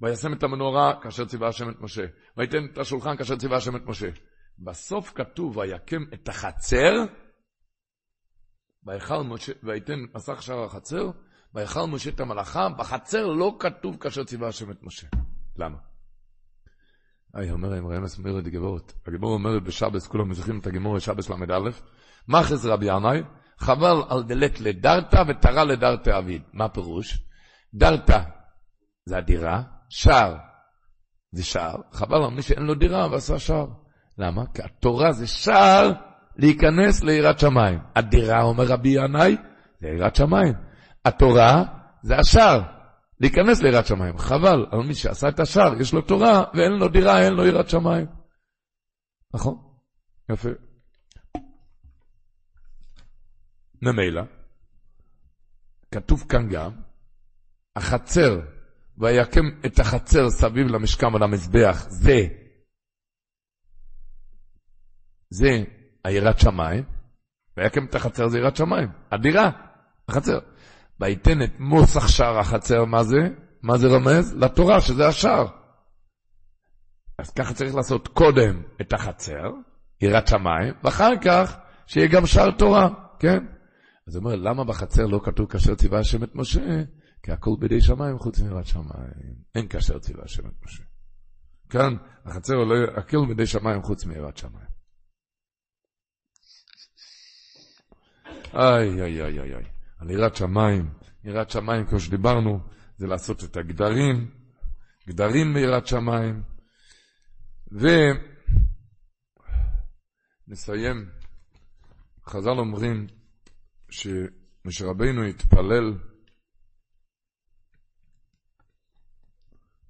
[0.01, 2.05] וישם את המנורה, כאשר ציווה השם את משה.
[2.37, 4.09] ויתן את השולחן, כאשר ציווה השם את משה.
[4.59, 6.91] בסוף כתוב, ויקם את החצר,
[9.63, 11.11] ויתן מסך שער החצר,
[11.53, 15.07] ויכל משה את המלאכה, בחצר לא כתוב כאשר ציווה השם את משה.
[15.57, 15.77] למה?
[17.33, 18.93] היי, אומר להם רמס מירי דגבורת.
[19.07, 21.69] הגמור אומרת בשבס, כולם זוכרים את הגמור בשבס ל"א,
[22.27, 23.21] מחז רבי ינאי,
[23.57, 26.41] חבל על דלת לדרתא ותרא לדרתא אביד.
[26.53, 27.19] מה פירוש?
[27.73, 28.19] דרתא
[29.05, 30.37] זה הדירה, שער
[31.31, 33.84] זה שער, חבל על מי שאין לו דירה ועשה שער.
[34.17, 34.43] למה?
[34.53, 35.91] כי התורה זה שער
[36.37, 37.79] להיכנס ליראת שמיים.
[37.95, 39.37] הדירה, אומר רבי ינאי,
[39.81, 40.53] זה יראת שמיים.
[41.05, 41.63] התורה
[42.03, 42.61] זה השער,
[43.19, 44.17] להיכנס ליראת שמיים.
[44.17, 47.69] חבל על מי שעשה את השער, יש לו תורה ואין לו דירה, אין לו יראת
[47.69, 48.05] שמיים.
[49.33, 49.55] נכון?
[50.31, 50.49] יפה.
[53.81, 54.21] ממילא,
[55.91, 56.71] כתוב כאן גם,
[57.75, 58.39] החצר,
[58.97, 62.27] ויקם את החצר סביב למשכן ולמזבח, זה
[65.29, 65.63] זה
[66.03, 66.83] היראת שמיים,
[67.57, 69.51] ויקם את החצר זה יראת שמיים, הדירה,
[70.09, 70.39] החצר.
[70.99, 73.17] ויתן את מוסח שער החצר, מה זה?
[73.63, 74.33] מה זה רומז?
[74.33, 75.47] לתורה, שזה השער.
[77.19, 79.51] אז ככה צריך לעשות קודם את החצר,
[80.01, 81.57] יראת שמיים, ואחר כך
[81.87, 82.89] שיהיה גם שער תורה,
[83.19, 83.45] כן?
[84.07, 86.83] אז הוא אומר, למה בחצר לא כתוב כאשר ציווה השם את משה?
[87.23, 89.35] כי הכל בידי שמיים חוץ מיראת שמיים.
[89.55, 90.83] אין כאשר ציווה השם את משה.
[91.69, 91.95] כאן
[92.25, 94.74] החצר עולה, הכל בידי שמיים חוץ מיראת שמיים.
[98.55, 99.65] איי, איי, איי, איי, איי.
[99.97, 102.59] על יראת שמיים, יראת שמיים, כמו שדיברנו,
[102.97, 104.31] זה לעשות את הגדרים,
[105.07, 106.43] גדרים ביראת שמיים.
[110.47, 111.09] ונסיים,
[112.25, 113.07] חז"ל אומרים
[113.89, 115.93] שמשה רבינו התפלל,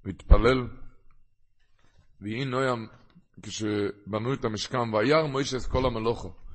[0.02, 0.68] הוא התפלל,
[2.20, 2.88] ויהי נוים,
[3.42, 6.45] כשבנו את המשכן, וירא מוישה את כל המלוכו.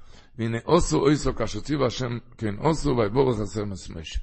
[0.42, 4.20] והנה עושו אויסו כאשר ציווה השם, כן עושו ויבורך עשר מסמש.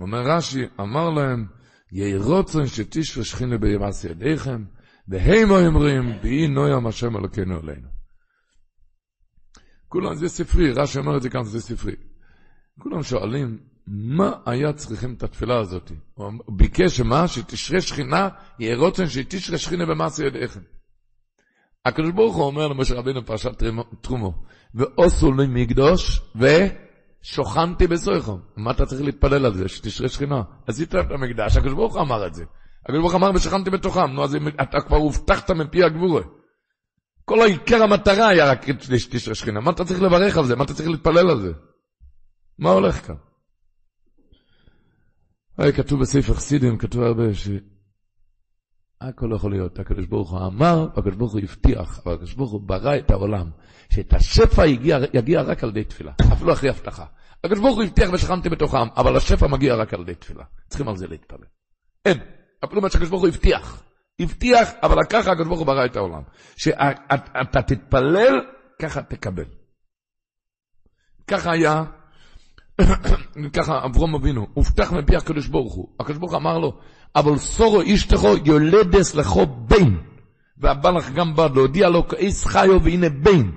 [0.00, 1.46] אומר רש"י, אמר להם,
[1.92, 4.64] יהי רוצן שתשרה שכינה בימס ידיכם,
[5.08, 7.88] והם אומרים, ויהי נוים השם אלוקינו אלינו.
[9.88, 11.96] כולם, זה ספרי, רש"י אומר את זה כאן, זה ספרי.
[12.78, 15.92] כולם שואלים, מה היה צריכים את התפילה הזאת?
[16.14, 17.28] הוא ביקש שמה?
[17.28, 18.28] שתשרה שכינה,
[18.58, 20.60] יהי רוצן שתשרה שכינה במעשה ידיכם.
[21.84, 23.62] הקדוש ברוך הוא אומר למשה רבינו פרשת
[24.00, 24.42] תרומו,
[24.76, 26.20] ועושו לי מקדוש
[27.22, 28.38] שוכנתי בסויכו.
[28.56, 29.68] מה אתה צריך להתפלל על זה?
[29.68, 30.42] שתשרה שכינה.
[30.66, 32.44] עשית את המקדש, הקדוש ברוך הוא אמר את זה.
[32.84, 34.06] הקדוש ברוך אמר ושכנתי בתוכם.
[34.06, 36.22] נו, אז אתה כבר הובטחת מפי הגבורה.
[37.24, 38.66] כל העיקר המטרה היה רק
[38.98, 39.60] שתשרה שכינה.
[39.60, 40.56] מה אתה צריך לברך על זה?
[40.56, 41.52] מה אתה צריך להתפלל על זה?
[42.58, 43.14] מה הולך כאן?
[45.76, 47.48] כתוב בספר חסידים, כתוב הרבה ש...
[49.00, 52.60] הכל יכול להיות, הקדוש ברוך הוא אמר, והקדוש ברוך הוא הבטיח, אבל הקדוש ברוך הוא
[52.60, 53.50] ברא את העולם,
[53.90, 57.04] שאת השפע יגיע, יגיע רק על ידי תפילה, אפילו אחרי הבטחה.
[57.44, 60.44] הקדוש ברוך הוא הבטיח ושכנתי בתוכם, אבל השפע מגיע רק על ידי תפילה.
[60.68, 61.46] צריכים על זה להתפלל.
[62.04, 62.18] אין,
[62.64, 63.82] אפילו מה שהקדוש ברוך הוא הבטיח.
[64.20, 66.22] הבטיח, אבל ככה הקדוש ברוך הוא ברא את העולם.
[66.56, 68.40] שאתה תתפלל,
[68.82, 69.44] ככה תקבל.
[71.26, 71.84] ככה היה
[73.56, 75.88] ככה אברום אבינו, הובטח מפי הקדוש ברוך הוא.
[76.00, 76.78] הקדוש ברוך אמר לו,
[77.14, 79.46] אבל סורו אישתכו יולדס לכו.
[80.58, 83.52] והבא לך גם בא להודיע לו כאיס חיו והנה בין.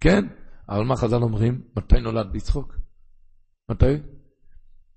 [0.00, 0.24] כן?
[0.68, 1.60] אבל מה חז"ל אומרים?
[1.76, 2.76] מתי נולד לצחוק?
[3.70, 3.94] מתי?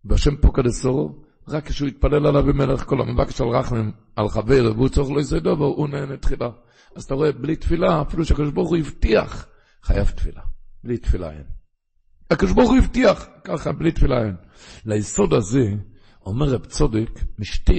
[0.06, 4.90] והשם פוקד סורו, רק כשהוא התפלל עליו במלך כל המבקש על רחמים, על חבר, והוא
[4.90, 6.50] צורך לא יסדו, והוא נהנה תחילה.
[6.96, 9.46] אז אתה רואה, בלי תפילה, אפילו שהקדוש ברוך הוא הבטיח,
[9.84, 10.42] חייב תפילה.
[10.84, 11.44] בלי תפילה אין.
[12.32, 14.36] הקדוש ברוך הוא הבטיח, ככה, בלי תפילה אין.
[14.86, 15.74] ליסוד הזה,
[16.28, 17.10] אומר רב צודק,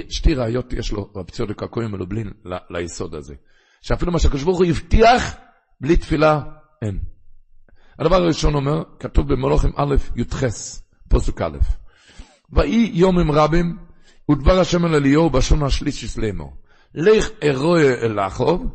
[0.09, 2.31] שתי ראיות יש לו, רב צודק הכהן מלובלין,
[2.69, 3.35] ליסוד הזה.
[3.81, 5.35] שאפילו מה שהקדוש ברוך הוא הבטיח,
[5.81, 6.41] בלי תפילה
[6.81, 6.99] אין.
[7.99, 10.43] הדבר הראשון אומר, כתוב במלוכים א', י"ח,
[11.09, 11.57] פוסק א',
[12.51, 13.77] ויהי יומים רבים,
[14.31, 16.53] ודבר השם אל אליהו בשון השלישי לאמור.
[16.95, 18.65] לך ארויה אל אחוב,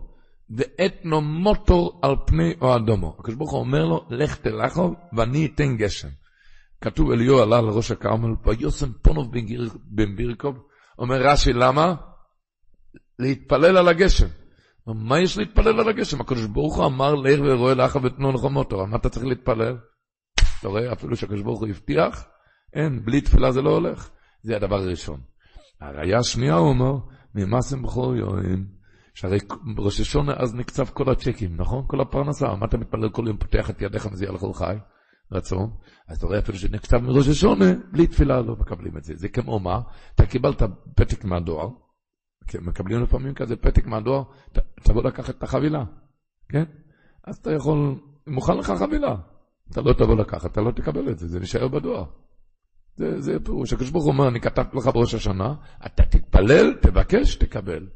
[0.50, 3.16] ואתנו מוטור על פני אוהדומו.
[3.18, 6.08] הקדוש ברוך הוא אומר לו, לך תלכו ואני אתן גשם.
[6.80, 9.32] כתוב אליהו עלה לראש הכרמל, ויוסם פונוב
[9.84, 10.56] בן בירקוב,
[10.98, 11.94] אומר רש"י, למה?
[13.18, 14.26] להתפלל על הגשם.
[14.86, 16.20] מה יש להתפלל על הגשם?
[16.20, 19.76] הקדוש ברוך הוא אמר, לך ורואה לך ותנו מוטור, על מה אתה צריך להתפלל?
[20.60, 22.24] אתה רואה, אפילו שהקדוש ברוך הוא הבטיח,
[22.72, 24.10] אין, בלי תפילה זה לא הולך.
[24.42, 25.20] זה הדבר הראשון.
[25.80, 26.92] הראיה השנייה הוא אומר,
[27.34, 28.66] ממסם בכור יואים,
[29.14, 29.38] שהרי
[29.78, 31.84] ראש השונה אז נקצב כל הצ'קים, נכון?
[31.86, 32.54] כל הפרנסה.
[32.54, 34.76] מה אתה מתפלל כל יום, פותח את ידיך מזיע לכל חי?
[35.34, 35.70] רצון.
[36.08, 39.14] אז אתה רואה אפילו שנקצב מראש השונה, בלי תפילה לא מקבלים את זה.
[39.16, 39.80] זה כמו מה?
[40.14, 40.62] אתה קיבלת
[40.94, 41.68] פתק מהדואר,
[42.46, 44.22] כן, מקבלים לפעמים כזה פתק מהדואר,
[44.82, 45.84] תבוא לקחת את החבילה,
[46.48, 46.64] כן?
[47.24, 47.94] אז אתה יכול,
[48.26, 49.16] מוכן לך חבילה.
[49.70, 52.04] אתה לא תבוא לקחת, אתה לא תקבל את זה, זה נשאר בדואר.
[52.96, 53.72] זה, זה פירוש.
[53.72, 55.54] הקדוש ברוך הוא אומר, אני כתבתי לך בראש השנה,
[55.86, 57.86] אתה תתפלל, תבקש, תקבל.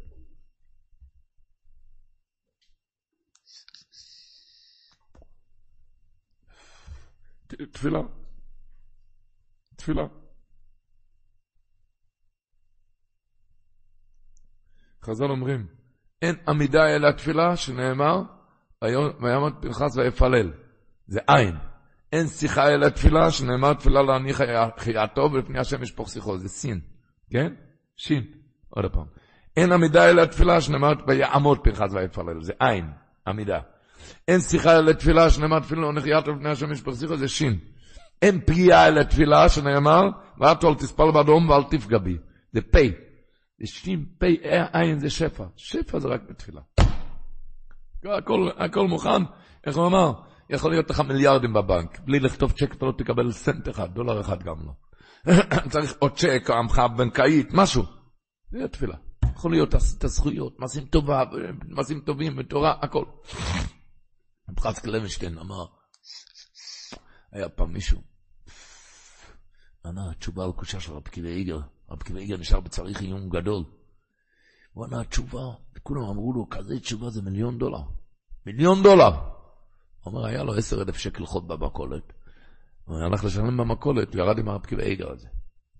[7.48, 8.00] תפילה.
[9.76, 10.06] תפילה.
[15.04, 15.66] חז"ל אומרים,
[16.22, 18.22] אין עמידה אלא תפילה, שנאמר,
[19.20, 20.52] ויעמוד פנחס ויפלל.
[21.06, 21.56] זה עין.
[22.12, 24.40] אין שיחה אלא תפילה, שנאמר תפילה להניח
[24.78, 26.38] חייתו ולפני השם ישפוך שיחו.
[26.38, 26.80] זה סין,
[27.30, 27.54] כן?
[27.96, 28.24] שין.
[28.68, 29.06] עוד פעם.
[29.56, 32.42] אין עמידה אלא תפילה, שנאמר ויעמוד פנחס ויפלל.
[32.42, 32.90] זה עין,
[33.26, 33.60] עמידה.
[34.28, 36.92] אין שיחה אלא תפילה, שנאמר תפילה לא נחייתו לפני השם שיחו.
[36.92, 37.58] זה שין.
[38.22, 40.02] אין פגיעה אלא תפילה, שנאמר,
[40.40, 42.16] ואתו אל תספל באדום ואל תפגע בי.
[42.52, 42.78] זה פה.
[43.60, 44.26] זה שין, פה,
[44.72, 45.44] עין זה שפע.
[45.56, 46.60] שפע זה רק בתפילה.
[48.04, 49.22] הכל, הכל מוכן,
[49.66, 50.12] איך הוא אמר?
[50.50, 52.00] יכול להיות לך מיליארדים בבנק.
[52.00, 54.72] בלי לכתוב צ'ק אתה לא תקבל סנט אחד, דולר אחד גם לא.
[55.72, 57.82] צריך עוד צ'ק, עמך בנקאית, משהו.
[58.50, 58.94] זה התפילה.
[59.34, 61.22] יכול להיות את הזכויות, מעשים טובה,
[61.68, 63.04] מעשים טובים, בתורה, הכל.
[64.54, 65.66] פרס קלבנשטיין אמר,
[67.32, 68.00] היה פעם מישהו,
[69.84, 71.58] ענה תשובה על קושה של רב קיבי איגר.
[71.90, 73.64] רב קיבי איגר נשאר בצריך עיון גדול.
[74.72, 75.42] הוא ענה תשובה,
[75.76, 77.82] וכולם אמרו לו, כזה תשובה זה מיליון דולר.
[78.46, 79.10] מיליון דולר!
[79.10, 82.12] הוא אומר, היה לו עשר אלף שקל חוד במכולת.
[82.84, 85.28] הוא הלך לשלם במכולת, הוא ירד עם הרב קיבי איגר הזה.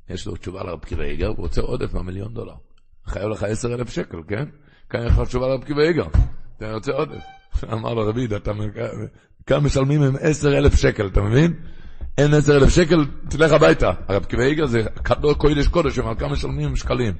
[0.09, 2.57] יש לו תשובה לרב קיבי איגר, הוא רוצה עודף מהמיליון דולר.
[3.07, 4.45] חייב לך עשר אלף שקל, כן?
[4.91, 6.07] כאן יש לך תשובה לרב קיבי איגר.
[6.57, 7.38] אתה רוצה עודף.
[7.65, 8.53] אמר לו, רבי, אתה
[9.47, 11.55] כאן משלמים עם עשר אלף שקל, אתה מבין?
[12.19, 12.97] אין עשר אלף שקל,
[13.31, 13.93] תלך הביתה.
[14.09, 14.83] הרב קיבי איגר זה
[15.39, 17.15] קודש קודש, הם על כמה משלמים שקלים.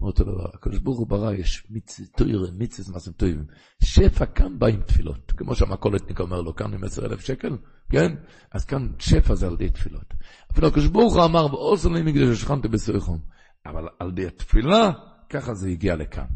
[0.00, 3.44] אותו דבר, הקדוש ברוך הוא ברא, יש מיצי תוירה, מיצי מעשים טובים.
[3.82, 7.56] שפע כאן בא עם תפילות, כמו שהמכולתניק אומר לו, כאן עם עשר אלף שקל,
[7.90, 8.12] כן?
[8.52, 10.14] אז כאן שפע זה על ידי תפילות.
[10.52, 13.18] אפילו הקדוש ברוך הוא אמר, ועוזר לי מקדש שכנתי בסויכום.
[13.66, 14.90] אבל על ידי התפילה,
[15.30, 16.26] ככה זה הגיע לכאן.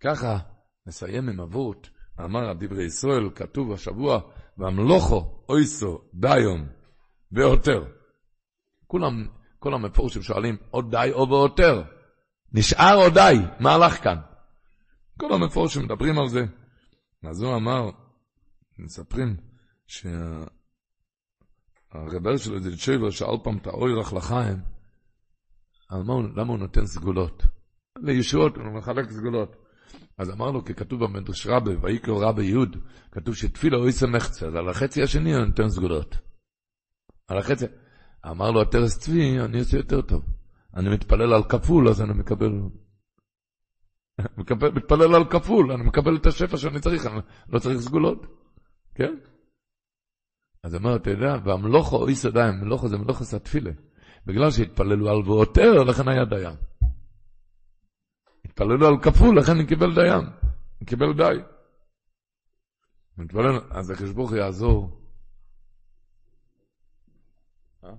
[0.00, 0.38] ככה,
[0.86, 4.20] נסיים עם אבות, אמר דברי ישראל, כתוב השבוע,
[4.58, 6.66] והמלוכו אויסו דיום
[7.32, 7.84] ועותר.
[8.86, 9.26] כולם,
[9.58, 11.82] כל המפורשים שואלים, או די או ועותר.
[12.52, 13.34] נשאר או די?
[13.60, 14.16] מה הלך כאן?
[15.20, 16.44] כל המפורשים מדברים על זה.
[17.22, 17.90] אז הוא אמר,
[18.78, 19.36] מספרים,
[21.92, 24.56] הרבר שלו, זה צ'ייבר, שאל פעם את האוירח לחיים,
[25.90, 27.42] למה הוא נותן סגולות?
[27.96, 29.63] לישועות, הוא מחלק סגולות.
[30.18, 32.76] אז אמר לו, כי כתוב במדרש רבה, ויקרא רבה יהוד,
[33.10, 36.16] כתוב שתפילה אוי סמחצה, אז על החצי השני אני נותן סגולות.
[37.28, 37.64] על החצי...
[38.30, 40.22] אמר לו הטרס צבי, אני עושה יותר טוב.
[40.76, 42.52] אני מתפלל על כפול, אז אני מקבל...
[44.38, 48.26] מקבל מתפלל על כפול, אני מקבל את השפע שאני צריך, אני לא צריך סגולות.
[48.94, 49.14] כן?
[50.64, 53.70] אז אמר, אתה יודע, והמלוכו אוי סדיים, מלוכו זה מלוכו סתפילה.
[54.26, 56.56] בגלל שהתפללו על ועותר, לכן היה דיין.
[58.54, 60.24] התפללו על כפול, לכן הוא קיבל דיין.
[60.78, 61.38] הוא קיבל די.
[63.18, 65.00] מתפלל, אז הקדוש ברוך הוא יעזור.
[67.84, 67.90] אה?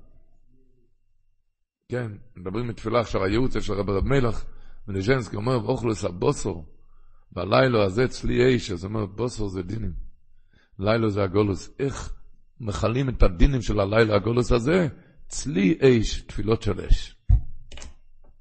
[1.89, 4.45] כן, מדברים מתפילה עכשיו, הייעוץ של רבי רב מלך,
[4.87, 6.65] ולז'נסקי אומר, ואוכלוס הבוסור,
[7.31, 9.93] והלילה הזה צלי אש, אז אומר, בוסור זה דינים.
[10.79, 11.69] לילה זה הגולוס.
[11.79, 12.13] איך
[12.59, 14.87] מכלים את הדינים של הלילה הגולוס הזה?
[15.27, 17.14] צלי אש, תפילות של אש.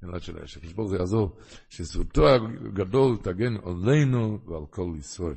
[0.05, 0.57] תפילות של אש.
[0.57, 1.35] הקדוש הוא יעזור,
[1.69, 5.35] שזכותו הגדול תגן עלינו ועל כל ישראל.